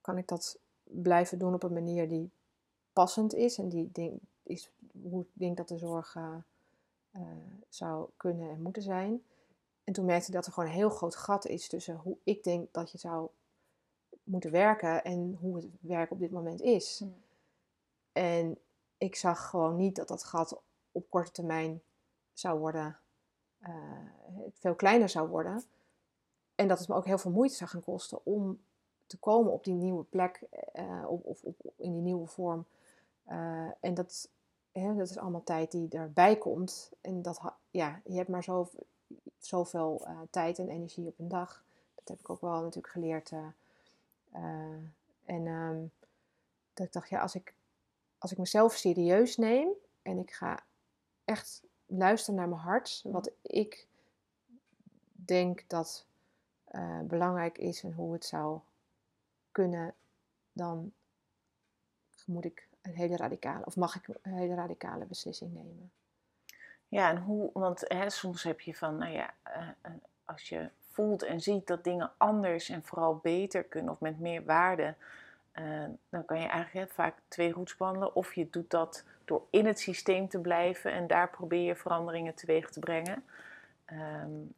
kan 0.00 0.18
ik 0.18 0.28
dat 0.28 0.58
blijven 0.82 1.38
doen 1.38 1.54
op 1.54 1.62
een 1.62 1.72
manier 1.72 2.08
die 2.08 2.30
passend 2.92 3.34
is 3.34 3.58
en 3.58 3.68
die 3.68 3.92
denk, 3.92 4.20
is 4.42 4.70
hoe 5.02 5.20
ik 5.22 5.28
denk 5.32 5.56
dat 5.56 5.68
de 5.68 5.78
zorg 5.78 6.14
uh, 6.14 6.36
uh, 7.12 7.22
zou 7.68 8.08
kunnen 8.16 8.50
en 8.50 8.62
moeten 8.62 8.82
zijn. 8.82 9.22
En 9.84 9.92
toen 9.92 10.04
merkte 10.04 10.28
ik 10.28 10.34
dat 10.34 10.46
er 10.46 10.52
gewoon 10.52 10.68
een 10.68 10.74
heel 10.74 10.90
groot 10.90 11.16
gat 11.16 11.46
is 11.46 11.68
tussen 11.68 11.96
hoe 11.96 12.16
ik 12.24 12.44
denk 12.44 12.72
dat 12.72 12.90
je 12.90 12.98
zou 12.98 13.28
moeten 14.24 14.50
werken 14.50 15.04
en 15.04 15.36
hoe 15.40 15.56
het 15.56 15.66
werk 15.80 16.10
op 16.10 16.18
dit 16.18 16.30
moment 16.30 16.60
is. 16.60 16.98
Hm. 16.98 17.08
En 18.12 18.58
ik 18.98 19.16
zag 19.16 19.48
gewoon 19.48 19.76
niet 19.76 19.96
dat 19.96 20.08
dat 20.08 20.24
gat 20.24 20.60
op 20.92 21.10
korte 21.10 21.30
termijn 21.30 21.82
zou 22.32 22.58
worden, 22.58 22.98
uh, 23.60 23.68
veel 24.52 24.74
kleiner 24.74 25.08
zou 25.08 25.28
worden. 25.28 25.62
En 26.54 26.68
dat 26.68 26.78
het 26.78 26.88
me 26.88 26.94
ook 26.94 27.06
heel 27.06 27.18
veel 27.18 27.30
moeite 27.30 27.54
zou 27.54 27.70
gaan 27.70 27.82
kosten 27.82 28.26
om 28.26 28.60
te 29.06 29.18
komen 29.18 29.52
op 29.52 29.64
die 29.64 29.74
nieuwe 29.74 30.04
plek 30.04 30.42
uh, 30.74 31.04
of, 31.08 31.42
of, 31.42 31.42
in 31.76 31.92
die 31.92 32.02
nieuwe 32.02 32.26
vorm. 32.26 32.66
Uh, 33.28 33.70
en 33.80 33.94
dat, 33.94 34.28
hè, 34.72 34.94
dat 34.94 35.10
is 35.10 35.18
allemaal 35.18 35.44
tijd 35.44 35.70
die 35.70 35.88
erbij 35.88 36.36
komt. 36.36 36.90
En 37.00 37.22
dat, 37.22 37.40
ja, 37.70 38.00
je 38.04 38.16
hebt 38.16 38.28
maar 38.28 38.44
zo, 38.44 38.68
zoveel 39.46 40.06
tijd 40.30 40.58
en 40.58 40.68
energie 40.68 41.06
op 41.06 41.18
een 41.18 41.28
dag. 41.28 41.64
Dat 41.94 42.08
heb 42.08 42.18
ik 42.18 42.30
ook 42.30 42.40
wel 42.40 42.60
natuurlijk 42.60 42.92
geleerd 42.92 43.30
uh, 43.30 43.46
en 45.24 45.46
um, 45.46 45.90
dat 46.74 46.86
ik 46.86 46.92
dacht, 46.92 47.08
ja, 47.08 47.20
als 47.20 47.34
ik, 47.34 47.54
als 48.18 48.32
ik 48.32 48.38
mezelf 48.38 48.74
serieus 48.74 49.36
neem 49.36 49.68
en 50.02 50.18
ik 50.18 50.30
ga 50.32 50.62
echt 51.24 51.62
luisteren 51.86 52.34
naar 52.40 52.48
mijn 52.48 52.60
hart, 52.60 53.02
wat 53.04 53.30
ik 53.42 53.86
denk 55.12 55.64
dat 55.66 56.06
belangrijk 57.02 57.58
is 57.58 57.82
en 57.82 57.92
hoe 57.92 58.12
het 58.12 58.24
zou 58.24 58.60
kunnen, 59.50 59.94
dan 60.52 60.92
moet 62.26 62.44
ik 62.44 62.68
een 62.82 62.94
hele 62.94 63.16
radicale, 63.16 63.64
of 63.64 63.76
mag 63.76 63.96
ik 63.96 64.08
een 64.22 64.32
hele 64.32 64.54
radicale 64.54 65.04
beslissing 65.04 65.54
nemen. 65.54 65.90
Ja, 66.92 67.10
en 67.10 67.16
hoe, 67.16 67.50
want 67.52 67.84
hè, 67.86 68.10
soms 68.10 68.42
heb 68.42 68.60
je 68.60 68.74
van, 68.74 68.96
nou 68.96 69.12
ja, 69.12 69.34
uh, 69.46 69.92
als 70.24 70.48
je 70.48 70.68
voelt 70.90 71.22
en 71.22 71.40
ziet 71.40 71.66
dat 71.66 71.84
dingen 71.84 72.10
anders 72.16 72.68
en 72.68 72.82
vooral 72.84 73.16
beter 73.16 73.64
kunnen 73.64 73.92
of 73.92 74.00
met 74.00 74.20
meer 74.20 74.44
waarde, 74.44 74.94
uh, 75.54 75.84
dan 76.08 76.24
kan 76.24 76.40
je 76.40 76.46
eigenlijk 76.46 76.92
vaak 76.92 77.14
twee 77.28 77.52
routes 77.52 77.76
wandelen. 77.76 78.14
Of 78.14 78.34
je 78.34 78.50
doet 78.50 78.70
dat 78.70 79.04
door 79.24 79.42
in 79.50 79.66
het 79.66 79.80
systeem 79.80 80.28
te 80.28 80.40
blijven 80.40 80.92
en 80.92 81.06
daar 81.06 81.30
probeer 81.30 81.66
je 81.66 81.76
veranderingen 81.76 82.34
teweeg 82.34 82.70
te 82.70 82.80
brengen. 82.80 83.24
Um, 83.92 84.54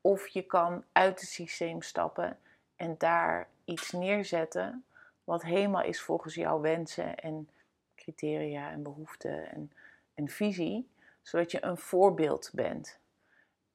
of 0.00 0.28
je 0.28 0.42
kan 0.42 0.84
uit 0.92 1.20
het 1.20 1.28
systeem 1.28 1.82
stappen 1.82 2.38
en 2.76 2.94
daar 2.98 3.48
iets 3.64 3.92
neerzetten 3.92 4.84
wat 5.24 5.42
helemaal 5.42 5.82
is 5.82 6.00
volgens 6.00 6.34
jouw 6.34 6.60
wensen 6.60 7.16
en 7.16 7.48
criteria 7.94 8.70
en 8.70 8.82
behoeften 8.82 9.50
en, 9.50 9.72
en 10.14 10.28
visie, 10.28 10.88
zodat 11.28 11.50
je 11.50 11.64
een 11.64 11.76
voorbeeld 11.76 12.50
bent. 12.52 12.98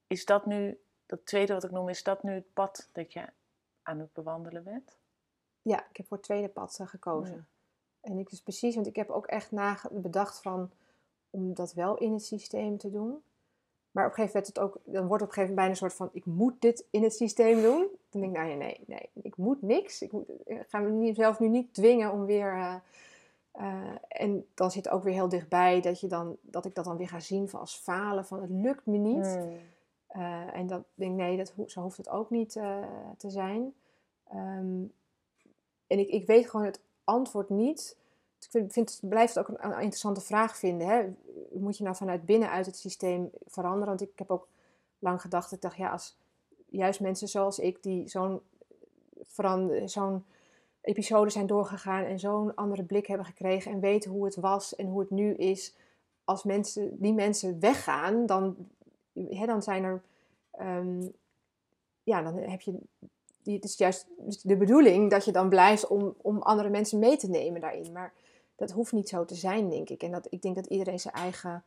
Is 0.07 0.25
dat 0.25 0.45
nu 0.45 0.79
dat 1.05 1.25
tweede 1.25 1.53
wat 1.53 1.63
ik 1.63 1.71
noem, 1.71 1.89
is 1.89 2.03
dat 2.03 2.23
nu 2.23 2.31
het 2.31 2.53
pad 2.53 2.89
dat 2.91 3.13
je 3.13 3.25
aan 3.81 3.99
het 3.99 4.13
bewandelen 4.13 4.63
bent? 4.63 4.97
Ja, 5.61 5.87
ik 5.89 5.97
heb 5.97 6.07
voor 6.07 6.17
het 6.17 6.25
tweede 6.25 6.47
pad 6.47 6.77
eh, 6.79 6.87
gekozen. 6.87 7.47
En 8.01 8.17
ik 8.17 8.31
is 8.31 8.41
precies, 8.41 8.75
want 8.75 8.87
ik 8.87 8.95
heb 8.95 9.09
ook 9.09 9.27
echt 9.27 9.51
bedacht 9.91 10.41
van 10.41 10.71
om 11.29 11.53
dat 11.53 11.73
wel 11.73 11.97
in 11.97 12.13
het 12.13 12.25
systeem 12.25 12.77
te 12.77 12.91
doen. 12.91 13.23
Maar 13.91 14.05
op 14.05 14.09
een 14.09 14.15
gegeven 14.15 14.41
moment 14.41 14.47
het 14.47 14.59
ook, 14.59 14.93
dan 14.93 15.07
wordt 15.07 15.23
op 15.23 15.27
een 15.29 15.33
gegeven 15.33 15.55
moment 15.55 15.55
bijna 15.55 15.69
een 15.69 15.75
soort 15.75 15.93
van, 15.93 16.09
ik 16.11 16.25
moet 16.25 16.61
dit 16.61 16.85
in 16.89 17.03
het 17.03 17.13
systeem 17.13 17.61
doen. 17.61 17.87
Dan 18.09 18.21
denk 18.21 18.35
ik, 18.35 18.43
nee, 18.43 18.55
nee, 18.55 18.79
nee, 18.85 19.09
ik 19.13 19.37
moet 19.37 19.61
niks. 19.61 20.01
Ik, 20.01 20.11
moet, 20.11 20.29
ik 20.45 20.65
ga 20.67 20.79
mezelf 20.79 21.39
nu 21.39 21.47
niet 21.47 21.73
dwingen 21.73 22.11
om 22.11 22.25
weer... 22.25 22.55
Uh, 22.55 22.75
uh, 23.59 23.95
en 24.07 24.45
dan 24.53 24.71
zit 24.71 24.89
ook 24.89 25.03
weer 25.03 25.13
heel 25.13 25.29
dichtbij 25.29 25.81
dat, 25.81 25.99
je 25.99 26.07
dan, 26.07 26.37
dat 26.41 26.65
ik 26.65 26.75
dat 26.75 26.85
dan 26.85 26.97
weer 26.97 27.07
ga 27.07 27.19
zien 27.19 27.49
van 27.49 27.59
als 27.59 27.75
falen, 27.75 28.25
van 28.25 28.41
het 28.41 28.49
lukt 28.49 28.85
me 28.85 28.97
niet. 28.97 29.25
Hmm. 29.25 29.57
Uh, 30.15 30.55
en 30.55 30.67
dat 30.67 30.83
denk 30.93 31.15
nee, 31.15 31.37
dat 31.37 31.53
zo 31.65 31.81
hoeft 31.81 31.97
het 31.97 32.09
ook 32.09 32.29
niet 32.29 32.55
uh, 32.55 32.77
te 33.17 33.29
zijn. 33.29 33.73
Um, 34.33 34.93
en 35.87 35.99
ik, 35.99 36.07
ik 36.07 36.25
weet 36.25 36.49
gewoon 36.49 36.65
het 36.65 36.79
antwoord 37.03 37.49
niet. 37.49 37.97
Ik 38.39 38.47
vind, 38.49 38.73
vind 38.73 38.91
het 38.91 39.09
blijft 39.09 39.39
ook 39.39 39.47
een, 39.47 39.65
een, 39.65 39.71
interessante 39.71 40.21
vraag 40.21 40.57
vinden. 40.57 40.87
Hè? 40.87 41.13
Moet 41.51 41.77
je 41.77 41.83
nou 41.83 41.95
vanuit 41.95 42.25
binnenuit 42.25 42.65
het 42.65 42.77
systeem 42.77 43.29
veranderen? 43.45 43.87
Want 43.87 44.01
ik 44.01 44.11
heb 44.15 44.31
ook 44.31 44.47
lang 44.99 45.21
gedacht, 45.21 45.51
ik 45.51 45.61
dacht 45.61 45.77
ja, 45.77 45.91
als 45.91 46.17
juist 46.69 46.99
mensen 46.99 47.27
zoals 47.27 47.59
ik 47.59 47.83
die 47.83 48.07
zo'n 48.09 48.41
zo'n 49.85 50.25
episode 50.83 51.29
zijn 51.29 51.47
doorgegaan 51.47 52.03
en 52.03 52.19
zo'n 52.19 52.55
andere 52.55 52.83
blik 52.83 53.07
hebben 53.07 53.25
gekregen 53.25 53.71
en 53.71 53.79
weten 53.79 54.11
hoe 54.11 54.25
het 54.25 54.35
was 54.35 54.75
en 54.75 54.87
hoe 54.87 54.99
het 54.99 55.09
nu 55.09 55.33
is, 55.33 55.75
als 56.23 56.43
mensen, 56.43 57.01
die 57.01 57.13
mensen 57.13 57.59
weggaan, 57.59 58.25
dan 58.25 58.55
hè, 59.13 59.45
dan 59.45 59.63
zijn 59.63 59.83
er, 59.83 60.01
um, 60.59 61.13
ja, 62.03 62.21
dan 62.21 62.35
heb 62.35 62.61
je, 62.61 62.79
het 63.43 63.63
is 63.63 63.77
juist 63.77 64.07
de 64.41 64.57
bedoeling 64.57 65.09
dat 65.09 65.25
je 65.25 65.31
dan 65.31 65.49
blijft 65.49 65.87
om, 65.87 66.15
om 66.21 66.41
andere 66.41 66.69
mensen 66.69 66.99
mee 66.99 67.17
te 67.17 67.29
nemen 67.29 67.61
daarin. 67.61 67.91
Maar 67.91 68.13
dat 68.55 68.71
hoeft 68.71 68.91
niet 68.91 69.09
zo 69.09 69.25
te 69.25 69.35
zijn, 69.35 69.69
denk 69.69 69.89
ik. 69.89 70.03
En 70.03 70.11
dat, 70.11 70.27
ik 70.29 70.41
denk 70.41 70.55
dat 70.55 70.65
iedereen 70.65 70.99
zijn 70.99 71.13
eigen 71.13 71.63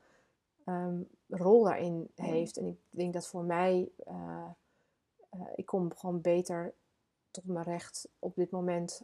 ehm, 0.64 1.00
rol 1.28 1.62
daarin 1.62 2.08
heeft. 2.14 2.56
En 2.56 2.66
ik 2.66 2.78
denk 2.90 3.12
dat 3.12 3.26
voor 3.26 3.44
mij, 3.44 3.88
uh, 4.08 4.50
ik 5.54 5.66
kom 5.66 5.94
gewoon 5.94 6.20
beter 6.20 6.74
tot 7.42 7.54
mijn 7.54 7.64
recht 7.64 8.08
op 8.18 8.34
dit 8.34 8.50
moment 8.50 9.02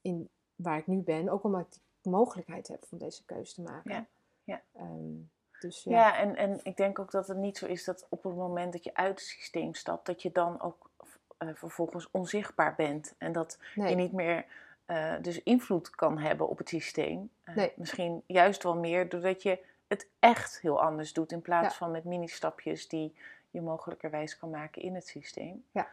in 0.00 0.28
waar 0.54 0.78
ik 0.78 0.86
nu 0.86 1.00
ben. 1.00 1.28
Ook 1.28 1.44
omdat 1.44 1.60
ik 1.60 1.80
de 2.00 2.10
mogelijkheid 2.10 2.68
heb 2.68 2.86
om 2.90 2.98
deze 2.98 3.24
keuze 3.24 3.54
te 3.54 3.62
maken. 3.62 3.92
Ja, 3.92 4.06
ja. 4.44 4.62
Ehm, 4.72 5.14
dus, 5.60 5.82
ja. 5.82 5.92
ja, 5.92 6.16
en, 6.16 6.36
en 6.36 6.60
ik 6.62 6.76
denk 6.76 6.98
ook 6.98 7.10
dat 7.10 7.28
het 7.28 7.36
niet 7.36 7.58
zo 7.58 7.66
is 7.66 7.84
dat 7.84 8.06
op 8.08 8.22
het 8.22 8.34
moment 8.34 8.72
dat 8.72 8.84
je 8.84 8.94
uit 8.94 9.18
het 9.18 9.28
systeem 9.28 9.74
stapt, 9.74 10.06
dat 10.06 10.22
je 10.22 10.32
dan 10.32 10.60
ook 10.60 10.90
uh, 11.38 11.48
vervolgens 11.54 12.10
onzichtbaar 12.10 12.74
bent. 12.74 13.14
En 13.18 13.32
dat 13.32 13.58
je 13.74 13.82
niet 13.94 14.12
meer 14.12 14.44
uh, 14.86 15.14
dus 15.22 15.42
invloed 15.42 15.90
kan 15.90 16.18
hebben 16.18 16.48
op 16.48 16.58
het 16.58 16.68
systeem. 16.68 17.30
Uh, 17.44 17.54
nee. 17.54 17.72
Misschien 17.76 18.22
juist 18.26 18.62
wel 18.62 18.76
meer 18.76 19.08
doordat 19.08 19.42
je 19.42 19.58
het 19.86 20.08
echt 20.18 20.60
heel 20.60 20.82
anders 20.82 21.12
doet 21.12 21.32
in 21.32 21.42
plaats 21.42 21.74
van 21.74 21.90
met 21.90 22.04
mini-stapjes 22.04 22.88
die 22.88 23.16
je 23.50 23.60
mogelijkerwijs 23.60 24.38
kan 24.38 24.50
maken 24.50 24.82
in 24.82 24.94
het 24.94 25.06
systeem. 25.06 25.64
Ja. 25.70 25.88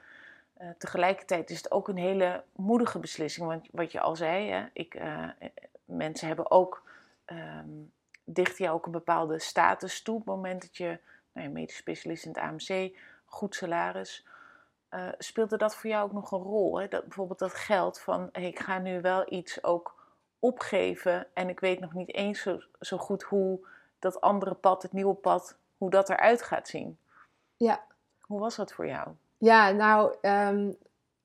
Tegelijkertijd 0.78 1.50
is 1.50 1.58
het 1.58 1.72
ook 1.72 1.88
een 1.88 1.98
hele 1.98 2.44
moedige 2.56 3.00
beslissing, 3.00 3.48
want 3.48 3.68
wat 3.72 3.92
je 3.92 4.00
al 4.00 4.16
zei, 4.16 4.50
hè, 4.50 4.66
ik, 4.74 5.02
mensen 5.86 6.28
hebben 6.28 6.52
ook 6.52 6.84
um, 7.26 7.94
dicht 8.24 8.58
je 8.58 8.70
ook 8.70 8.86
een 8.86 8.92
bepaalde 8.92 9.40
status 9.40 10.02
toe. 10.02 10.16
Op 10.16 10.26
het 10.26 10.36
moment 10.36 10.62
dat 10.62 10.78
je 10.78 11.00
nou, 11.32 11.50
medisch 11.50 11.76
specialist 11.76 12.26
in 12.26 12.32
het 12.32 12.40
AMC, 12.40 12.98
goed 13.26 13.56
salaris. 13.56 14.26
Uh, 14.90 15.10
speelde 15.18 15.58
dat 15.58 15.76
voor 15.76 15.90
jou 15.90 16.06
ook 16.06 16.14
nog 16.14 16.32
een 16.32 16.40
rol? 16.40 16.80
Hè? 16.80 16.88
Dat, 16.88 17.04
bijvoorbeeld 17.04 17.40
dat 17.40 17.54
geld 17.54 18.00
van 18.00 18.30
hey, 18.32 18.48
ik 18.48 18.60
ga 18.60 18.78
nu 18.78 19.02
wel 19.02 19.34
iets 19.34 19.64
ook 19.64 19.96
opgeven 20.40 21.28
en 21.34 21.50
ik 21.50 21.60
weet 21.60 21.80
nog 21.80 21.94
niet 21.94 22.14
eens 22.14 22.42
zo, 22.42 22.60
zo 22.80 22.98
goed 22.98 23.24
hoe 23.24 23.68
dat 24.00 24.22
andere 24.22 24.54
pad, 24.54 24.82
het 24.82 24.94
nieuwe 24.94 25.16
pad, 25.16 25.58
hoe 25.78 25.90
dat 25.90 26.10
eruit 26.10 26.42
gaat 26.42 26.68
zien. 26.68 26.98
Ja. 27.58 27.84
Hoe 28.22 28.40
was 28.40 28.56
dat 28.56 28.74
voor 28.74 28.88
jou? 28.88 29.08
Ja, 29.46 29.72
nou, 29.72 30.16
um, 30.22 30.76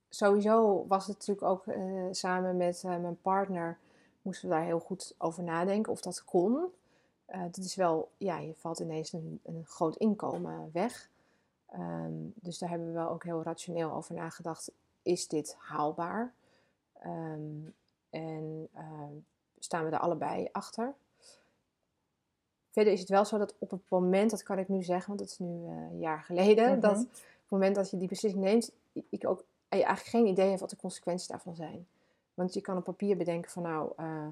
sowieso 0.09 0.85
was 0.89 1.07
het 1.07 1.18
natuurlijk 1.18 1.47
ook 1.47 1.66
uh, 1.66 2.07
samen 2.11 2.57
met 2.57 2.83
uh, 2.87 2.97
mijn 2.97 3.21
partner, 3.21 3.79
moesten 4.23 4.49
we 4.49 4.55
daar 4.55 4.64
heel 4.64 4.81
goed 4.81 5.14
over 5.18 5.43
nadenken 5.43 5.93
of 5.93 6.01
dat 6.01 6.25
kon. 6.25 6.53
Uh, 6.55 7.43
dat 7.43 7.57
is 7.57 7.75
wel, 7.75 8.11
ja, 8.16 8.39
je 8.39 8.55
valt 8.55 8.79
ineens 8.79 9.12
een, 9.12 9.41
een 9.45 9.64
groot 9.66 9.97
inkomen 9.97 10.71
weg. 10.73 11.09
Um, 11.75 12.33
dus 12.35 12.59
daar 12.59 12.68
hebben 12.68 12.87
we 12.87 12.93
wel 12.93 13.09
ook 13.09 13.25
heel 13.25 13.43
rationeel 13.43 13.93
over 13.93 14.14
nagedacht. 14.14 14.71
Is 15.03 15.29
dit 15.29 15.57
haalbaar? 15.59 16.33
Um, 17.07 17.75
en 18.11 18.68
staan 19.59 19.85
we 19.85 19.91
er 19.91 19.99
allebei 19.99 20.49
achter? 20.53 20.95
Verder 22.71 22.93
is 22.93 23.01
het 23.01 23.09
wel 23.09 23.25
zo 23.25 23.39
dat 23.39 23.55
op 23.59 23.71
het 23.71 23.81
moment, 23.89 24.31
dat 24.31 24.43
kan 24.43 24.59
ik 24.59 24.68
nu 24.68 24.83
zeggen, 24.83 25.07
want 25.07 25.18
dat 25.18 25.29
is 25.29 25.39
nu 25.39 25.66
een 25.66 25.99
jaar 25.99 26.23
geleden, 26.23 26.64
mm 26.64 26.71
-hmm. 26.71 26.81
dat 26.81 27.07
het 27.51 27.59
moment 27.59 27.75
dat 27.75 27.91
je 27.91 27.97
die 27.97 28.09
beslissing 28.09 28.43
neemt, 28.43 28.73
ik 29.09 29.27
ook 29.27 29.45
eigenlijk 29.69 30.07
geen 30.07 30.27
idee 30.27 30.51
heb 30.51 30.61
wat 30.61 30.71
de 30.71 30.77
consequenties 30.77 31.27
daarvan 31.27 31.55
zijn. 31.55 31.87
Want 32.35 32.55
je 32.55 32.61
kan 32.61 32.77
op 32.77 32.85
papier 32.85 33.17
bedenken 33.17 33.51
van 33.51 33.63
nou, 33.63 33.93
uh, 33.99 34.27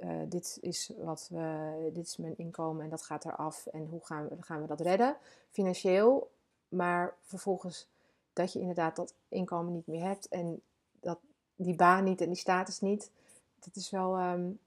uh, 0.00 0.22
dit, 0.28 0.58
is 0.60 0.92
wat 0.98 1.28
we, 1.30 1.90
dit 1.94 2.06
is 2.06 2.16
mijn 2.16 2.38
inkomen 2.38 2.84
en 2.84 2.90
dat 2.90 3.02
gaat 3.02 3.24
eraf 3.24 3.66
en 3.66 3.86
hoe 3.86 4.04
gaan 4.04 4.28
we, 4.28 4.36
gaan 4.40 4.60
we 4.60 4.66
dat 4.66 4.80
redden 4.80 5.16
financieel. 5.50 6.30
Maar 6.68 7.14
vervolgens 7.22 7.88
dat 8.32 8.52
je 8.52 8.60
inderdaad 8.60 8.96
dat 8.96 9.14
inkomen 9.28 9.72
niet 9.72 9.86
meer 9.86 10.04
hebt 10.04 10.28
en 10.28 10.62
dat, 11.00 11.18
die 11.56 11.76
baan 11.76 12.04
niet 12.04 12.20
en 12.20 12.26
die 12.28 12.36
status 12.36 12.80
niet. 12.80 13.10
Dat 13.58 13.76
is 13.76 13.90
wel, 13.90 14.18
um, 14.18 14.58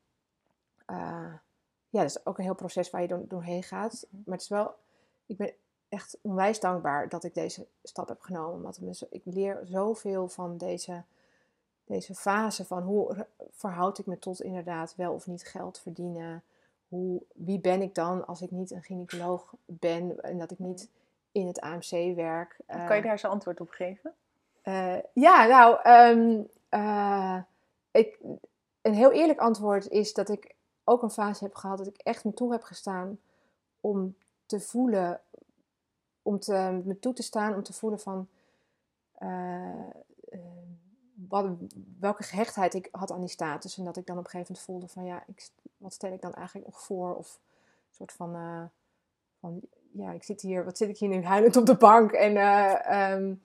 uh, 0.90 1.34
ja, 1.90 2.02
dat 2.02 2.10
is 2.10 2.26
ook 2.26 2.38
een 2.38 2.44
heel 2.44 2.56
proces 2.56 2.90
waar 2.90 3.02
je 3.02 3.08
door, 3.08 3.28
doorheen 3.28 3.64
gaat. 3.64 4.08
Maar 4.10 4.34
het 4.34 4.42
is 4.42 4.50
wel, 4.50 4.76
ik 5.26 5.38
ben 5.38 5.54
echt 5.96 6.18
onwijs 6.22 6.60
dankbaar 6.60 7.10
dat 7.10 7.24
ik 7.24 7.34
deze 7.34 7.66
stap 7.84 8.08
heb 8.08 8.22
genomen. 8.22 8.62
Want 8.62 9.04
ik 9.10 9.22
leer 9.26 9.62
zoveel 9.64 10.28
van 10.28 10.58
deze 10.58 11.04
deze 11.86 12.16
fase 12.16 12.66
van 12.66 12.84
hoe 12.84 13.26
verhoud 13.52 13.98
ik 13.98 14.06
me 14.06 14.20
tot 14.20 14.42
inderdaad 14.42 14.96
wel 14.96 15.14
of 15.14 15.28
niet 15.28 15.44
geld 15.44 15.80
verdienen. 15.80 16.44
Hoe, 16.88 17.22
wie 17.34 17.60
ben 17.60 17.82
ik 17.82 17.96
dan 17.96 18.28
als 18.28 18.42
ik 18.42 18.52
niet 18.52 18.72
een 18.72 18.84
gynaecoloog 18.84 19.54
ben 19.66 20.24
en 20.24 20.38
dat 20.38 20.52
ik 20.52 20.60
niet 20.60 20.90
in 21.32 21.48
het 21.48 21.60
AMC 21.60 22.16
werk. 22.16 22.56
kan 22.68 22.78
je 22.78 22.94
eh, 22.94 23.02
daar 23.02 23.12
eens 23.12 23.26
antwoord 23.26 23.62
op 23.62 23.70
geven? 23.70 24.14
Uh, 24.64 24.98
ja, 25.14 25.46
nou, 25.46 25.90
um, 25.90 26.48
uh, 26.70 27.38
ik, 27.92 28.20
een 28.82 28.94
heel 28.94 29.12
eerlijk 29.12 29.40
antwoord 29.40 29.88
is 29.90 30.14
dat 30.14 30.30
ik 30.30 30.56
ook 30.84 31.04
een 31.04 31.10
fase 31.10 31.44
heb 31.44 31.56
gehad 31.56 31.78
dat 31.78 31.88
ik 31.88 31.98
echt 31.98 32.24
me 32.24 32.34
toe 32.34 32.52
heb 32.52 32.64
gestaan 32.64 33.20
om 33.82 34.16
te 34.46 34.60
voelen, 34.60 35.22
om 36.26 36.40
te, 36.40 36.82
me 36.84 37.00
toe 37.00 37.14
te 37.14 37.24
staan, 37.24 37.56
om 37.56 37.64
te 37.64 37.74
voelen 37.74 38.00
van 38.00 38.28
wat, 41.28 41.46
welke 42.00 42.24
gehechtheid 42.24 42.74
ik 42.74 42.88
had 42.92 43.12
aan 43.12 43.20
die 43.20 43.30
status. 43.30 43.78
En 43.78 43.84
dat 43.84 43.98
ik 43.98 44.06
dan 44.06 44.18
op 44.18 44.24
een 44.24 44.30
gegeven 44.30 44.54
moment 44.54 44.70
voelde 44.70 44.88
van 44.88 45.06
ja, 45.06 45.24
ik, 45.28 45.50
wat 45.78 45.94
stel 45.94 46.14
ik 46.14 46.22
dan 46.22 46.34
eigenlijk 46.34 46.68
nog 46.68 46.82
voor? 46.82 47.16
Of 47.16 47.40
een 47.90 47.96
soort 47.96 48.12
van, 48.12 48.36
uh, 48.36 48.64
van 49.40 49.62
ja, 49.92 50.12
ik 50.12 50.24
zit 50.24 50.42
hier, 50.42 50.66
wat 50.66 50.78
zit 50.78 50.90
ik 50.90 50.98
hier 50.98 51.10
nu 51.10 51.24
huilend 51.24 51.56
op 51.56 51.66
de 51.66 51.78
bank 51.78 52.12
en, 52.12 52.38
um, 53.12 53.42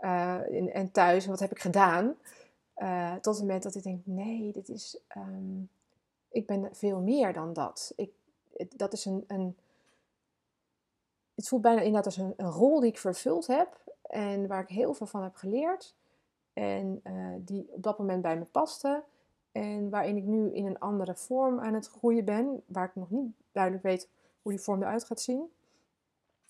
uh, 0.00 0.76
en, 0.76 0.90
thuis 0.90 1.26
wat 1.26 1.40
heb 1.40 1.50
ik 1.50 1.60
gedaan? 1.60 2.14
tot 3.20 3.34
het 3.34 3.38
moment 3.38 3.62
dat 3.62 3.74
ik 3.74 3.82
denk, 3.82 4.00
nee, 4.04 4.52
dit 4.52 4.68
is, 4.68 4.98
um, 5.16 5.68
ik 6.28 6.46
ben 6.46 6.68
veel 6.72 7.00
meer 7.00 7.32
dan 7.32 7.52
dat. 7.52 7.92
Ik, 7.96 8.10
dat 8.76 8.92
is 8.92 9.04
een, 9.04 9.24
een, 9.26 9.56
het 11.38 11.48
voelt 11.48 11.62
bijna 11.62 11.80
inderdaad 11.80 12.06
als 12.06 12.16
een, 12.16 12.34
rol 12.36 12.80
die 12.80 12.90
ik 12.90 12.98
vervuld 12.98 13.46
heb 13.46 13.80
en 14.02 14.46
waar 14.46 14.62
ik 14.62 14.68
heel 14.68 14.94
veel 14.94 15.06
van 15.06 15.22
heb 15.22 15.34
geleerd. 15.34 15.94
En 16.52 17.00
uh, 17.04 17.34
die 17.38 17.66
op 17.70 17.82
dat 17.82 17.98
moment 17.98 18.22
bij 18.22 18.38
me 18.38 18.44
paste. 18.44 19.02
En 19.52 19.90
waarin 19.90 20.16
ik 20.16 20.24
nu 20.24 20.52
in 20.54 20.66
een 20.66 20.78
andere 20.78 21.14
vorm 21.14 21.60
aan 21.60 21.74
het 21.74 21.88
groeien 21.88 22.24
ben. 22.24 22.62
Waar 22.66 22.84
ik 22.84 22.94
nog 22.94 23.10
niet 23.10 23.32
duidelijk 23.52 23.82
weet 23.82 24.08
hoe 24.42 24.52
die 24.52 24.60
vorm 24.60 24.82
eruit 24.82 25.04
gaat 25.04 25.20
zien. 25.20 25.52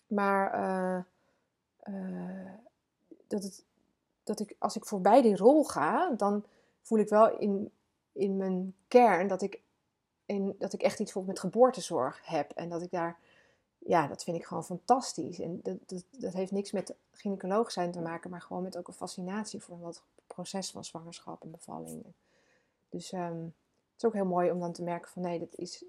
Maar 0.06 0.54
uh, 0.54 1.02
uh, 1.94 2.52
dat, 3.26 3.42
het, 3.42 3.64
dat 4.24 4.40
ik, 4.40 4.56
als 4.58 4.76
ik 4.76 4.84
voorbij 4.84 5.22
die 5.22 5.36
rol 5.36 5.64
ga, 5.64 6.10
dan 6.10 6.44
voel 6.82 6.98
ik 6.98 7.08
wel 7.08 7.38
in, 7.38 7.70
in 8.12 8.36
mijn 8.36 8.74
kern 8.86 9.28
dat 9.28 9.42
ik, 9.42 9.60
in, 10.26 10.54
dat 10.58 10.72
ik 10.72 10.82
echt 10.82 11.00
iets 11.00 11.14
met 11.14 11.40
geboortezorg 11.40 12.20
heb. 12.26 12.50
En 12.50 12.68
dat 12.68 12.82
ik 12.82 12.90
daar 12.90 13.18
ja, 13.78 14.06
dat 14.06 14.24
vind 14.24 14.36
ik 14.36 14.44
gewoon 14.44 14.64
fantastisch. 14.64 15.38
En 15.38 15.60
dat, 15.62 15.76
dat, 15.86 16.04
dat 16.10 16.32
heeft 16.32 16.52
niks 16.52 16.72
met 16.72 16.94
gynaecoloog 17.12 17.70
zijn 17.70 17.92
te 17.92 18.00
maken, 18.00 18.30
maar 18.30 18.42
gewoon 18.42 18.62
met 18.62 18.76
ook 18.76 18.88
een 18.88 18.94
fascinatie 18.94 19.60
voor 19.62 19.86
het 19.86 20.02
proces 20.26 20.70
van 20.70 20.84
zwangerschap 20.84 21.42
en 21.42 21.50
bevalling. 21.50 22.04
Dus 22.88 23.12
um, 23.12 23.54
het 23.92 23.96
is 23.96 24.04
ook 24.04 24.12
heel 24.12 24.24
mooi 24.24 24.50
om 24.50 24.60
dan 24.60 24.72
te 24.72 24.82
merken 24.82 25.10
van 25.10 25.22
nee, 25.22 25.38
dat 25.38 25.54
is 25.54 25.84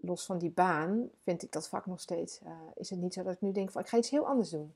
los 0.00 0.26
van 0.26 0.38
die 0.38 0.50
baan, 0.50 1.10
vind 1.22 1.42
ik 1.42 1.52
dat 1.52 1.68
vak 1.68 1.86
nog 1.86 2.00
steeds. 2.00 2.40
Uh, 2.42 2.50
is 2.74 2.90
het 2.90 2.98
niet 2.98 3.14
zo 3.14 3.22
dat 3.22 3.34
ik 3.34 3.40
nu 3.40 3.52
denk 3.52 3.70
van 3.70 3.82
ik 3.82 3.88
ga 3.88 3.96
iets 3.96 4.10
heel 4.10 4.26
anders 4.26 4.50
doen. 4.50 4.74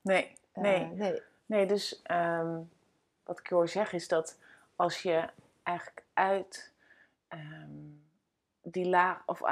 Nee, 0.00 0.36
nee. 0.54 0.84
Uh, 0.84 0.90
nee. 0.90 1.22
nee, 1.46 1.66
dus 1.66 2.02
um, 2.10 2.70
wat 3.24 3.38
ik 3.38 3.46
hoor 3.46 3.68
zeggen 3.68 3.98
is 3.98 4.08
dat 4.08 4.36
als 4.76 5.02
je 5.02 5.28
eigenlijk 5.62 6.04
uit 6.12 6.72
um, 7.28 8.02
die 8.62 8.86
laag, 8.86 9.22
of 9.26 9.42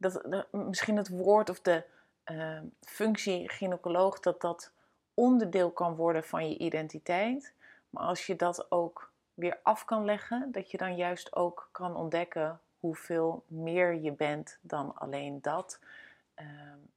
dat, 0.00 0.46
misschien 0.52 0.96
het 0.96 1.08
woord 1.08 1.50
of 1.50 1.60
de 1.60 1.84
uh, 2.26 2.60
functie 2.80 3.50
gynaecoloog, 3.50 4.20
dat 4.20 4.40
dat 4.40 4.72
onderdeel 5.14 5.70
kan 5.70 5.94
worden 5.94 6.24
van 6.24 6.48
je 6.48 6.58
identiteit. 6.58 7.54
Maar 7.90 8.02
als 8.02 8.26
je 8.26 8.36
dat 8.36 8.70
ook 8.70 9.12
weer 9.34 9.58
af 9.62 9.84
kan 9.84 10.04
leggen, 10.04 10.52
dat 10.52 10.70
je 10.70 10.76
dan 10.76 10.96
juist 10.96 11.36
ook 11.36 11.68
kan 11.72 11.96
ontdekken 11.96 12.60
hoeveel 12.78 13.44
meer 13.46 13.94
je 13.94 14.12
bent 14.12 14.58
dan 14.60 14.94
alleen 14.94 15.38
dat. 15.42 15.78
Uh, 16.36 16.46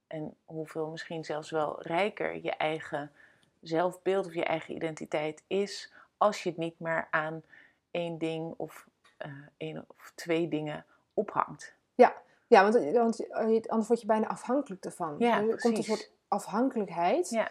en 0.06 0.36
hoeveel 0.44 0.86
misschien 0.86 1.24
zelfs 1.24 1.50
wel 1.50 1.82
rijker 1.82 2.42
je 2.42 2.50
eigen 2.50 3.12
zelfbeeld 3.60 4.26
of 4.26 4.34
je 4.34 4.44
eigen 4.44 4.74
identiteit 4.74 5.42
is, 5.46 5.92
als 6.16 6.42
je 6.42 6.48
het 6.48 6.58
niet 6.58 6.80
meer 6.80 7.08
aan 7.10 7.42
één 7.90 8.18
ding 8.18 8.54
of 8.56 8.86
uh, 9.26 9.32
één 9.56 9.84
of 9.86 10.12
twee 10.14 10.48
dingen 10.48 10.84
ophangt. 11.14 11.74
Ja, 11.94 12.14
ja, 12.54 12.70
want, 12.70 12.92
want 12.92 13.28
anders 13.68 13.88
word 13.88 14.00
je 14.00 14.06
bijna 14.06 14.26
afhankelijk 14.26 14.84
ervan. 14.84 15.14
Ja, 15.18 15.42
er 15.42 15.60
komt 15.60 15.76
een 15.76 15.82
soort 15.82 16.10
afhankelijkheid. 16.28 17.30
Ja. 17.30 17.50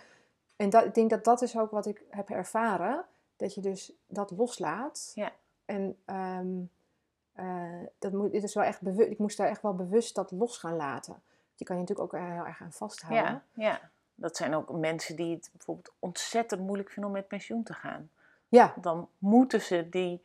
En 0.56 0.70
dat, 0.70 0.86
ik 0.86 0.94
denk 0.94 1.10
dat 1.10 1.24
dat 1.24 1.42
is 1.42 1.58
ook 1.58 1.72
wat 1.72 1.86
ik 1.86 2.02
heb 2.10 2.30
ervaren. 2.30 3.06
Dat 3.36 3.54
je 3.54 3.62
dus 3.62 3.94
dat 4.08 4.32
loslaat. 4.32 5.12
Ja. 5.16 5.32
En 5.66 5.98
um, 6.06 6.70
uh, 7.36 7.88
dat 8.00 8.12
moet, 8.12 8.32
dit 8.32 8.44
is 8.44 8.54
wel 8.54 8.64
echt 8.64 8.82
bewust, 8.82 9.10
ik 9.10 9.18
moest 9.18 9.38
daar 9.38 9.48
echt 9.48 9.62
wel 9.62 9.76
bewust 9.76 10.16
dat 10.16 10.32
los 10.32 10.58
gaan 10.58 10.76
laten. 10.76 11.22
Je 11.56 11.66
kan 11.66 11.76
je 11.76 11.82
natuurlijk 11.82 12.14
ook 12.14 12.22
heel 12.22 12.46
erg 12.46 12.62
aan 12.62 12.72
vasthouden. 12.72 13.44
Ja, 13.54 13.64
ja. 13.64 13.90
dat 14.16 14.38
zijn 14.38 14.56
ook 14.56 14.72
mensen 14.72 15.16
die 15.16 15.36
het 15.36 15.50
bijvoorbeeld 15.52 15.92
ontzettend 16.00 16.62
moeilijk 16.62 16.90
vinden 16.90 17.12
om 17.12 17.18
met 17.18 17.28
pensioen 17.28 17.64
te 17.64 17.74
gaan. 17.74 18.10
Ja. 18.48 18.74
Dan 18.82 19.10
moeten 19.18 19.62
ze 19.62 19.90
die 19.90 20.22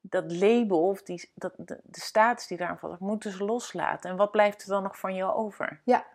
dat 0.00 0.32
label 0.32 0.88
of 0.88 1.02
die, 1.02 1.30
dat, 1.34 1.52
de, 1.56 1.80
de 1.82 2.00
status 2.00 2.46
die 2.46 2.56
daaraan 2.56 2.78
valt, 2.78 2.98
moeten 2.98 3.32
ze 3.32 3.44
loslaten. 3.44 4.10
En 4.10 4.16
wat 4.16 4.30
blijft 4.30 4.62
er 4.62 4.68
dan 4.68 4.82
nog 4.82 4.98
van 4.98 5.14
jou 5.14 5.34
over? 5.34 5.80
Ja. 5.84 6.06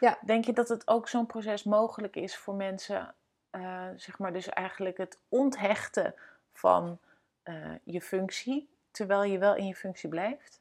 ja. 0.00 0.18
Denk 0.24 0.44
je 0.44 0.52
dat 0.52 0.68
het 0.68 0.88
ook 0.88 1.08
zo'n 1.08 1.26
proces 1.26 1.64
mogelijk 1.64 2.16
is 2.16 2.36
voor 2.36 2.54
mensen, 2.54 3.14
uh, 3.50 3.86
zeg 3.96 4.18
maar, 4.18 4.32
dus 4.32 4.48
eigenlijk 4.48 4.96
het 4.96 5.18
onthechten 5.28 6.14
van 6.52 6.98
uh, 7.44 7.74
je 7.84 8.00
functie, 8.00 8.68
terwijl 8.90 9.22
je 9.22 9.38
wel 9.38 9.54
in 9.54 9.66
je 9.66 9.74
functie 9.74 10.08
blijft? 10.08 10.60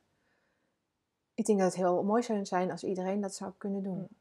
Ik 1.34 1.45
denk 1.45 1.59
dat 1.59 1.67
het 1.67 1.78
heel 1.78 2.03
mooi 2.03 2.24
zou 2.24 2.45
zijn 2.45 2.72
als 2.72 2.84
iedereen 2.84 3.22
dat 3.22 3.36
zou 3.36 3.51
kunnen 3.57 3.84
doen. 3.84 3.97
Hm. 3.97 4.13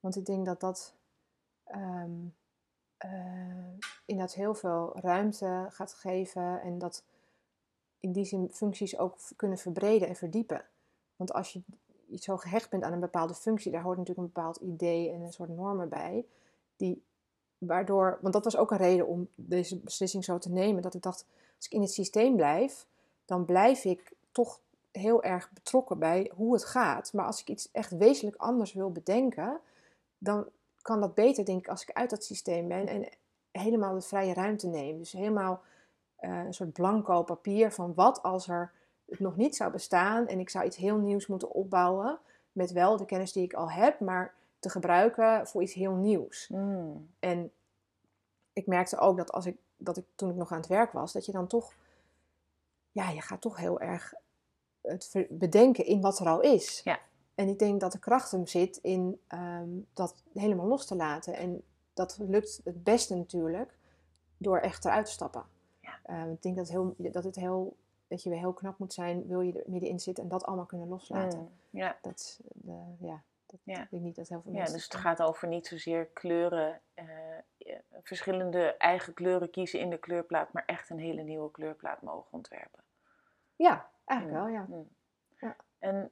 Want 0.00 0.16
ik 0.16 0.24
denk 0.24 0.46
dat 0.46 0.60
dat 0.60 0.94
um, 1.74 2.34
uh, 3.04 3.10
inderdaad 4.04 4.34
heel 4.34 4.54
veel 4.54 4.98
ruimte 5.00 5.66
gaat 5.70 5.94
geven 5.94 6.60
en 6.60 6.78
dat 6.78 7.04
in 8.00 8.12
die 8.12 8.24
zin 8.24 8.48
functies 8.52 8.98
ook 8.98 9.18
kunnen 9.36 9.58
verbreden 9.58 10.08
en 10.08 10.16
verdiepen. 10.16 10.64
Want 11.16 11.32
als 11.32 11.52
je 11.52 11.62
zo 12.14 12.36
gehecht 12.36 12.70
bent 12.70 12.82
aan 12.82 12.92
een 12.92 13.00
bepaalde 13.00 13.34
functie, 13.34 13.72
daar 13.72 13.82
hoort 13.82 13.98
natuurlijk 13.98 14.26
een 14.26 14.32
bepaald 14.34 14.56
idee 14.56 15.10
en 15.10 15.20
een 15.20 15.32
soort 15.32 15.48
normen 15.48 15.88
bij, 15.88 16.26
die 16.76 17.02
waardoor, 17.58 18.18
want 18.20 18.34
dat 18.34 18.44
was 18.44 18.56
ook 18.56 18.70
een 18.70 18.76
reden 18.76 19.06
om 19.06 19.28
deze 19.34 19.78
beslissing 19.78 20.24
zo 20.24 20.38
te 20.38 20.50
nemen, 20.50 20.82
dat 20.82 20.94
ik 20.94 21.02
dacht, 21.02 21.26
als 21.56 21.66
ik 21.66 21.72
in 21.72 21.80
het 21.80 21.92
systeem 21.92 22.36
blijf, 22.36 22.86
dan 23.24 23.44
blijf 23.44 23.84
ik 23.84 24.12
toch 24.32 24.60
heel 24.90 25.22
erg 25.22 25.50
betrokken 25.52 25.98
bij 25.98 26.30
hoe 26.34 26.52
het 26.52 26.64
gaat. 26.64 27.12
Maar 27.12 27.26
als 27.26 27.40
ik 27.40 27.48
iets 27.48 27.70
echt 27.72 27.90
wezenlijk 27.90 28.36
anders 28.36 28.72
wil 28.72 28.92
bedenken, 28.92 29.60
dan 30.18 30.48
kan 30.82 31.00
dat 31.00 31.14
beter, 31.14 31.44
denk 31.44 31.58
ik, 31.58 31.68
als 31.68 31.82
ik 31.82 31.92
uit 31.92 32.10
dat 32.10 32.24
systeem 32.24 32.68
ben 32.68 32.86
en 32.86 33.08
helemaal 33.50 33.94
de 33.94 34.00
vrije 34.00 34.34
ruimte 34.34 34.66
neem. 34.66 34.98
Dus 34.98 35.12
helemaal 35.12 35.62
uh, 36.20 36.44
een 36.44 36.54
soort 36.54 36.72
blanco 36.72 37.22
papier 37.22 37.72
van 37.72 37.94
wat 37.94 38.22
als 38.22 38.48
er 38.48 38.72
het 39.06 39.20
nog 39.20 39.36
niet 39.36 39.56
zou 39.56 39.72
bestaan 39.72 40.26
en 40.26 40.38
ik 40.38 40.50
zou 40.50 40.64
iets 40.64 40.76
heel 40.76 40.98
nieuws 40.98 41.26
moeten 41.26 41.50
opbouwen 41.50 42.18
met 42.52 42.72
wel 42.72 42.96
de 42.96 43.04
kennis 43.04 43.32
die 43.32 43.44
ik 43.44 43.54
al 43.54 43.70
heb, 43.70 44.00
maar 44.00 44.34
te 44.58 44.70
gebruiken 44.70 45.46
voor 45.46 45.62
iets 45.62 45.74
heel 45.74 45.94
nieuws. 45.94 46.48
Mm. 46.48 47.10
En 47.18 47.52
ik 48.52 48.66
merkte 48.66 48.98
ook 48.98 49.16
dat 49.16 49.32
als 49.32 49.46
ik, 49.46 49.56
dat 49.76 49.96
ik 49.96 50.04
toen 50.14 50.30
ik 50.30 50.36
nog 50.36 50.52
aan 50.52 50.58
het 50.58 50.66
werk 50.66 50.92
was, 50.92 51.12
dat 51.12 51.26
je 51.26 51.32
dan 51.32 51.46
toch, 51.46 51.74
ja, 52.92 53.10
je 53.10 53.20
gaat 53.20 53.40
toch 53.40 53.56
heel 53.56 53.80
erg 53.80 54.14
het 54.80 55.26
bedenken 55.30 55.86
in 55.86 56.00
wat 56.00 56.18
er 56.18 56.28
al 56.28 56.40
is. 56.40 56.80
Ja. 56.84 56.98
En 57.34 57.48
ik 57.48 57.58
denk 57.58 57.80
dat 57.80 57.92
de 57.92 57.98
kracht 57.98 58.30
hem 58.30 58.46
zit 58.46 58.76
in 58.76 59.20
um, 59.28 59.86
dat 59.92 60.14
helemaal 60.32 60.66
los 60.66 60.86
te 60.86 60.94
laten. 60.96 61.34
En 61.34 61.62
dat 61.94 62.18
lukt 62.20 62.60
het 62.64 62.84
beste 62.84 63.14
natuurlijk 63.14 63.78
door 64.36 64.58
echt 64.58 64.84
eruit 64.84 65.06
te 65.06 65.12
stappen. 65.12 65.44
Ja. 66.06 66.22
Um, 66.22 66.30
ik 66.32 66.42
denk 66.42 66.56
dat, 66.56 66.68
heel, 66.68 66.94
dat, 66.96 67.24
het 67.24 67.36
heel, 67.36 67.76
dat 68.08 68.22
je 68.22 68.30
weer 68.30 68.38
heel 68.38 68.52
knap 68.52 68.78
moet 68.78 68.92
zijn, 68.92 69.26
wil 69.26 69.40
je 69.40 69.52
er 69.52 69.70
middenin 69.70 70.00
zitten 70.00 70.24
en 70.24 70.30
dat 70.30 70.44
allemaal 70.44 70.66
kunnen 70.66 70.88
loslaten. 70.88 71.38
Mm, 71.38 71.50
ja. 71.70 71.96
Dat, 72.02 72.40
de, 72.54 72.94
ja, 73.00 73.22
dat 73.46 73.60
Ja. 73.62 73.86
ik 73.90 74.00
niet 74.00 74.16
dat 74.16 74.28
heel 74.28 74.40
veel 74.42 74.52
Ja, 74.52 74.56
mensen... 74.58 74.74
dus 74.76 74.84
het 74.84 74.94
gaat 74.94 75.22
over 75.22 75.48
niet 75.48 75.66
zozeer 75.66 76.06
kleuren, 76.06 76.80
eh, 76.94 77.04
eh, 77.58 77.76
verschillende 78.02 78.76
eigen 78.76 79.14
kleuren 79.14 79.50
kiezen 79.50 79.80
in 79.80 79.90
de 79.90 79.98
kleurplaat, 79.98 80.52
maar 80.52 80.64
echt 80.66 80.90
een 80.90 80.98
hele 80.98 81.22
nieuwe 81.22 81.50
kleurplaat 81.50 82.02
mogen 82.02 82.32
ontwerpen. 82.32 82.82
Ja, 83.56 83.88
eigenlijk 84.04 84.40
Mm, 84.40 84.44
wel, 84.44 84.54
ja. 84.54 84.66
mm. 84.68 84.88
Ja. 85.40 85.56
En 85.78 86.10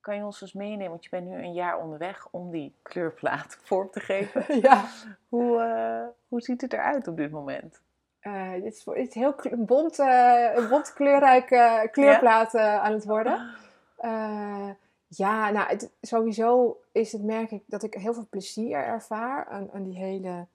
kan 0.00 0.16
je 0.16 0.24
ons 0.24 0.40
eens 0.40 0.52
meenemen, 0.52 0.88
want 0.90 1.04
je 1.04 1.10
bent 1.10 1.26
nu 1.28 1.42
een 1.42 1.52
jaar 1.52 1.78
onderweg 1.78 2.28
om 2.30 2.50
die 2.50 2.74
kleurplaat 2.82 3.54
vorm 3.64 3.90
te 3.90 4.00
geven. 4.00 4.60
ja. 4.68 4.88
Hoe, 5.28 5.60
eh, 5.60 6.06
hoe 6.28 6.40
ziet 6.40 6.60
het 6.60 6.72
eruit 6.72 7.08
op 7.08 7.16
dit 7.16 7.30
moment? 7.30 7.82
Eh, 8.20 8.52
dit 8.52 8.74
is, 8.74 8.84
dit 8.84 9.08
is 9.08 9.14
heel 9.14 9.34
bont, 9.56 9.98
eh, 9.98 10.52
een 10.54 10.68
bont 10.68 10.92
kleurrijke 10.92 11.88
kleurplaat 11.92 12.54
eh, 12.54 12.82
aan 12.82 12.92
het 12.92 13.04
worden. 13.04 13.54
Eh, 13.96 14.70
ja, 15.06 15.50
nou, 15.50 15.68
het, 15.68 15.90
sowieso 16.00 16.80
is 16.92 17.12
het, 17.12 17.22
merk 17.22 17.50
ik, 17.50 17.62
dat 17.66 17.82
ik 17.82 17.94
heel 17.94 18.14
veel 18.14 18.26
plezier 18.30 18.78
ervaar 18.78 19.46
aan, 19.46 19.70
aan 19.72 19.82
die 19.82 19.96
hele 19.96 20.46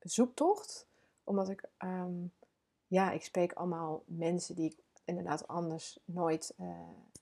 zoektocht. 0.00 0.86
Omdat 1.24 1.48
ik, 1.48 1.62
ehm, 1.76 2.12
ja, 2.86 3.10
ik 3.10 3.22
spreek 3.22 3.52
allemaal 3.52 4.02
mensen 4.06 4.54
die 4.54 4.70
ik 4.70 4.76
inderdaad 5.04 5.48
anders 5.48 5.98
nooit 6.04 6.54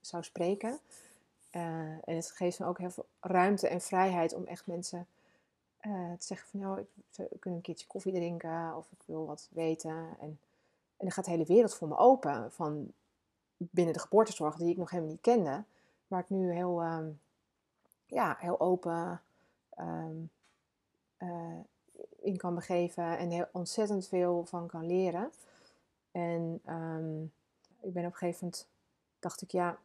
zou 0.00 0.22
spreken. 0.22 0.78
En 1.50 2.16
het 2.16 2.30
geeft 2.30 2.58
me 2.58 2.66
ook 2.66 2.78
heel 2.78 2.90
veel 2.90 3.06
ruimte 3.20 3.68
en 3.68 3.80
vrijheid 3.80 4.34
om 4.34 4.44
echt 4.44 4.66
mensen 4.66 5.06
eh, 5.82 6.12
te 6.18 6.26
zeggen 6.26 6.48
van, 6.48 6.60
nou, 6.60 6.80
ik, 6.80 6.86
we 7.16 7.38
kunnen 7.38 7.58
een 7.58 7.64
keertje 7.64 7.86
koffie 7.86 8.12
drinken 8.12 8.76
of 8.76 8.92
ik 8.92 9.02
wil 9.04 9.26
wat 9.26 9.48
weten. 9.52 9.96
En, 10.20 10.38
en 10.96 11.08
dan 11.08 11.10
gaat 11.10 11.24
de 11.24 11.30
hele 11.30 11.44
wereld 11.44 11.74
voor 11.74 11.88
me 11.88 11.96
open 11.96 12.52
van 12.52 12.92
binnen 13.56 13.94
de 13.94 14.00
geboortezorg 14.00 14.56
die 14.56 14.70
ik 14.70 14.76
nog 14.76 14.90
helemaal 14.90 15.10
niet 15.10 15.20
kende. 15.20 15.64
Waar 16.06 16.20
ik 16.20 16.30
nu 16.30 16.52
heel, 16.52 16.82
ehm, 16.82 17.10
ja, 18.06 18.36
heel 18.38 18.60
open 18.60 19.22
ehm, 19.70 20.16
eh, 21.16 21.58
in 22.20 22.36
kan 22.36 22.54
begeven 22.54 23.18
en 23.18 23.30
heel 23.30 23.48
ontzettend 23.52 24.08
veel 24.08 24.44
van 24.44 24.66
kan 24.66 24.86
leren. 24.86 25.32
En 26.10 26.60
ehm, 26.64 27.22
ik 27.80 27.92
ben 27.92 28.04
op 28.06 28.12
een 28.12 28.18
gegeven 28.18 28.44
moment, 28.44 28.68
dacht 29.18 29.42
ik 29.42 29.50
ja, 29.50 29.78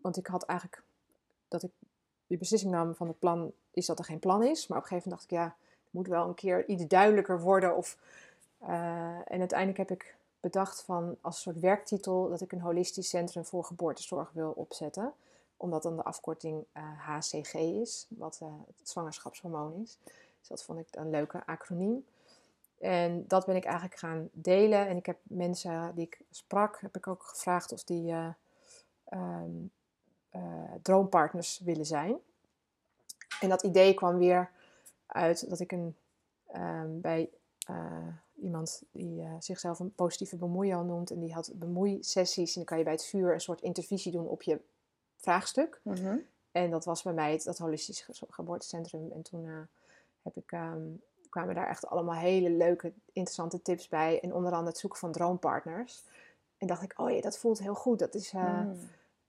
want 0.00 0.16
ik 0.16 0.26
had 0.26 0.42
eigenlijk 0.42 0.82
dat 1.48 1.62
ik 1.62 1.70
die 2.26 2.38
beslissing 2.38 2.72
nam 2.72 2.94
van 2.94 3.08
het 3.08 3.18
plan 3.18 3.52
is 3.70 3.86
dat 3.86 3.98
er 3.98 4.04
geen 4.04 4.18
plan 4.18 4.42
is. 4.42 4.66
Maar 4.66 4.78
op 4.78 4.84
een 4.84 4.88
gegeven 4.88 5.10
moment 5.10 5.28
dacht 5.28 5.42
ik 5.42 5.46
ja, 5.46 5.56
het 5.84 5.92
moet 5.92 6.06
wel 6.06 6.28
een 6.28 6.34
keer 6.34 6.68
iets 6.68 6.86
duidelijker 6.86 7.40
worden. 7.40 7.76
Of, 7.76 7.98
eh, 8.58 9.14
en 9.14 9.38
uiteindelijk 9.38 9.78
heb 9.78 9.90
ik 9.90 10.16
bedacht 10.40 10.82
van 10.82 11.16
als 11.20 11.40
soort 11.40 11.60
werktitel 11.60 12.28
dat 12.28 12.40
ik 12.40 12.52
een 12.52 12.60
holistisch 12.60 13.08
centrum 13.08 13.44
voor 13.44 13.64
geboortezorg 13.64 14.30
wil 14.32 14.50
opzetten. 14.50 15.12
Omdat 15.56 15.82
dan 15.82 15.96
de 15.96 16.04
afkorting 16.04 16.64
eh, 16.72 16.82
HCG 16.82 17.54
is, 17.54 18.06
wat 18.08 18.38
eh, 18.42 18.48
het 18.78 18.88
zwangerschapshormoon 18.88 19.82
is. 19.82 19.98
Dus 20.38 20.48
dat 20.48 20.62
vond 20.62 20.78
ik 20.78 20.86
een 20.90 21.10
leuke 21.10 21.46
acroniem. 21.46 22.04
En 22.78 23.24
dat 23.26 23.46
ben 23.46 23.56
ik 23.56 23.64
eigenlijk 23.64 23.98
gaan 23.98 24.28
delen. 24.32 24.88
En 24.88 24.96
ik 24.96 25.06
heb 25.06 25.18
mensen 25.22 25.92
die 25.94 26.06
ik 26.06 26.20
sprak, 26.30 26.80
heb 26.80 26.96
ik 26.96 27.06
ook 27.06 27.22
gevraagd 27.22 27.72
of 27.72 27.84
die 27.84 28.10
eh, 28.12 28.28
ehm, 29.04 29.50
eh, 29.50 29.70
droompartners 30.86 31.60
willen 31.64 31.86
zijn. 31.86 32.16
En 33.40 33.48
dat 33.48 33.62
idee 33.62 33.94
kwam 33.94 34.18
weer 34.18 34.50
uit 35.06 35.48
dat 35.50 35.60
ik 35.60 35.72
een, 35.72 35.96
ehm, 36.46 37.00
bij 37.00 37.30
eh, 37.66 38.06
iemand 38.34 38.82
die 38.90 39.20
eh, 39.22 39.32
zichzelf 39.38 39.78
een 39.78 39.94
positieve 39.94 40.36
bemoeial 40.36 40.84
noemt. 40.84 41.10
En 41.10 41.18
die 41.20 41.32
had 41.34 41.50
bemoeisessies. 41.54 42.48
En 42.48 42.54
dan 42.54 42.64
kan 42.64 42.78
je 42.78 42.84
bij 42.84 42.92
het 42.92 43.04
vuur 43.04 43.32
een 43.32 43.40
soort 43.40 43.60
intervisie 43.60 44.12
doen 44.12 44.26
op 44.28 44.42
je 44.42 44.60
vraagstuk. 45.16 45.80
En 46.52 46.70
dat 46.70 46.84
was 46.84 47.02
bij 47.02 47.12
mij 47.12 47.32
het, 47.32 47.44
dat 47.44 47.58
holistisch 47.58 48.00
ge- 48.00 48.26
geboortecentrum. 48.30 49.10
En 49.12 49.22
toen 49.22 49.46
eh, 49.46 49.52
heb 50.22 50.36
ik, 50.36 50.52
ehm, 50.52 50.80
kwamen 51.30 51.54
daar 51.54 51.68
echt 51.68 51.86
allemaal 51.86 52.14
hele 52.14 52.50
leuke, 52.50 52.92
interessante 53.12 53.62
tips 53.62 53.88
bij. 53.88 54.20
En 54.20 54.34
onder 54.34 54.50
andere 54.52 54.70
het 54.70 54.78
zoeken 54.78 54.98
van 54.98 55.12
droompartners. 55.12 56.02
En 56.58 56.66
dacht 56.66 56.82
ik, 56.82 56.94
oh 56.96 57.10
ja, 57.10 57.20
dat 57.20 57.38
voelt 57.38 57.58
heel 57.58 57.74
goed. 57.74 57.98
Dat 57.98 58.14
is, 58.14 58.32
Mm. 58.32 58.80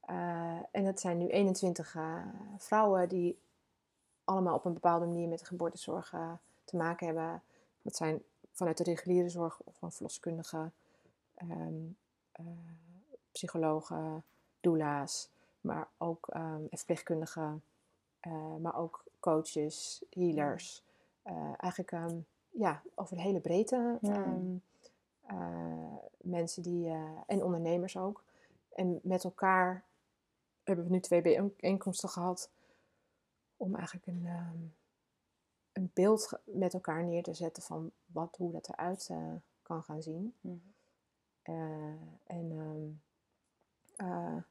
Eh, 0.08 0.58
en 0.72 0.86
het 0.86 1.00
zijn 1.00 1.18
nu 1.18 1.28
21 1.28 1.96
eh, 1.96 2.22
vrouwen 2.58 3.10
die 3.10 3.38
allemaal 4.24 4.56
op 4.56 4.66
een 4.66 4.74
bepaalde 4.74 5.06
manier 5.06 5.28
met 5.28 5.40
de 5.40 5.46
geboortezorg 5.46 6.14
te 6.64 6.78
maken 6.78 7.06
hebben. 7.06 7.42
Dat 7.82 7.96
zijn 7.96 8.24
vanuit 8.52 8.78
de 8.78 8.84
reguliere 8.84 9.30
zorg 9.30 9.60
of 9.64 9.76
van 9.78 9.92
verloskundigen, 9.92 10.74
ehm, 11.34 11.74
eh, 12.32 12.46
psychologen, 13.32 14.24
doula's, 14.62 15.30
maar 15.62 15.88
ook 15.98 16.28
ehm, 16.28 16.62
en 16.70 16.78
verpleegkundigen, 16.78 17.64
maar 18.62 18.76
ook 18.78 19.04
coaches, 19.20 20.04
healers. 20.10 20.84
Eigenlijk 21.58 21.92
ehm, 21.92 22.18
ja, 22.50 22.82
over 22.96 23.16
de 23.16 23.22
hele 23.22 23.40
breedte. 23.40 23.98
Ja. 24.02 24.38
mensen 26.18 26.64
die, 26.64 26.92
en 27.28 27.44
ondernemers 27.44 27.98
ook. 27.98 28.24
En 28.76 29.00
met 29.04 29.24
elkaar 29.24 29.84
hebben 30.68 30.86
we 30.86 30.92
nu 30.92 31.00
twee 31.00 31.22
bijeenkomsten 31.22 32.10
gehad 32.10 32.50
om 33.58 33.76
eigenlijk 33.76 34.08
een, 34.08 34.26
ehm, 34.26 34.58
een 35.72 35.92
beeld 35.94 36.32
met 36.44 36.74
elkaar 36.74 37.04
neer 37.04 37.24
te 37.24 37.34
zetten 37.34 37.64
van 37.64 37.92
wat, 38.06 38.36
hoe 38.38 38.52
dat 38.52 38.70
eruit 38.70 39.08
eh, 39.12 39.34
kan 39.62 39.84
gaan 39.84 40.02
zien. 40.02 40.34
Mhm. 40.42 40.56
Eh, 41.42 41.54
en 42.24 42.52
ehm, 42.52 42.90
eh, 44.10 44.44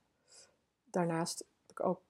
daarnaast 0.84 1.38
heb 1.38 1.70
ik 1.70 1.80
ook 1.80 2.00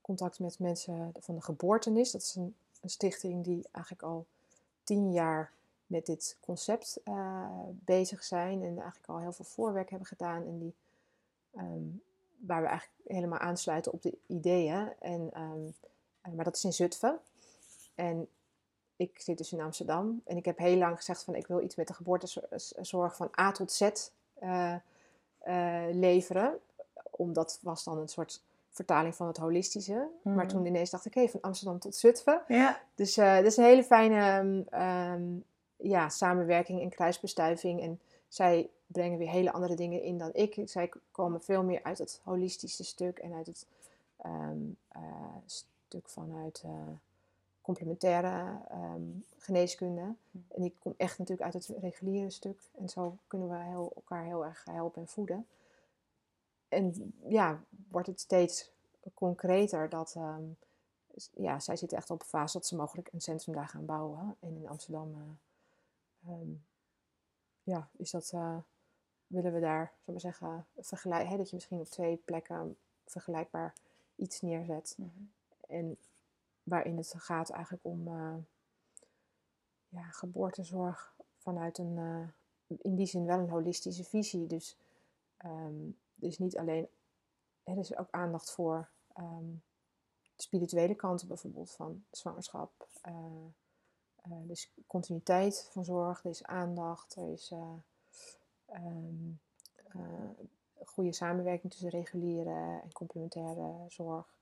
contact 0.00 0.38
met 0.38 0.58
mensen 0.58 1.12
van 1.18 1.34
de 1.34 1.42
Geboortenis. 1.42 2.10
Dat 2.10 2.22
is 2.22 2.34
een, 2.34 2.54
een 2.80 2.90
stichting 2.90 3.44
die 3.44 3.68
eigenlijk 3.70 4.04
al 4.04 4.26
tien 4.84 5.12
jaar 5.12 5.52
met 5.86 6.06
dit 6.06 6.36
concept 6.40 7.00
bezig 7.70 8.24
zijn. 8.24 8.62
En 8.62 8.78
eigenlijk 8.78 9.08
al 9.08 9.18
heel 9.18 9.32
veel 9.32 9.44
voorwerk 9.44 9.90
hebben 9.90 10.08
gedaan. 10.08 10.46
En 10.46 10.58
die, 10.58 10.74
ehm, 11.50 11.88
waar 12.46 12.62
we 12.62 12.68
eigenlijk 12.68 12.98
helemaal 13.06 13.38
aansluiten 13.38 13.92
op 13.92 14.02
de 14.02 14.18
ideeën. 14.26 14.92
En, 15.00 15.30
ehm, 15.32 15.66
eh, 16.20 16.32
maar 16.32 16.44
dat 16.44 16.56
is 16.56 16.64
in 16.64 16.72
Zutphen. 16.72 17.18
En 17.94 18.28
ik 18.96 19.20
zit 19.20 19.38
dus 19.38 19.52
in 19.52 19.60
Amsterdam. 19.60 20.20
En 20.24 20.36
ik 20.36 20.44
heb 20.44 20.58
heel 20.58 20.76
lang 20.76 20.96
gezegd 20.96 21.24
van 21.24 21.34
ik 21.34 21.46
wil 21.46 21.60
iets 21.60 21.74
met 21.76 21.86
de 21.88 21.94
geboortezorg 21.94 23.16
van 23.16 23.30
A 23.40 23.52
tot 23.52 23.72
Z 23.72 23.90
eh, 24.34 24.74
leveren. 25.92 26.58
Omdat 27.10 27.58
was 27.62 27.84
dan 27.84 27.98
een 27.98 28.08
soort 28.08 28.42
vertaling 28.70 29.14
van 29.14 29.26
het 29.26 29.36
holistische. 29.36 30.08
Maar 30.22 30.34
Mhm. 30.34 30.46
toen 30.48 30.66
ineens 30.66 30.90
dacht 30.90 31.04
ik, 31.04 31.14
hé, 31.14 31.28
van 31.28 31.40
Amsterdam 31.40 31.78
tot 31.78 31.94
Zutphen. 31.96 32.42
Ja. 32.48 32.80
Dus 32.94 33.16
eh 33.16 33.36
dat 33.36 33.44
is 33.44 33.56
een 33.56 33.64
hele 33.64 33.84
fijne 33.84 34.16
ehm, 34.16 34.62
ehm, 34.70 35.22
ja, 35.76 36.08
samenwerking 36.08 36.80
en 36.80 36.88
kruisbestuiving. 36.88 37.80
En 37.82 38.00
zij 38.28 38.70
brengen 38.92 39.18
weer 39.18 39.28
hele 39.28 39.52
andere 39.52 39.74
dingen 39.74 40.02
in 40.02 40.18
dan 40.18 40.30
ik. 40.32 40.62
Zij 40.64 40.90
komen 41.10 41.42
veel 41.42 41.62
meer 41.62 41.82
uit 41.82 41.98
het 41.98 42.20
holistische 42.22 42.84
stuk 42.84 43.18
en 43.18 43.32
uit 43.32 43.46
het 43.46 43.66
ehm, 44.16 44.58
eh, 44.88 45.36
stuk 45.46 46.08
vanuit 46.08 46.62
eh, 46.64 46.88
complementaire 47.60 48.58
ehm, 48.68 49.02
geneeskunde. 49.38 50.14
En 50.48 50.62
ik 50.62 50.74
kom 50.78 50.94
echt 50.96 51.18
natuurlijk 51.18 51.54
uit 51.54 51.66
het 51.66 51.76
reguliere 51.80 52.30
stuk. 52.30 52.60
En 52.78 52.88
zo 52.88 53.16
kunnen 53.26 53.48
we 53.48 53.56
heel, 53.56 53.92
elkaar 53.94 54.24
heel 54.24 54.44
erg 54.44 54.64
helpen 54.64 55.02
en 55.02 55.08
voeden. 55.08 55.46
En 56.68 57.14
ja, 57.28 57.60
wordt 57.88 58.06
het 58.06 58.20
steeds 58.20 58.70
concreter 59.14 59.88
dat... 59.88 60.14
ehm, 60.16 60.42
ja, 61.34 61.60
zij 61.60 61.76
zitten 61.76 61.98
echt 61.98 62.10
op 62.10 62.20
een 62.20 62.26
fase 62.26 62.58
dat 62.58 62.66
ze 62.66 62.76
mogelijk 62.76 63.08
een 63.12 63.20
centrum 63.20 63.54
daar 63.54 63.68
gaan 63.68 63.86
bouwen. 63.86 64.36
En 64.40 64.56
in 64.56 64.68
Amsterdam 64.68 65.38
eh, 66.24 66.36
ja, 67.62 67.88
is 67.96 68.10
dat, 68.10 68.32
willen 69.32 69.52
we 69.52 69.60
daar, 69.60 69.92
zullen 70.04 70.20
we 70.20 70.26
zeggen, 70.26 70.66
vergelijk, 70.78 71.28
hè, 71.28 71.36
dat 71.36 71.48
je 71.48 71.54
misschien 71.54 71.78
op 71.78 71.88
twee 71.88 72.16
plekken 72.16 72.76
vergelijkbaar 73.06 73.74
iets 74.16 74.40
neerzet. 74.40 74.94
Mhm. 74.98 75.08
En 75.68 75.98
waarin 76.62 76.96
het 76.96 77.14
gaat 77.16 77.50
eigenlijk 77.50 77.84
om 77.84 78.08
eh, 78.08 78.34
ja, 79.88 80.02
geboortezorg 80.02 81.14
vanuit 81.36 81.78
een, 81.78 81.98
eh, 81.98 82.76
in 82.82 82.94
die 82.94 83.06
zin 83.06 83.24
wel 83.24 83.38
een 83.38 83.48
holistische 83.48 84.04
visie. 84.04 84.46
Dus 84.46 84.76
ehm 85.36 85.90
er 86.22 86.28
is 86.28 86.38
niet 86.38 86.58
alleen, 86.58 86.88
er 87.62 87.78
is 87.78 87.96
ook 87.96 88.08
aandacht 88.10 88.50
voor 88.50 88.88
ehm, 89.12 89.50
de 90.36 90.42
spirituele 90.42 90.94
kanten 90.94 91.28
bijvoorbeeld 91.28 91.70
van 91.70 92.04
zwangerschap. 92.10 92.88
eh, 93.00 93.12
dus 94.42 94.70
continuïteit 94.86 95.68
van 95.72 95.84
zorg, 95.84 96.24
er 96.24 96.30
is 96.30 96.44
aandacht, 96.44 97.14
er 97.14 97.32
is 97.32 97.52
eh, 98.72 98.80
ehm, 98.84 99.30
eh, 99.88 100.30
goede 100.84 101.12
samenwerking 101.12 101.72
tussen 101.72 101.90
reguliere 101.90 102.80
en 102.82 102.92
complementaire 102.92 103.84
zorg, 103.88 104.34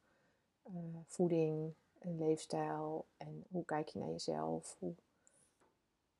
eh, 0.62 0.72
voeding 1.06 1.74
en 1.98 2.18
leefstijl 2.18 3.06
en 3.16 3.44
hoe 3.50 3.64
kijk 3.64 3.88
je 3.88 3.98
naar 3.98 4.08
jezelf, 4.08 4.76
hoe, 4.78 4.94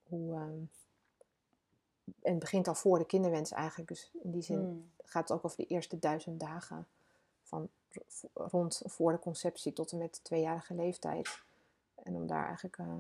hoe 0.03 0.35
ehm, 0.35 0.63
en 2.23 2.31
het 2.31 2.39
begint 2.39 2.69
al 2.69 2.75
voor 2.75 2.99
de 2.99 3.07
kinderwens 3.07 3.51
eigenlijk, 3.51 3.89
dus 3.89 4.11
in 4.23 4.31
die 4.31 4.43
zin 4.43 4.59
Mm. 4.61 4.91
gaat 5.05 5.29
het 5.29 5.39
ook 5.39 5.45
over 5.45 5.57
de 5.57 5.67
eerste 5.67 5.99
duizend 5.99 6.41
dagen 6.41 6.87
van 7.43 7.69
rond 8.35 8.83
voor 8.85 9.13
de 9.13 9.19
conceptie 9.19 9.73
tot 9.73 9.93
en 9.93 9.99
met 9.99 10.15
de 10.15 10.23
tweejarige 10.23 10.75
leeftijd. 10.75 11.43
En 11.95 12.15
om 12.15 12.27
daar 12.27 12.45
eigenlijk 12.45 12.79
eh, 12.79 12.95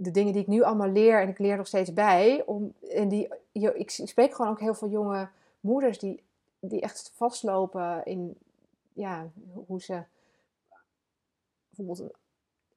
de 0.00 0.10
dingen 0.10 0.32
die 0.32 0.42
ik 0.42 0.48
nu 0.48 0.62
allemaal 0.62 0.88
leer, 0.88 1.20
en 1.20 1.28
ik 1.28 1.38
leer 1.38 1.56
nog 1.56 1.66
steeds 1.66 1.92
bij, 1.92 2.42
om, 2.46 2.74
en 2.90 3.08
die, 3.08 3.28
ik 3.52 3.90
spreek 3.90 4.34
gewoon 4.34 4.50
ook 4.50 4.60
heel 4.60 4.74
veel 4.74 4.88
jonge 4.88 5.28
moeders 5.60 5.98
die, 5.98 6.22
die 6.58 6.80
echt 6.80 7.10
vastlopen 7.14 8.04
in 8.04 8.38
ja, 8.92 9.30
hoe 9.66 9.82
ze 9.82 10.02
bijvoorbeeld 11.68 11.98
een 11.98 12.16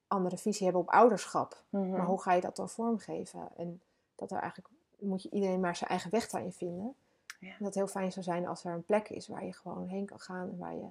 andere 0.06 0.38
visie 0.38 0.64
hebben 0.64 0.82
op 0.82 0.88
ouderschap. 0.88 1.62
Mhm. 1.68 1.90
Maar 1.90 2.06
hoe 2.06 2.22
ga 2.22 2.32
je 2.32 2.40
dat 2.40 2.56
dan 2.56 2.68
vormgeven? 2.68 3.48
En 3.56 3.80
dat 4.14 4.30
er 4.30 4.38
eigenlijk 4.38 4.74
moet 4.98 5.22
je 5.22 5.30
iedereen 5.30 5.60
maar 5.60 5.76
zijn 5.76 5.90
eigen 5.90 6.10
weg 6.10 6.28
daarin 6.28 6.52
vinden. 6.52 6.94
Ja. 7.40 7.48
En 7.48 7.56
dat 7.58 7.66
het 7.66 7.74
heel 7.74 7.86
fijn 7.86 8.12
zou 8.12 8.24
zijn 8.24 8.46
als 8.46 8.64
er 8.64 8.72
een 8.72 8.84
plek 8.84 9.08
is 9.08 9.28
waar 9.28 9.44
je 9.44 9.52
gewoon 9.52 9.88
heen 9.88 10.06
kan 10.06 10.20
gaan 10.20 10.48
en 10.48 10.58
waar 10.58 10.74
je 10.74 10.88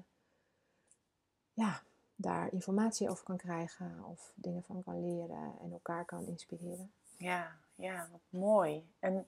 ja, 1.54 1.82
daar 2.22 2.54
informatie 2.54 3.10
over 3.10 3.24
kan 3.24 3.38
krijgen 3.38 4.04
of 4.04 4.32
dingen 4.36 4.64
van 4.64 4.84
kan 4.84 5.02
leren 5.02 5.54
en 5.62 5.72
elkaar 5.72 6.06
kan 6.06 6.26
inspireren. 6.26 6.92
Ja, 7.18 7.56
ja, 7.76 8.08
wat 8.12 8.22
mooi. 8.30 8.90
En 9.00 9.26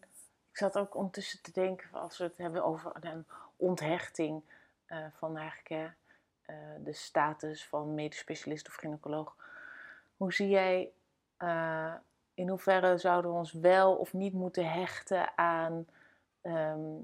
ik 0.50 0.58
zat 0.58 0.78
ook 0.78 0.96
ondertussen 0.96 1.42
te 1.42 1.52
denken, 1.52 1.94
als 1.94 2.18
we 2.18 2.24
het 2.24 2.38
hebben 2.38 2.64
over 2.64 2.92
een 3.00 3.26
onthechting 3.56 4.44
eh, 4.86 5.06
van 5.12 5.38
eigenlijk 5.38 5.94
eh, 6.46 6.56
de 6.84 6.94
status 6.94 7.68
van 7.68 7.94
medisch 7.94 8.20
specialist 8.20 8.68
of 8.68 8.74
gynaecoloog. 8.74 9.36
Hoe 10.18 10.34
zie 10.34 10.50
jij, 10.50 10.92
eh, 11.38 11.94
in 12.34 12.50
hoeverre 12.50 12.98
zouden 12.98 13.32
we 13.32 13.38
ons 13.38 13.52
wel 13.52 13.96
of 13.96 14.14
niet 14.14 14.34
moeten 14.34 14.72
hechten 14.72 15.38
aan 15.38 15.88
ehm, 16.42 17.02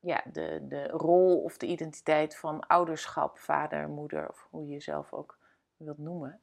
ja, 0.00 0.22
de, 0.32 0.64
de 0.68 0.88
rol 0.88 1.42
of 1.42 1.56
de 1.56 1.66
identiteit 1.66 2.36
van 2.36 2.66
ouderschap, 2.66 3.38
vader, 3.38 3.88
moeder 3.88 4.28
of 4.28 4.46
hoe 4.50 4.66
je 4.66 4.72
jezelf 4.72 5.12
ook 5.12 5.38
wilt 5.76 5.98
noemen? 5.98 6.40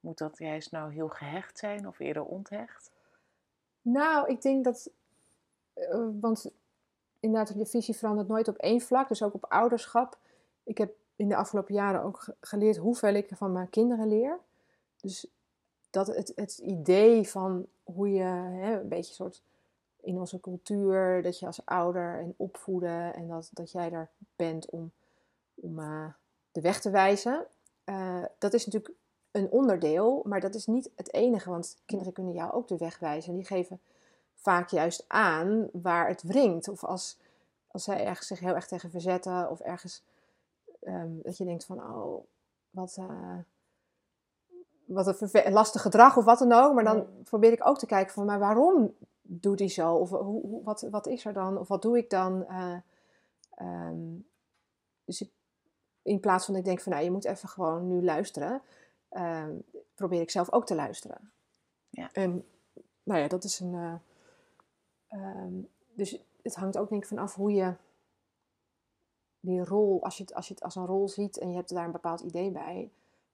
Moet 0.00 0.18
dat 0.18 0.38
juist 0.38 0.70
nou 0.70 0.92
heel 0.92 1.08
gehecht 1.08 1.58
zijn 1.58 1.86
of 1.88 1.98
eerder 1.98 2.24
onthecht? 2.24 2.90
Nou, 3.82 4.28
ik 4.28 4.42
denk 4.42 4.64
dat, 4.64 4.90
eh, 5.72 6.08
want 6.20 6.50
inderdaad, 7.20 7.58
de 7.58 7.66
visie 7.66 7.96
verandert 7.96 8.28
nooit 8.28 8.48
op 8.48 8.56
één 8.56 8.80
vlak, 8.80 9.08
dus 9.08 9.22
ook 9.22 9.34
op 9.34 9.44
ouderschap. 9.44 10.18
Ik 10.62 10.78
heb 10.78 10.94
in 11.16 11.28
de 11.28 11.36
afgelopen 11.36 11.74
jaren 11.74 12.02
ook 12.02 12.18
ge- 12.18 12.34
geleerd 12.40 12.76
hoeveel 12.76 13.14
ik 13.14 13.30
van 13.34 13.52
mijn 13.52 13.70
kinderen 13.70 14.08
leer. 14.08 14.38
Dus 15.00 15.26
dat 15.90 16.06
het, 16.06 16.32
het 16.34 16.58
idee 16.58 17.28
van 17.28 17.66
hoe 17.82 18.10
je 18.10 18.22
hè, 18.22 18.80
een 18.80 18.88
beetje 18.88 19.14
soort 19.14 19.42
in 20.04 20.18
onze 20.18 20.40
cultuur, 20.40 21.22
dat 21.22 21.38
je 21.38 21.46
als 21.46 21.60
ouder 21.64 22.18
en 22.18 22.34
opvoeden 22.36 23.14
en 23.14 23.28
dat, 23.28 23.50
dat 23.52 23.70
jij 23.70 23.92
er 23.92 24.08
bent 24.36 24.70
om, 24.70 24.92
om 25.54 25.78
eh, 25.78 26.06
de 26.52 26.60
weg 26.60 26.80
te 26.80 26.90
wijzen. 26.90 27.46
eh, 27.84 28.24
dat 28.38 28.52
is 28.52 28.66
natuurlijk 28.66 28.94
een 29.30 29.50
onderdeel, 29.50 30.22
maar 30.24 30.40
dat 30.40 30.54
is 30.54 30.66
niet 30.66 30.90
het 30.96 31.12
enige, 31.12 31.50
want 31.50 31.76
kinderen 31.84 32.12
kunnen 32.12 32.32
jou 32.32 32.52
ook 32.52 32.68
de 32.68 32.76
weg 32.76 32.98
wijzen. 32.98 33.30
En 33.30 33.36
die 33.36 33.46
geven 33.46 33.80
vaak 34.34 34.68
juist 34.68 35.04
aan 35.08 35.68
waar 35.72 36.08
het 36.08 36.22
wringt. 36.22 36.68
Of 36.68 36.84
als, 36.84 37.18
als 37.66 37.84
zij 37.84 38.06
ergens 38.06 38.26
zich 38.26 38.40
heel 38.40 38.54
erg 38.54 38.66
tegen 38.66 38.90
verzetten, 38.90 39.50
of 39.50 39.60
ergens 39.60 40.02
ehm, 40.80 41.10
dat 41.22 41.36
je 41.36 41.44
denkt 41.44 41.64
van, 41.64 41.78
oh, 41.78 42.24
wat, 42.70 42.96
eh, 42.96 43.38
wat 44.84 45.20
een 45.32 45.52
lastig 45.52 45.82
gedrag 45.82 46.16
of 46.16 46.24
wat 46.24 46.38
dan 46.38 46.52
ook. 46.52 46.74
Maar 46.74 46.84
dan 46.84 47.06
probeer 47.24 47.52
ik 47.52 47.66
ook 47.66 47.78
te 47.78 47.86
kijken 47.86 48.14
van, 48.14 48.24
maar 48.24 48.38
waarom 48.38 48.94
doet 49.26 49.58
hij 49.58 49.68
zo? 49.68 49.94
Of 49.94 50.10
hoe, 50.10 50.18
hoe- 50.46 50.62
wat, 50.62 50.80
wat 50.80 51.06
is 51.06 51.24
er 51.24 51.32
dan? 51.32 51.58
Of 51.58 51.68
wat 51.68 51.82
doe 51.82 51.98
ik 51.98 52.10
dan? 52.10 52.46
Eh, 52.46 52.76
ehm, 53.50 53.98
dus 55.04 55.20
ik, 55.20 55.30
in 56.02 56.20
plaats 56.20 56.44
van 56.46 56.56
ik 56.56 56.64
denk 56.64 56.80
van, 56.80 56.92
nou, 56.92 57.04
je 57.04 57.10
moet 57.10 57.24
even 57.24 57.48
gewoon 57.48 57.88
nu 57.88 58.02
luisteren, 58.04 58.62
ehm, 59.08 59.54
probeer 59.94 60.20
ik 60.20 60.30
zelf 60.30 60.52
ook 60.52 60.66
te 60.66 60.74
luisteren. 60.74 61.32
Ja. 61.90 62.12
En 62.12 62.44
nou 63.02 63.20
ja, 63.20 63.28
dat 63.28 63.44
is 63.44 63.60
een. 63.60 63.74
eh, 63.74 63.94
ehm, 65.08 65.54
dus 65.94 66.18
het 66.42 66.54
hangt 66.54 66.78
ook 66.78 66.88
denk 66.88 67.02
ik 67.02 67.08
vanaf 67.08 67.34
hoe 67.34 67.52
je 67.52 67.74
die 69.40 69.64
rol, 69.64 70.02
als 70.04 70.16
je, 70.16 70.22
het, 70.22 70.34
als 70.34 70.48
je 70.48 70.54
het 70.54 70.62
als 70.62 70.74
een 70.74 70.86
rol 70.86 71.08
ziet 71.08 71.38
en 71.38 71.48
je 71.50 71.56
hebt 71.56 71.74
daar 71.74 71.84
een 71.84 71.92
bepaald 71.92 72.20
idee 72.20 72.50
bij, 72.50 72.90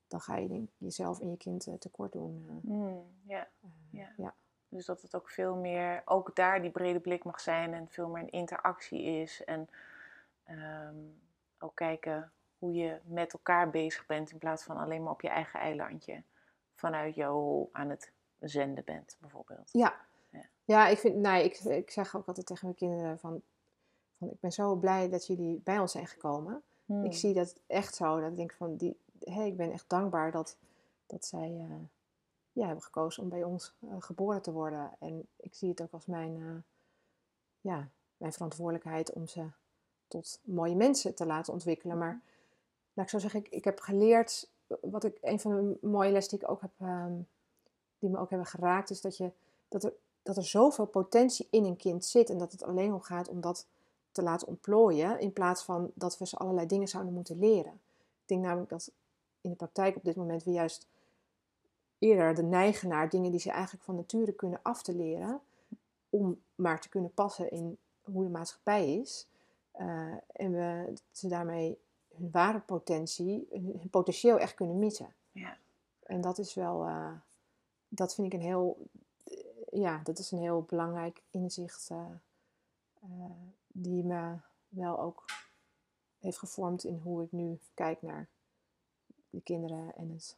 dan 0.08 0.20
ga 0.20 0.36
je 0.36 0.48
denk 0.48 0.68
jezelf 0.78 1.20
en 1.20 1.30
je 1.30 1.36
kind 1.36 1.66
eh, 1.66 1.74
tekort 1.74 2.12
doen. 2.12 2.46
ja. 3.26 3.48
eh, 3.60 3.70
Ja. 4.16 4.29
Dus 4.80 4.88
dat 4.88 5.02
het 5.02 5.14
ook 5.14 5.30
veel 5.30 5.54
meer, 5.54 6.02
ook 6.04 6.36
daar 6.36 6.62
die 6.62 6.70
brede 6.70 7.00
blik 7.00 7.24
mag 7.24 7.40
zijn 7.40 7.74
en 7.74 7.88
veel 7.88 8.08
meer 8.08 8.22
een 8.22 8.30
interactie 8.30 9.02
is. 9.02 9.44
En 9.44 9.68
ehm, 10.44 10.94
ook 11.58 11.74
kijken 11.74 12.32
hoe 12.58 12.72
je 12.72 12.98
met 13.04 13.32
elkaar 13.32 13.70
bezig 13.70 14.06
bent 14.06 14.30
in 14.30 14.38
plaats 14.38 14.62
van 14.62 14.76
alleen 14.76 15.02
maar 15.02 15.12
op 15.12 15.20
je 15.20 15.28
eigen 15.28 15.60
eilandje 15.60 16.22
vanuit 16.74 17.14
jouw 17.14 17.32
rol 17.32 17.68
aan 17.72 17.90
het 17.90 18.12
zenden 18.38 18.84
bent, 18.84 19.16
bijvoorbeeld. 19.20 19.68
Ja. 19.72 19.94
Ja. 20.30 20.44
Ja, 20.64 20.86
ik, 20.86 20.98
vind, 20.98 21.16
nee, 21.16 21.44
ik, 21.44 21.58
ik 21.58 21.90
zeg 21.90 22.16
ook 22.16 22.26
altijd 22.26 22.46
tegen 22.46 22.66
mijn 22.66 22.78
kinderen 22.78 23.18
van, 23.18 23.42
van 24.18 24.28
ik 24.28 24.40
ben 24.40 24.52
zo 24.52 24.74
blij 24.74 25.08
dat 25.08 25.26
jullie 25.26 25.60
bij 25.64 25.78
ons 25.78 25.92
zijn 25.92 26.06
gekomen. 26.06 26.62
Hmm. 26.84 27.04
Ik 27.04 27.14
zie 27.14 27.34
dat 27.34 27.60
echt 27.66 27.94
zo. 27.94 28.20
Dat 28.20 28.30
ik 28.30 28.36
denk 28.36 28.52
van, 28.52 28.76
die, 28.76 28.96
hey, 29.18 29.46
ik 29.46 29.56
ben 29.56 29.72
echt 29.72 29.88
dankbaar 29.88 30.30
dat, 30.30 30.56
dat 31.06 31.24
zij 31.24 31.56
eh, 31.58 31.76
ja, 32.52 32.66
hebben 32.66 32.84
gekozen 32.84 33.22
om 33.22 33.28
bij 33.28 33.44
ons 33.44 33.72
eh, 33.80 33.88
geboren 33.98 34.42
te 34.42 34.52
worden. 34.52 34.90
En 34.98 35.26
ik 35.36 35.54
zie 35.54 35.68
het 35.68 35.80
ook 35.80 35.92
als 35.92 36.06
mijn, 36.06 36.36
eh, 36.36 36.62
ja, 37.60 37.88
mijn 38.16 38.32
verantwoordelijkheid 38.32 39.12
om 39.12 39.26
ze 39.26 39.46
tot 40.08 40.40
mooie 40.44 40.76
mensen 40.76 41.14
te 41.14 41.26
laten 41.26 41.52
ontwikkelen. 41.52 41.98
Maar 41.98 42.20
laat 42.92 43.04
ik 43.04 43.10
zo 43.10 43.18
zeggen, 43.18 43.40
ik, 43.40 43.48
ik 43.48 43.64
heb 43.64 43.80
geleerd, 43.80 44.48
wat 44.80 45.04
ik, 45.04 45.18
een 45.20 45.40
van 45.40 45.50
de 45.50 45.86
mooie 45.86 46.12
lessen 46.12 46.38
die 46.38 46.46
ik 46.46 46.52
ook 46.52 46.60
heb, 46.60 46.70
ehm, 46.78 47.12
die 47.98 48.10
me 48.10 48.18
ook 48.18 48.30
hebben 48.30 48.46
geraakt, 48.46 48.90
is 48.90 49.00
dat, 49.00 49.16
je, 49.16 49.30
dat, 49.68 49.84
er, 49.84 49.92
dat 50.22 50.36
er 50.36 50.44
zoveel 50.44 50.86
potentie 50.86 51.46
in 51.50 51.64
een 51.64 51.76
kind 51.76 52.04
zit 52.04 52.30
en 52.30 52.38
dat 52.38 52.52
het 52.52 52.62
alleen 52.62 52.92
om 52.92 53.00
gaat 53.00 53.28
om 53.28 53.40
dat 53.40 53.66
te 54.12 54.22
laten 54.22 54.48
ontplooien, 54.48 55.20
in 55.20 55.32
plaats 55.32 55.62
van 55.62 55.90
dat 55.94 56.18
we 56.18 56.26
ze 56.26 56.36
allerlei 56.36 56.66
dingen 56.66 56.88
zouden 56.88 57.12
moeten 57.12 57.38
leren. 57.38 57.72
Ik 58.22 58.26
denk 58.26 58.42
namelijk 58.42 58.70
dat 58.70 58.90
in 59.40 59.50
de 59.50 59.56
praktijk 59.56 59.96
op 59.96 60.04
dit 60.04 60.16
moment 60.16 60.44
we 60.44 60.50
juist 60.50 60.86
eerder 62.00 62.34
de 62.34 62.42
neigen 62.42 62.88
naar 62.88 63.08
dingen 63.08 63.30
die 63.30 63.40
ze 63.40 63.50
eigenlijk 63.50 63.84
van 63.84 63.94
nature 63.94 64.32
kunnen 64.32 64.60
af 64.62 64.82
te 64.82 64.94
leren, 64.94 65.40
om 66.10 66.40
maar 66.54 66.80
te 66.80 66.88
kunnen 66.88 67.14
passen 67.14 67.50
in 67.50 67.78
hoe 68.02 68.24
de 68.24 68.30
maatschappij 68.30 68.94
is. 68.94 69.28
Eh, 69.70 70.12
en 70.32 70.52
we, 70.52 70.92
ze 71.10 71.28
daarmee 71.28 71.78
hun 72.16 72.30
ware 72.30 72.60
potentie, 72.60 73.46
hun, 73.50 73.90
potentieel 73.90 74.38
echt 74.38 74.54
kunnen 74.54 74.78
missen. 74.78 75.14
Ja. 75.32 75.58
En 76.02 76.20
dat 76.20 76.38
is 76.38 76.54
wel, 76.54 76.86
eh, 76.86 77.12
dat 77.88 78.14
vind 78.14 78.26
ik 78.26 78.32
een 78.32 78.46
heel, 78.46 78.78
ja, 79.70 80.00
dat 80.04 80.18
is 80.18 80.30
een 80.30 80.38
heel 80.38 80.62
belangrijk 80.62 81.22
inzicht 81.30 81.90
eh, 81.90 82.06
eh, 83.02 83.30
die 83.66 84.04
me 84.04 84.36
wel 84.68 85.00
ook 85.00 85.24
heeft 86.18 86.38
gevormd 86.38 86.84
in 86.84 87.00
hoe 87.02 87.22
ik 87.22 87.32
nu 87.32 87.58
kijk 87.74 88.02
naar 88.02 88.28
de 89.30 89.40
kinderen 89.40 89.94
en 89.96 90.10
het. 90.10 90.36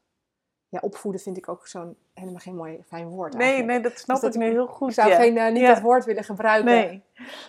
Ja, 0.72 0.78
opvoeden 0.80 1.20
vind 1.20 1.36
ik 1.36 1.48
ook 1.48 1.66
zo'n 1.66 1.96
helemaal 2.14 2.40
geen 2.40 2.56
mooi 2.56 2.82
fijn 2.86 3.08
woord. 3.08 3.32
Nee, 3.32 3.42
eigenlijk. 3.42 3.72
nee, 3.72 3.90
dat 3.90 3.98
snap 3.98 4.20
Dus 4.20 4.24
dat 4.24 4.34
ik 4.34 4.40
nu 4.40 4.50
heel 4.50 4.66
goed. 4.66 4.88
Ik 4.88 4.94
zou 4.94 5.08
ja. 5.08 5.16
geen, 5.16 5.36
eh, 5.36 5.52
niet 5.52 5.60
Ja. 5.62 5.74
dat 5.74 5.82
woord 5.82 6.04
willen 6.04 6.24
gebruiken. 6.24 6.64
Nee. 6.74 7.02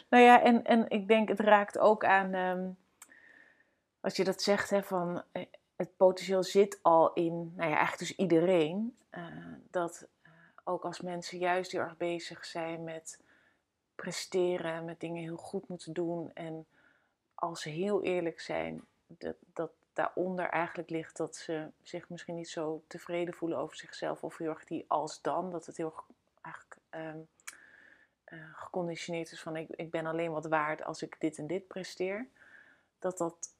Nou 0.09 0.24
ja, 0.24 0.41
en, 0.41 0.63
en 0.63 0.89
ik 0.89 1.07
denk 1.07 1.28
het 1.30 1.39
raakt 1.39 1.78
ook 1.80 2.05
aan, 2.05 2.34
ehm, 2.34 2.69
als 4.01 4.15
je 4.15 4.24
dat 4.24 4.41
zegt, 4.41 4.69
hè, 4.69 4.84
van 4.84 5.24
eh, 5.32 5.45
het 5.76 5.97
potentieel 5.97 6.43
zit 6.43 6.80
al 6.82 7.13
in, 7.13 7.34
nou 7.55 7.69
ja, 7.69 7.76
eigenlijk 7.78 7.97
dus 7.99 8.15
iedereen. 8.15 8.97
eh, 9.09 9.21
dat 9.71 10.07
ook 10.63 10.84
als 10.84 11.01
mensen 11.01 11.38
juist 11.38 11.71
heel 11.71 11.82
erg 11.82 11.97
bezig 11.97 12.45
zijn 12.45 12.84
met 12.84 13.19
presteren, 13.95 14.86
met 14.86 14.99
dingen 14.99 15.21
heel 15.24 15.38
goed 15.38 15.67
moeten 15.67 15.93
doen. 15.93 16.32
En 16.34 16.65
als 17.36 17.61
ze 17.61 17.69
heel 17.69 18.03
eerlijk 18.03 18.39
zijn, 18.39 18.82
dat, 19.07 19.36
dat 19.53 19.71
daaronder 19.94 20.50
eigenlijk 20.50 20.89
ligt 20.89 21.18
dat 21.18 21.36
ze 21.36 21.68
zich 21.82 22.10
misschien 22.10 22.36
niet 22.36 22.50
zo 22.50 22.84
tevreden 22.88 23.34
voelen 23.34 23.58
over 23.58 23.78
zichzelf. 23.78 24.24
Of 24.24 24.38
heel 24.38 24.50
erg 24.50 24.66
die 24.66 24.86
als 24.88 25.22
dan, 25.22 25.52
dat 25.52 25.66
het 25.66 25.78
heel 25.78 25.94
eigenlijk 26.41 26.78
ehm, 26.89 27.18
eh, 28.24 28.39
geconditioneerd 28.54 29.32
is 29.32 29.41
van 29.41 29.56
ik, 29.56 29.70
ik 29.70 29.91
ben 29.91 30.06
alleen 30.06 30.32
wat 30.32 30.46
waard 30.46 30.84
als 30.84 31.02
ik 31.02 31.16
dit 31.20 31.38
en 31.38 31.48
dit 31.48 31.68
presteer. 31.68 32.28
Dat 33.00 33.18
dat 33.18 33.54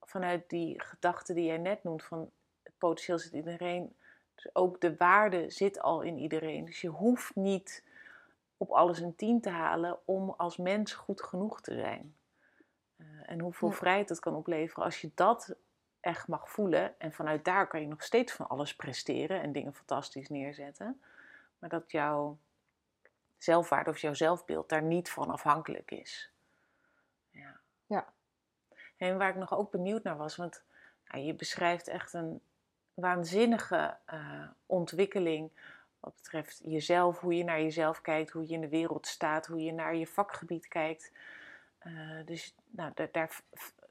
vanuit 0.00 0.50
die 0.50 0.80
gedachte 0.82 1.34
die 1.34 1.44
jij 1.44 1.58
net 1.58 1.82
noemt 1.84 2.04
van 2.04 2.30
het 2.62 2.72
potentieel 2.78 3.18
zit 3.18 3.32
in 3.32 3.38
iedereen. 3.38 3.96
Dus 4.34 4.54
ook 4.54 4.80
de 4.80 4.96
waarde 4.96 5.50
zit 5.50 5.80
al 5.80 6.00
in 6.00 6.18
iedereen. 6.18 6.64
Dus 6.64 6.80
je 6.80 6.88
hoeft 6.88 7.34
niet 7.34 7.82
op 8.56 8.70
alles 8.70 9.00
een 9.00 9.16
tien 9.16 9.40
te 9.40 9.50
halen 9.50 9.98
om 10.04 10.30
als 10.36 10.56
mens 10.56 10.92
goed 10.92 11.22
genoeg 11.22 11.60
te 11.60 11.74
zijn. 11.74 12.16
Eh, 12.96 13.06
en 13.26 13.40
hoeveel 13.40 13.68
Ja. 13.68 13.74
vrijheid 13.74 14.08
dat 14.08 14.20
kan 14.20 14.34
opleveren 14.34 14.84
als 14.84 15.00
je 15.00 15.10
dat 15.14 15.54
echt 16.00 16.28
mag 16.28 16.50
voelen. 16.50 17.00
En 17.00 17.12
vanuit 17.12 17.44
daar 17.44 17.66
kan 17.66 17.80
je 17.80 17.86
nog 17.86 18.02
steeds 18.02 18.32
van 18.32 18.48
alles 18.48 18.76
presteren 18.76 19.42
en 19.42 19.52
dingen 19.52 19.74
fantastisch 19.74 20.28
neerzetten. 20.28 21.02
Maar 21.58 21.68
dat 21.68 21.90
jouw 21.90 22.38
zelfwaarde 23.36 23.90
of 23.90 23.98
jouw 23.98 24.14
zelfbeeld 24.14 24.68
daar 24.68 24.82
niet 24.82 25.10
van 25.10 25.30
afhankelijk 25.30 25.90
is. 25.90 26.30
Ja. 27.30 27.60
Ja. 27.86 28.12
En 28.96 29.18
waar 29.18 29.28
ik 29.28 29.36
nog 29.36 29.54
ook 29.54 29.70
benieuwd 29.70 30.02
naar 30.02 30.16
was, 30.16 30.36
want 30.36 30.62
nou, 31.08 31.24
je 31.24 31.34
beschrijft 31.34 31.88
echt 31.88 32.12
een 32.12 32.40
waanzinnige 32.94 33.96
eh, 34.04 34.48
ontwikkeling 34.66 35.50
wat 36.00 36.14
betreft 36.14 36.60
jezelf, 36.64 37.20
hoe 37.20 37.36
je 37.36 37.44
naar 37.44 37.60
jezelf 37.60 38.00
kijkt, 38.00 38.30
hoe 38.30 38.46
je 38.46 38.54
in 38.54 38.60
de 38.60 38.68
wereld 38.68 39.06
staat, 39.06 39.46
hoe 39.46 39.60
je 39.60 39.72
naar 39.72 39.96
je 39.96 40.06
vakgebied 40.06 40.68
kijkt. 40.68 41.12
Eh, 41.78 41.92
dus 42.24 42.54
nou, 42.66 42.92
daar, 42.94 43.08
daar, 43.12 43.40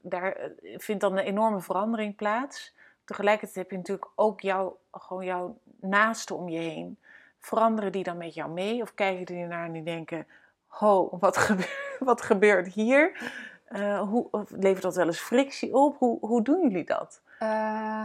daar 0.00 0.32
eh, 0.32 0.50
vindt 0.78 1.00
dan 1.00 1.12
een 1.12 1.24
enorme 1.24 1.60
verandering 1.60 2.16
plaats. 2.16 2.74
Tegelijkertijd 3.04 3.56
heb 3.56 3.70
je 3.70 3.76
natuurlijk 3.76 4.10
ook 4.14 4.40
jouw, 4.40 4.78
gewoon 4.92 5.24
jouw 5.24 5.58
naasten 5.80 6.36
om 6.36 6.48
je 6.48 6.58
heen. 6.58 6.98
Veranderen 7.38 7.92
die 7.92 8.02
dan 8.02 8.16
met 8.16 8.34
jou 8.34 8.50
mee? 8.50 8.82
Of 8.82 8.94
kijken 8.94 9.26
die 9.26 9.42
ernaar 9.42 9.66
en 9.66 9.72
die 9.72 9.82
denken: 9.82 10.26
Ho, 10.66 11.08
wat, 11.20 11.36
gebe- 11.46 11.96
wat 11.98 12.22
gebeurt 12.22 12.66
hier? 12.66 13.32
Eh, 13.64 14.00
hoe, 14.00 14.28
levert 14.48 14.82
dat 14.82 14.96
wel 14.96 15.06
eens 15.06 15.20
frictie 15.20 15.74
op? 15.74 15.98
Hoe, 15.98 16.18
hoe 16.20 16.42
doen 16.42 16.62
jullie 16.62 16.84
dat? 16.84 17.20
Eh, 17.38 18.04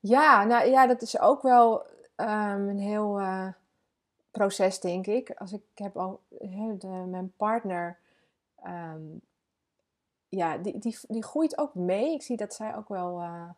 ja, 0.00 0.44
nou 0.44 0.68
ja, 0.68 0.86
dat 0.86 1.02
is 1.02 1.20
ook 1.20 1.42
wel 1.42 1.86
ehm, 2.16 2.68
een 2.68 2.78
heel 2.78 3.20
proces, 4.30 4.80
denk 4.80 5.06
ik. 5.06 5.30
Als 5.30 5.52
ik 5.52 5.62
heb 5.74 5.96
al 5.96 6.20
de, 6.78 7.04
mijn 7.06 7.32
partner, 7.36 7.98
ehm, 8.62 9.00
ja, 10.28 10.58
die, 10.58 10.78
die, 10.78 10.98
die 11.08 11.22
groeit 11.22 11.58
ook 11.58 11.74
mee. 11.74 12.12
Ik 12.12 12.22
zie 12.22 12.36
dat 12.36 12.54
zij 12.54 12.76
ook 12.76 12.88
wel, 12.88 13.20
eh, 13.20 13.48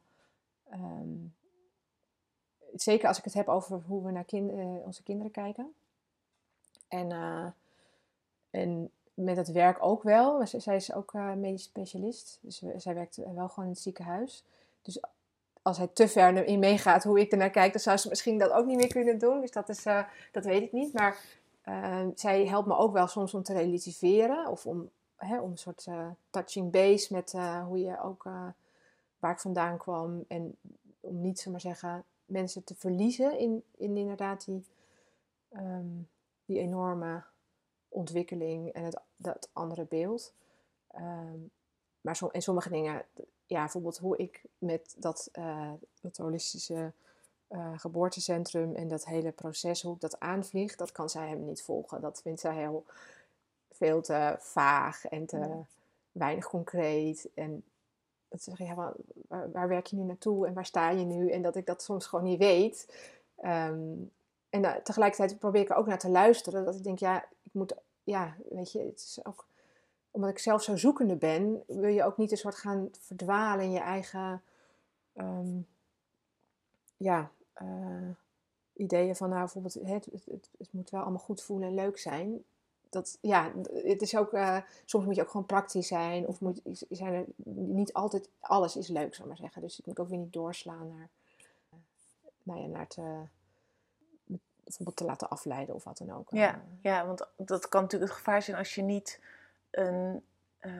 ehm, 0.70 1.16
zeker 2.74 3.08
als 3.08 3.18
ik 3.18 3.24
het 3.24 3.34
heb 3.34 3.48
over 3.48 3.82
hoe 3.86 4.04
we 4.04 4.10
naar 4.10 4.24
kin- 4.24 4.50
eh, 4.50 4.86
onze 4.86 5.02
kinderen 5.02 5.32
kijken. 5.32 5.74
En, 6.88 7.12
eh, 7.12 7.46
en 8.50 8.90
met 9.14 9.36
het 9.36 9.52
werk 9.52 9.82
ook 9.82 10.02
wel. 10.02 10.46
Zij 10.46 10.76
is 10.76 10.92
ook 10.92 11.12
medisch 11.12 11.62
specialist. 11.62 12.38
Dus 12.40 12.62
zij 12.76 12.94
werkt 12.94 13.16
wel 13.16 13.48
gewoon 13.48 13.64
in 13.64 13.74
het 13.74 13.80
ziekenhuis. 13.82 14.44
Dus 14.82 15.00
als 15.62 15.78
hij 15.78 15.86
te 15.86 16.08
ver 16.08 16.36
erin 16.36 16.58
meegaat 16.58 17.04
hoe 17.04 17.20
ik 17.20 17.32
ernaar 17.32 17.50
kijk, 17.50 17.72
dan 17.72 17.80
zou 17.80 17.96
ze 17.96 18.08
misschien 18.08 18.38
dat 18.38 18.50
ook 18.50 18.66
niet 18.66 18.76
meer 18.76 18.88
kunnen 18.88 19.18
doen. 19.18 19.40
Dus 19.40 19.50
dat, 19.50 19.68
is, 19.68 19.82
dat 20.32 20.44
weet 20.44 20.62
ik 20.62 20.72
niet. 20.72 20.92
Maar 20.92 21.18
eh, 21.70 22.06
zij 22.14 22.46
helpt 22.46 22.66
me 22.68 22.76
ook 22.76 22.92
wel 22.92 23.06
soms 23.06 23.34
om 23.34 23.42
te 23.42 23.52
relativeren. 23.52 24.46
Of 24.46 24.66
om, 24.66 24.90
hè, 25.20 25.40
om 25.40 25.50
een 25.50 25.58
soort 25.58 25.86
eh, 25.86 26.10
touching 26.30 26.70
base 26.70 27.12
met 27.12 27.34
eh, 27.34 27.64
hoe 27.64 27.80
je 27.80 28.00
ook 28.00 28.26
eh, 28.26 28.48
waar 29.18 29.32
ik 29.32 29.40
vandaan 29.40 29.78
kwam. 29.78 30.24
En 30.28 30.56
om 31.00 31.20
niet, 31.20 31.40
zomaar 31.40 31.60
zeggen, 31.60 32.04
mensen 32.24 32.64
te 32.64 32.74
verliezen 32.74 33.38
in, 33.38 33.64
in 33.76 33.96
inderdaad 33.96 34.44
die, 34.44 34.64
ehm, 35.48 35.86
die 36.44 36.58
enorme 36.58 37.22
ontwikkeling 37.88 38.72
en 38.72 38.84
het, 38.84 39.00
dat 39.16 39.48
andere 39.52 39.84
beeld. 39.84 40.32
Ehm, 40.86 41.38
maar 42.00 42.16
som, 42.16 42.30
en 42.30 42.42
sommige 42.42 42.68
dingen, 42.68 43.04
ja, 43.46 43.60
bijvoorbeeld 43.60 43.98
hoe 43.98 44.16
ik 44.16 44.42
met 44.58 44.94
dat, 44.98 45.30
dat 46.00 46.16
holistische 46.16 46.92
geboortecentrum 47.76 48.74
en 48.74 48.88
dat 48.88 49.04
hele 49.04 49.32
proces, 49.32 49.82
hoe 49.82 49.94
ik 49.94 50.00
dat 50.00 50.20
aanvlieg, 50.20 50.76
dat 50.76 50.92
kan 50.92 51.10
zij 51.10 51.28
hem 51.28 51.44
niet 51.44 51.62
volgen. 51.62 52.00
Dat 52.00 52.22
vindt 52.22 52.40
zij 52.40 52.54
heel 52.54 52.84
veel 53.72 54.00
te 54.00 54.36
vaag 54.38 55.06
en 55.06 55.26
te 55.26 55.38
Ja. 55.38 55.66
weinig 56.12 56.48
concreet. 56.48 57.28
En 57.34 57.64
dat 58.28 58.42
zeg 58.42 58.58
je, 58.58 58.64
ja, 58.64 58.74
waar, 58.74 58.94
waar, 59.52 59.68
werk 59.68 59.86
je 59.86 59.96
nu 59.96 60.02
naartoe 60.02 60.46
en 60.46 60.54
waar 60.54 60.66
sta 60.66 60.90
je 60.90 61.04
nu? 61.04 61.30
En 61.30 61.42
dat 61.42 61.56
ik 61.56 61.66
dat 61.66 61.82
soms 61.82 62.06
gewoon 62.06 62.24
niet 62.24 62.38
weet. 62.38 62.94
Ehm, 63.36 63.92
en 64.50 64.62
uh, 64.62 64.74
tegelijkertijd 64.74 65.38
probeer 65.38 65.60
ik 65.60 65.70
er 65.70 65.76
ook 65.76 65.86
naar 65.86 65.98
te 65.98 66.10
luisteren. 66.10 66.64
Dat 66.64 66.74
ik 66.74 66.84
denk, 66.84 66.98
ja, 66.98 67.24
ik 67.42 67.52
moet, 67.52 67.74
ja, 68.02 68.36
weet 68.48 68.72
je, 68.72 68.78
het 68.78 68.98
is 68.98 69.20
ook 69.22 69.48
omdat 70.10 70.30
ik 70.30 70.38
zelf 70.38 70.62
zo 70.62 70.76
zoekende 70.76 71.16
ben, 71.16 71.62
wil 71.66 71.90
je 71.90 72.04
ook 72.04 72.16
niet 72.16 72.30
een 72.30 72.36
soort 72.36 72.54
gaan 72.54 72.88
verdwalen 72.98 73.64
in 73.64 73.70
je 73.70 73.78
eigen 73.78 74.42
um, 75.14 75.66
ja, 76.96 77.30
uh, 77.62 78.08
ideeën 78.72 79.16
van 79.16 79.28
nou 79.28 79.40
bijvoorbeeld 79.40 79.74
het, 79.74 80.04
het, 80.04 80.50
het, 80.58 80.72
moet 80.72 80.90
wel 80.90 81.00
allemaal 81.00 81.18
goed 81.18 81.42
voelen 81.42 81.68
en 81.68 81.74
leuk 81.74 81.98
zijn. 81.98 82.44
Dat, 82.90 83.18
ja, 83.20 83.52
het 83.72 84.02
is 84.02 84.16
ook, 84.16 84.32
uh, 84.32 84.56
soms 84.84 85.04
moet 85.04 85.14
je 85.14 85.22
ook 85.22 85.30
gewoon 85.30 85.46
praktisch 85.46 85.86
zijn 85.86 86.26
of 86.26 86.40
moet, 86.40 86.60
zijn 86.88 87.14
er 87.14 87.24
niet 87.54 87.92
altijd, 87.92 88.28
alles 88.40 88.76
is 88.76 88.88
leuk, 88.88 89.14
zou 89.14 89.28
maar 89.28 89.36
zeggen. 89.36 89.62
Dus 89.62 89.78
ik 89.78 89.86
moet 89.86 89.98
ook 89.98 90.08
weer 90.08 90.18
niet 90.18 90.32
doorslaan 90.32 90.88
naar, 90.88 91.08
uh, 91.72 91.78
nou 92.42 92.60
ja, 92.60 92.66
naar 92.66 92.86
te, 92.86 93.02
bijvoorbeeld 94.64 94.96
te 94.96 95.04
laten 95.04 95.28
afleiden 95.28 95.74
of 95.74 95.84
wat 95.84 95.98
dan 95.98 96.12
ook. 96.12 96.30
Ja, 96.30 96.62
ja, 96.82 97.06
want 97.06 97.26
dat 97.36 97.68
kan 97.68 97.82
natuurlijk 97.82 98.10
het 98.10 98.20
gevaar 98.20 98.42
zijn 98.42 98.56
als 98.56 98.74
je 98.74 98.82
niet 98.82 99.20
een, 99.70 100.22
uh, 100.60 100.72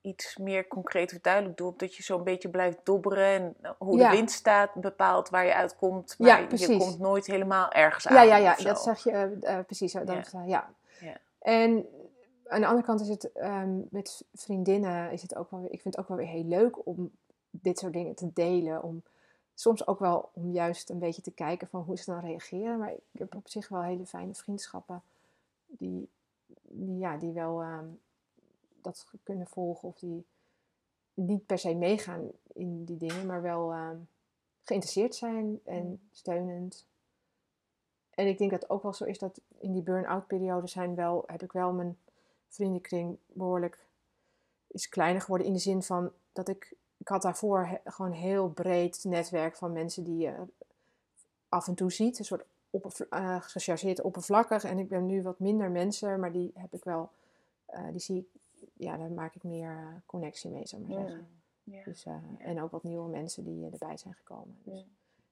iets 0.00 0.36
meer 0.36 0.68
concreet 0.68 1.12
of 1.12 1.18
duidelijk 1.20 1.56
doet. 1.56 1.78
Dat 1.78 1.94
je 1.94 2.02
zo'n 2.02 2.24
beetje 2.24 2.48
blijft 2.48 2.78
dobberen 2.82 3.26
en 3.26 3.56
hoe 3.78 3.98
ja. 3.98 4.10
de 4.10 4.16
wind 4.16 4.30
staat 4.30 4.74
bepaalt 4.74 5.28
waar 5.28 5.46
je 5.46 5.54
uitkomt. 5.54 6.14
Maar 6.18 6.28
ja, 6.28 6.56
je 6.56 6.78
komt 6.78 6.98
nooit 6.98 7.26
helemaal 7.26 7.70
ergens 7.70 8.06
aan. 8.06 8.14
Ja, 8.14 8.22
ja, 8.22 8.36
ja 8.36 8.56
dat 8.56 8.82
zeg 8.82 9.04
je 9.04 9.62
precies. 9.66 9.92
Dat, 9.92 10.30
ja. 10.32 10.42
ja. 10.46 10.70
Ja. 11.00 11.20
En 11.38 11.86
aan 12.46 12.60
de 12.60 12.66
andere 12.66 12.86
kant 12.86 13.00
is 13.00 13.08
het 13.08 13.30
um, 13.36 13.86
met 13.90 14.24
vriendinnen, 14.34 15.12
is 15.12 15.22
het 15.22 15.34
ook 15.34 15.50
wel 15.50 15.60
weer, 15.60 15.72
ik 15.72 15.80
vind 15.80 15.94
het 15.94 16.02
ook 16.02 16.08
wel 16.08 16.16
weer 16.16 16.34
heel 16.34 16.44
leuk 16.44 16.86
om 16.86 17.10
dit 17.50 17.78
soort 17.78 17.92
dingen 17.92 18.14
te 18.14 18.32
delen. 18.32 18.82
Om 18.82 19.02
soms 19.54 19.86
ook 19.86 19.98
wel 19.98 20.30
om 20.32 20.52
juist 20.52 20.90
een 20.90 20.98
beetje 20.98 21.22
te 21.22 21.30
kijken 21.30 21.68
van 21.68 21.82
hoe 21.82 21.98
ze 21.98 22.10
dan 22.10 22.20
reageren. 22.20 22.78
Maar 22.78 22.92
ik 22.92 23.18
heb 23.18 23.34
op 23.34 23.48
zich 23.48 23.68
wel 23.68 23.82
hele 23.82 24.06
fijne 24.06 24.34
vriendschappen 24.34 25.02
die, 25.66 26.08
die 26.62 26.98
ja, 26.98 27.16
die 27.16 27.32
wel 27.32 27.62
um, 27.62 28.00
dat 28.80 29.06
kunnen 29.22 29.46
volgen 29.46 29.88
of 29.88 29.98
die 29.98 30.24
niet 31.14 31.46
per 31.46 31.58
se 31.58 31.74
meegaan 31.74 32.30
in 32.52 32.84
die 32.84 32.96
dingen, 32.96 33.26
maar 33.26 33.42
wel 33.42 33.74
um, 33.74 34.08
geïnteresseerd 34.62 35.14
zijn 35.14 35.60
en 35.64 36.00
steunend. 36.10 36.86
En 38.20 38.26
ik 38.26 38.38
denk 38.38 38.50
dat 38.50 38.62
het 38.62 38.70
ook 38.70 38.82
wel 38.82 38.92
zo 38.92 39.04
is 39.04 39.18
dat 39.18 39.40
in 39.58 39.72
die 39.72 39.82
burn-out 39.82 40.26
periode 40.26 40.66
zijn 40.66 40.94
wel, 40.94 41.24
heb 41.26 41.42
ik 41.42 41.52
wel 41.52 41.72
mijn 41.72 41.98
vriendenkring 42.48 43.18
behoorlijk 43.26 43.78
is 44.66 44.88
kleiner 44.88 45.20
geworden 45.20 45.46
in 45.46 45.52
de 45.52 45.58
zin 45.58 45.82
van 45.82 46.12
dat 46.32 46.48
ik, 46.48 46.72
ik 46.96 47.08
had 47.08 47.22
daarvoor 47.22 47.66
he, 47.66 47.76
gewoon 47.84 48.10
een 48.10 48.16
heel 48.16 48.48
breed 48.48 49.04
netwerk 49.04 49.56
van 49.56 49.72
mensen 49.72 50.04
die 50.04 50.16
je 50.16 50.34
af 51.48 51.68
en 51.68 51.74
toe 51.74 51.92
ziet, 51.92 52.18
een 52.18 52.24
soort 52.24 52.44
uh, 53.10 53.42
gechargeerd 53.42 54.00
oppervlakkig. 54.00 54.64
En 54.64 54.78
ik 54.78 54.88
ben 54.88 55.06
nu 55.06 55.22
wat 55.22 55.38
minder 55.38 55.70
mensen, 55.70 56.20
maar 56.20 56.32
die 56.32 56.50
heb 56.54 56.74
ik 56.74 56.84
wel, 56.84 57.10
uh, 57.70 57.90
die 57.90 58.00
zie 58.00 58.16
ik 58.16 58.40
ja, 58.80 58.96
daar 58.96 59.10
maak 59.10 59.34
ik 59.34 59.42
meer 59.42 59.70
eh, 59.70 59.86
connectie 60.06 60.50
mee, 60.50 60.66
zou 60.66 60.82
ik 60.82 60.88
maar 60.88 61.00
zeggen. 61.00 61.28
Ja. 61.64 61.82
Dus, 61.84 62.04
eh, 62.04 62.14
En 62.38 62.62
ook 62.62 62.70
wat 62.70 62.82
nieuwe 62.82 63.08
mensen 63.08 63.44
die 63.44 63.66
eh, 63.66 63.72
erbij 63.72 63.96
zijn 63.96 64.14
gekomen. 64.14 64.58
Dus 64.62 64.84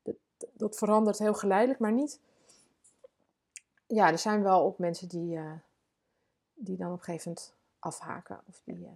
dat, 0.02 0.14
dat 0.52 0.76
verandert 0.76 1.18
heel 1.18 1.34
geleidelijk, 1.34 1.80
maar 1.80 1.92
niet. 1.92 2.20
Ja, 3.88 4.10
er 4.10 4.18
zijn 4.18 4.42
wel 4.42 4.62
ook 4.62 4.78
mensen 4.78 5.08
die, 5.08 5.36
eh, 5.36 5.52
die 6.54 6.76
dan 6.76 6.92
op 6.92 6.98
een 6.98 7.04
gegeven 7.04 7.28
moment 7.30 7.54
afhaken. 7.78 8.40
Of 8.46 8.60
die, 8.64 8.84
eh, 8.84 8.90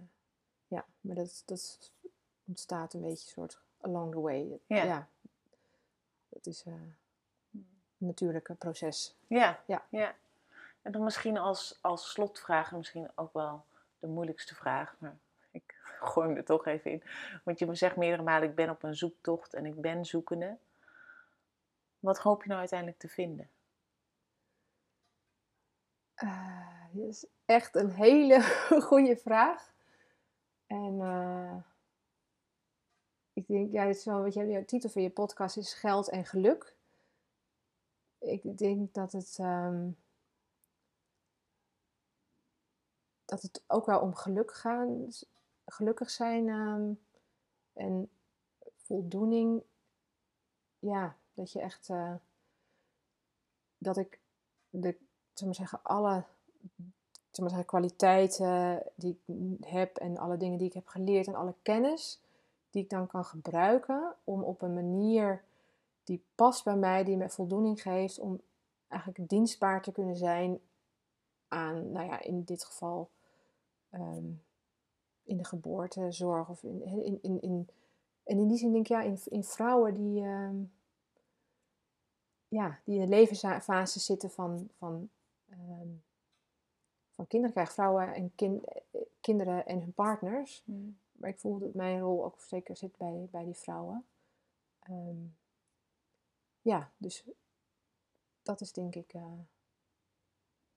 ja, 0.67 0.85
maar 1.01 1.15
dat, 1.15 1.43
dat 1.45 1.91
ontstaat 2.45 2.93
een 2.93 3.01
beetje 3.01 3.29
soort 3.29 3.59
along 3.81 4.11
the 4.11 4.19
way. 4.19 4.59
Ja. 4.67 5.07
dat 6.29 6.45
is 6.45 6.63
eh, 6.63 6.73
een 6.73 7.67
natuurlijke 7.97 8.53
proces. 8.53 9.15
Ja, 9.27 9.59
Ja. 9.65 9.83
ja. 9.89 10.15
En 10.81 10.91
dan 10.91 11.03
misschien 11.03 11.37
als, 11.37 11.77
als 11.81 12.11
slotvraag, 12.11 12.71
misschien 12.71 13.11
ook 13.15 13.33
wel 13.33 13.65
de 13.99 14.07
moeilijkste 14.07 14.55
vraag, 14.55 14.95
maar 14.99 15.17
ik 15.51 15.75
gooi 16.01 16.27
hem 16.27 16.37
er 16.37 16.45
toch 16.45 16.65
even 16.65 16.91
in. 16.91 17.03
Want 17.43 17.59
je 17.59 17.75
zegt 17.75 17.95
meerdere 17.95 18.23
malen, 18.23 18.49
ik 18.49 18.55
ben 18.55 18.69
op 18.69 18.83
een 18.83 18.95
zoektocht 18.95 19.53
en 19.53 19.65
ik 19.65 19.81
ben 19.81 20.05
zoekende. 20.05 20.57
Wat 21.99 22.17
hoop 22.17 22.41
je 22.41 22.47
nou 22.47 22.59
uiteindelijk 22.59 22.99
te 22.99 23.09
vinden? 23.09 23.49
Dat 26.15 27.07
is 27.07 27.25
echt 27.45 27.75
een 27.75 27.89
hele 27.89 28.41
goede 28.89 29.17
vraag. 29.17 29.73
En 30.67 31.01
eh, 31.01 31.57
ik 33.33 33.47
denk, 33.47 33.71
ja, 33.71 33.85
dit 33.85 33.95
is 33.95 34.05
wel 34.05 34.21
wat 34.21 34.33
jouw 34.33 34.65
titel 34.65 34.89
van 34.89 35.01
je 35.01 35.09
podcast 35.09 35.57
is 35.57 35.73
geld 35.73 36.09
en 36.09 36.25
geluk. 36.25 36.75
Ik 38.19 38.57
denk 38.57 38.93
dat 38.93 39.11
het 39.11 39.37
ehm, 39.39 39.89
dat 43.25 43.41
het 43.41 43.63
ook 43.67 43.85
wel 43.85 43.99
om 43.99 44.15
geluk 44.15 44.53
gaan, 44.53 45.09
gelukkig 45.65 46.09
zijn 46.09 46.49
ehm, 46.49 46.91
en 47.73 48.09
voldoening. 48.77 49.63
Ja, 50.79 51.17
dat 51.33 51.51
je 51.51 51.61
echt 51.61 51.89
eh, 51.89 52.15
dat 53.77 53.97
ik 53.97 54.19
de 54.69 54.97
maar 55.41 55.55
zeggen, 55.55 55.79
alle 55.83 56.23
maar 57.39 57.49
zeggen, 57.49 57.67
kwaliteiten 57.67 58.83
die 58.95 59.19
ik 59.25 59.65
heb 59.65 59.97
en 59.97 60.17
alle 60.17 60.37
dingen 60.37 60.57
die 60.57 60.67
ik 60.67 60.73
heb 60.73 60.87
geleerd 60.87 61.27
en 61.27 61.35
alle 61.35 61.53
kennis 61.61 62.21
die 62.69 62.83
ik 62.83 62.89
dan 62.89 63.07
kan 63.07 63.25
gebruiken 63.25 64.15
om 64.23 64.43
op 64.43 64.61
een 64.61 64.73
manier 64.73 65.43
die 66.03 66.23
past 66.35 66.63
bij 66.63 66.75
mij, 66.75 67.03
die 67.03 67.17
me 67.17 67.29
voldoening 67.29 67.81
geeft, 67.81 68.19
om 68.19 68.41
eigenlijk 68.87 69.29
dienstbaar 69.29 69.81
te 69.81 69.91
kunnen 69.91 70.17
zijn 70.17 70.59
aan, 71.47 71.91
nou 71.91 72.05
ja, 72.05 72.21
in 72.21 72.43
dit 72.43 72.63
geval 72.63 73.09
ehm, 73.89 74.25
in 75.23 75.37
de 75.37 75.45
geboortezorg 75.45 76.49
of 76.49 76.63
in, 76.63 76.83
in, 76.85 77.19
in, 77.21 77.41
in 77.41 77.67
en 78.23 78.37
in 78.37 78.47
die 78.47 78.57
zin 78.57 78.71
denk 78.71 78.85
ik, 78.85 78.91
ja, 78.91 79.01
in, 79.01 79.19
in 79.25 79.43
vrouwen 79.43 79.93
die, 79.93 80.23
ehm, 80.23 80.55
ja, 82.47 82.79
die 82.83 82.95
in 82.95 83.01
de 83.01 83.07
levensfase 83.07 83.99
zitten 83.99 84.31
van, 84.31 84.69
van, 84.77 85.09
ehm, 85.59 85.87
van 87.11 87.67
vrouwen 87.67 88.13
en 88.13 88.35
kin- 88.35 88.65
eh, 88.65 89.01
kinderen 89.21 89.65
en 89.65 89.79
hun 89.79 89.93
partners. 89.93 90.63
Maar 91.11 91.29
ik 91.29 91.39
voel 91.39 91.59
dat 91.59 91.73
mijn 91.73 91.99
rol 91.99 92.25
ook 92.25 92.41
zeker 92.41 92.77
zit 92.77 92.97
bij, 92.97 93.27
bij 93.31 93.43
die 93.43 93.57
vrouwen. 93.57 94.05
Ehm, 94.79 95.25
ja, 96.61 96.91
dus 96.97 97.25
dat 98.41 98.61
is 98.61 98.71
denk 98.73 98.95
ik 98.95 99.13
eh, 99.13 99.39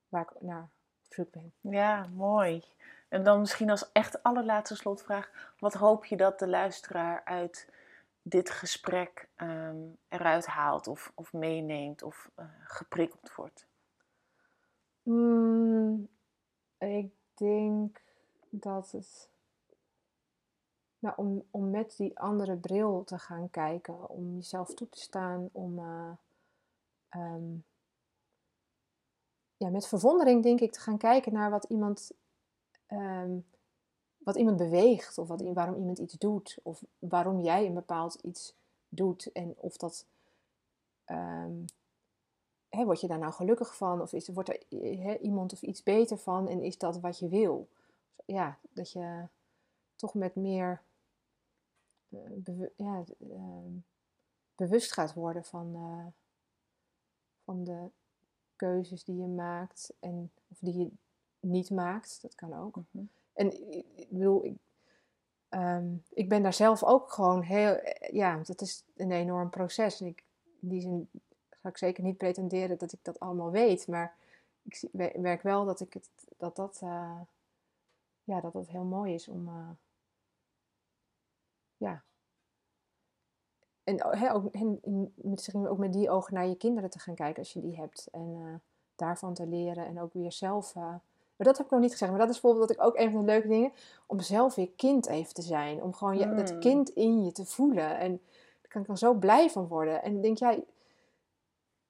waar 0.09 0.23
ik 0.23 0.41
naar 0.41 0.63
op 1.07 1.15
zoek 1.15 1.31
ben. 1.31 1.53
Ja, 1.61 2.07
mooi. 2.07 2.65
En 3.09 3.23
dan 3.23 3.41
misschien 3.41 3.71
als 3.71 3.93
echt 3.93 4.23
allerlaatste 4.23 4.77
slotvraag. 4.77 5.55
Wat 5.59 5.75
hoop 5.75 6.05
je 6.05 6.17
dat 6.17 6.39
de 6.39 6.49
luisteraar 6.49 7.25
uit 7.25 7.69
dit 8.23 8.51
gesprek 8.51 9.29
ehm, 9.35 9.77
eruit 10.09 10.47
haalt 10.47 10.87
of, 10.87 11.13
of 11.15 11.33
meeneemt 11.33 12.03
of 12.03 12.31
eh, 12.35 12.47
geprikkeld 12.63 13.35
wordt? 13.35 13.67
Mm, 15.07 16.09
ik 16.79 17.11
denk 17.35 18.03
dat 18.51 18.91
het. 18.91 19.29
Nou, 20.99 21.15
om, 21.17 21.43
om 21.51 21.71
met 21.71 21.95
die 21.97 22.19
andere 22.19 22.57
bril 22.57 23.05
te 23.05 23.19
gaan 23.19 23.51
kijken, 23.51 24.09
om 24.09 24.35
jezelf 24.35 24.75
toe 24.75 24.89
te 24.89 25.01
staan, 25.01 25.49
om 25.53 25.79
eh, 25.79 26.11
ehm, 27.09 27.55
ja, 29.57 29.69
met 29.69 29.87
verwondering 29.87 30.43
denk 30.43 30.61
ik 30.61 30.73
te 30.73 30.81
gaan 30.81 30.99
kijken 30.99 31.33
naar 31.33 31.51
wat 31.51 31.65
iemand, 31.65 32.11
ehm, 32.87 33.39
wat 34.19 34.37
iemand 34.37 34.57
beweegt, 34.57 35.19
of 35.19 35.29
wat, 35.29 35.43
waarom 35.43 35.77
iemand 35.77 35.99
iets 35.99 36.15
doet, 36.15 36.59
of 36.63 36.83
waarom 36.99 37.41
jij 37.41 37.67
een 37.67 37.75
bepaald 37.75 38.15
iets 38.15 38.55
doet 38.89 39.33
en 39.33 39.55
of 39.57 39.77
dat. 39.77 40.07
ehm, 41.05 41.65
hè, 42.77 42.85
word 42.85 43.01
je 43.01 43.07
daar 43.07 43.19
nou 43.19 43.33
gelukkig 43.33 43.77
van? 43.77 44.01
Of 44.01 44.13
is, 44.13 44.29
wordt 44.29 44.49
er 44.49 44.63
eh, 44.69 45.05
hè, 45.05 45.19
iemand 45.19 45.53
of 45.53 45.63
iets 45.63 45.83
beter 45.83 46.19
van? 46.19 46.49
En 46.49 46.63
is 46.63 46.79
dat 46.79 47.01
wat 47.01 47.19
je 47.19 47.29
wil? 47.29 47.69
Ja, 48.25 48.59
dat 48.71 48.93
je 48.93 49.29
toch 49.95 50.15
met 50.15 50.35
meer 50.35 50.83
eh, 52.09 52.67
ja, 52.77 53.05
ehm, 53.31 53.73
bewust 54.55 54.93
gaat 54.93 55.15
worden 55.15 55.45
van, 55.45 55.75
eh, 55.75 56.07
van 57.45 57.65
de 57.65 57.91
keuzes 58.57 59.05
die 59.05 59.17
je 59.17 59.29
maakt 59.29 59.93
en 60.01 60.31
of 60.49 60.59
die 60.61 60.79
je 60.79 60.91
niet 61.41 61.71
maakt. 61.71 62.23
Dat 62.23 62.35
kan 62.35 62.55
ook. 62.55 62.77
En 63.33 63.71
ik, 63.71 63.87
ik 63.95 64.11
bedoel, 64.11 64.45
ik, 64.45 64.57
ehm, 65.49 65.95
ik 66.09 66.29
ben 66.29 66.43
daar 66.43 66.53
zelf 66.53 66.85
ook 66.85 67.13
gewoon 67.13 67.43
heel, 67.43 67.81
ja, 68.11 68.41
dat 68.43 68.61
is 68.61 68.85
een 68.97 69.13
enorm 69.13 69.51
proces. 69.51 70.01
En 70.01 70.07
ik, 70.07 70.25
in 70.61 70.69
die 70.69 70.81
zin 70.81 71.09
ga 71.67 71.73
ik 71.73 71.79
zeker 71.79 72.03
niet 72.05 72.17
pretenderen 72.17 72.79
dat 72.79 72.93
ik 72.93 72.99
dat 73.03 73.21
allemaal 73.21 73.51
weet, 73.51 73.87
maar 73.87 74.15
ik 74.63 75.17
merk 75.17 75.43
wel 75.43 75.65
dat 75.65 75.81
ik 75.81 75.93
het, 75.95 76.09
dat 76.37 76.57
dat, 76.57 76.79
eh, 76.83 77.21
ja, 78.25 78.41
dat 78.41 78.53
dat 78.53 78.69
heel 78.69 78.85
mooi 78.85 79.15
is 79.15 79.29
om, 79.29 79.49
eh, 79.49 79.69
ja. 81.77 82.03
En 83.85 84.05
o- 84.05 84.11
hè, 84.11 84.35
ook, 84.35 84.53
en 84.55 84.81
misschien 85.15 85.69
ook 85.69 85.79
met 85.79 85.93
die 85.93 86.11
ogen 86.11 86.35
naar 86.35 86.47
je 86.47 86.57
kinderen 86.57 86.91
te 86.91 86.99
gaan 86.99 87.15
kijken 87.15 87.39
als 87.39 87.53
je 87.53 87.61
die 87.61 87.77
hebt. 87.77 88.09
En 88.13 88.37
eh, 88.47 88.55
daarvan 88.97 89.35
te 89.35 89.47
leren 89.47 89.87
en 89.87 90.01
ook 90.01 90.13
weer 90.13 90.33
zelf. 90.33 90.75
maar 90.75 91.01
dat 91.47 91.57
heb 91.57 91.67
ik 91.67 91.73
nog 91.73 91.81
niet 91.81 91.91
gezegd. 91.93 92.11
Maar 92.11 92.21
dat 92.21 92.31
is 92.31 92.41
bijvoorbeeld 92.41 92.69
dat 92.69 92.77
ik 92.77 92.85
ook 92.85 92.97
een 92.99 93.11
van 93.13 93.21
de 93.21 93.27
leuke 93.27 93.49
dingen. 93.49 93.73
Om 94.07 94.21
zelf 94.21 94.55
weer 94.55 94.71
kind 94.77 95.07
even 95.07 95.35
te 95.35 95.43
zijn. 95.43 95.83
Om 95.83 95.93
gewoon 95.95 96.19
je, 96.19 96.35
dat 96.35 96.53
Mm. 96.53 96.61
kind 96.61 96.89
in 96.91 97.25
je 97.25 97.33
te 97.33 97.45
voelen. 97.45 97.99
En 97.99 98.11
daar 98.61 98.71
kan 98.71 98.81
ik 98.81 98.87
dan 98.87 98.99
zo 98.99 99.15
blij 99.15 99.51
van 99.51 99.67
worden. 99.67 100.03
En 100.03 100.21
denk 100.21 100.39
jij, 100.39 100.65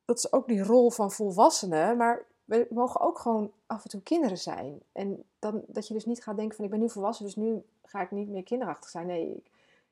dat 0.06 0.18
is 0.18 0.32
ook 0.32 0.46
die 0.48 0.62
rol 0.62 0.90
van 0.90 1.12
volwassenen. 1.12 1.96
Maar 1.96 2.24
we 2.44 2.66
mogen 2.70 3.00
ook 3.00 3.18
gewoon 3.18 3.52
af 3.66 3.82
en 3.84 3.90
toe 3.90 4.02
kinderen 4.02 4.38
zijn. 4.38 4.80
En 4.92 5.24
dan, 5.38 5.62
dat 5.66 5.88
je 5.88 5.94
dus 5.94 6.04
niet 6.04 6.22
gaat 6.22 6.36
denken 6.36 6.56
van 6.56 6.64
ik 6.64 6.70
ben 6.70 6.80
nu 6.80 6.90
volwassen, 6.90 7.24
dus 7.24 7.36
nu 7.36 7.62
ga 7.84 8.00
ik 8.00 8.10
niet 8.10 8.28
meer 8.28 8.42
kinderachtig 8.42 8.90
zijn. 8.90 9.06
Nee, 9.06 9.30
ik 9.36 9.50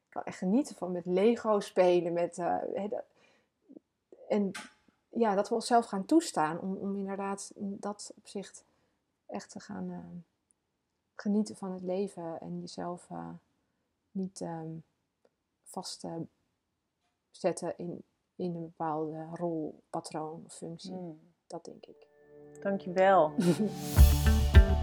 kan 0.08 0.24
echt 0.24 0.38
genieten 0.38 0.76
van 0.76 0.92
met 0.92 1.06
Lego 1.06 1.60
spelen. 1.60 2.12
Met, 2.12 2.34
dat- 2.34 3.04
en 4.28 4.50
ja, 5.08 5.34
dat 5.34 5.48
we 5.48 5.54
onszelf 5.54 5.86
gaan 5.86 6.04
toestaan 6.04 6.60
om, 6.60 6.76
om 6.76 6.96
inderdaad 6.96 7.50
in 7.54 7.76
dat 7.80 8.12
opzicht 8.16 8.64
echt 9.26 9.50
te 9.50 9.60
gaan 9.60 9.90
eh, 9.90 9.98
genieten 11.14 11.56
van 11.56 11.72
het 11.72 11.82
leven 11.82 12.40
en 12.40 12.60
jezelf 12.60 13.06
eh, 13.10 13.28
niet 14.10 14.40
ehm, 14.40 14.70
vast 15.64 16.00
te 16.00 16.26
zetten 17.30 17.74
in, 17.78 18.02
in 18.36 18.54
een 18.54 18.62
bepaalde 18.62 19.26
rol, 19.32 19.82
patroon 19.90 20.42
of 20.44 20.54
functie. 20.54 20.92
Hmm. 20.92 21.18
Dat 21.46 21.64
denk 21.64 21.86
ik. 21.86 22.06
Dankjewel. 22.62 23.32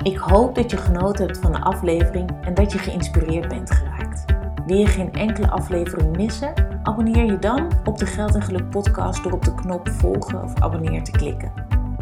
Ik 0.03 0.17
hoop 0.17 0.55
dat 0.55 0.71
je 0.71 0.77
genoten 0.77 1.25
hebt 1.25 1.37
van 1.37 1.51
de 1.51 1.59
aflevering 1.61 2.45
en 2.45 2.53
dat 2.53 2.71
je 2.71 2.77
geïnspireerd 2.77 3.47
bent 3.47 3.71
geraakt. 3.71 4.25
Wil 4.65 4.77
je 4.77 4.85
geen 4.85 5.13
enkele 5.13 5.49
aflevering 5.49 6.17
missen? 6.17 6.79
Abonneer 6.83 7.25
je 7.25 7.39
dan 7.39 7.71
op 7.85 7.97
de 7.97 8.05
Geld 8.05 8.35
en 8.35 8.41
Geluk 8.41 8.69
podcast 8.69 9.23
door 9.23 9.31
op 9.31 9.43
de 9.43 9.55
knop 9.55 9.89
volgen 9.89 10.43
of 10.43 10.61
abonneer 10.61 11.03
te 11.03 11.11
klikken. 11.11 11.53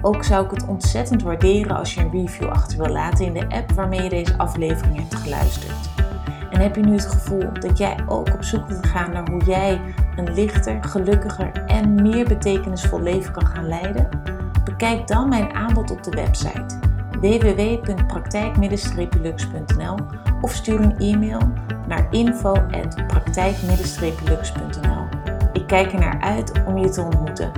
Ook 0.02 0.24
zou 0.24 0.46
ik 0.46 0.52
het 0.52 0.68
ontzettend 0.68 1.22
waarderen 1.22 1.78
als 1.78 1.94
je 1.94 2.02
een 2.02 2.12
review 2.12 2.48
achter 2.48 2.78
wil 2.78 2.90
laten 2.94 3.26
in 3.26 3.34
de 3.34 3.50
app 3.50 3.72
waarmee 3.72 4.04
je 4.04 4.10
deze 4.10 4.38
aflevering 4.38 4.98
hebt 4.98 5.16
geluisterd. 5.16 6.09
En 6.60 6.66
heb 6.66 6.76
je 6.76 6.82
nu 6.82 6.94
het 6.94 7.06
gevoel 7.06 7.54
dat 7.54 7.78
jij 7.78 7.98
ook 8.08 8.34
op 8.34 8.44
zoek 8.44 8.68
wilt 8.68 8.88
gaan 8.88 9.12
naar 9.12 9.30
hoe 9.30 9.44
jij 9.44 9.82
een 10.16 10.34
lichter, 10.34 10.84
gelukkiger 10.84 11.52
en 11.66 12.02
meer 12.02 12.28
betekenisvol 12.28 13.02
leven 13.02 13.34
kan 13.34 13.48
gaan 13.48 13.68
leiden? 13.68 14.10
Bekijk 14.64 15.08
dan 15.08 15.30
mijn 15.30 15.54
aanbod 15.54 15.92
op 15.92 16.04
de 16.04 16.12
website 16.12 16.80
www.praktijk-lux.nl 17.20 19.96
of 20.42 20.54
stuur 20.54 20.80
een 20.80 20.98
e-mail 20.98 21.40
naar 21.88 22.08
info.praktijk-lux.nl. 22.12 25.08
Ik 25.54 25.68
kijk 25.68 25.94
er 25.94 26.00
naar 26.00 26.22
uit 26.22 26.52
om 26.66 26.78
je 26.78 26.90
te 26.90 27.02
ontmoeten. 27.02 27.52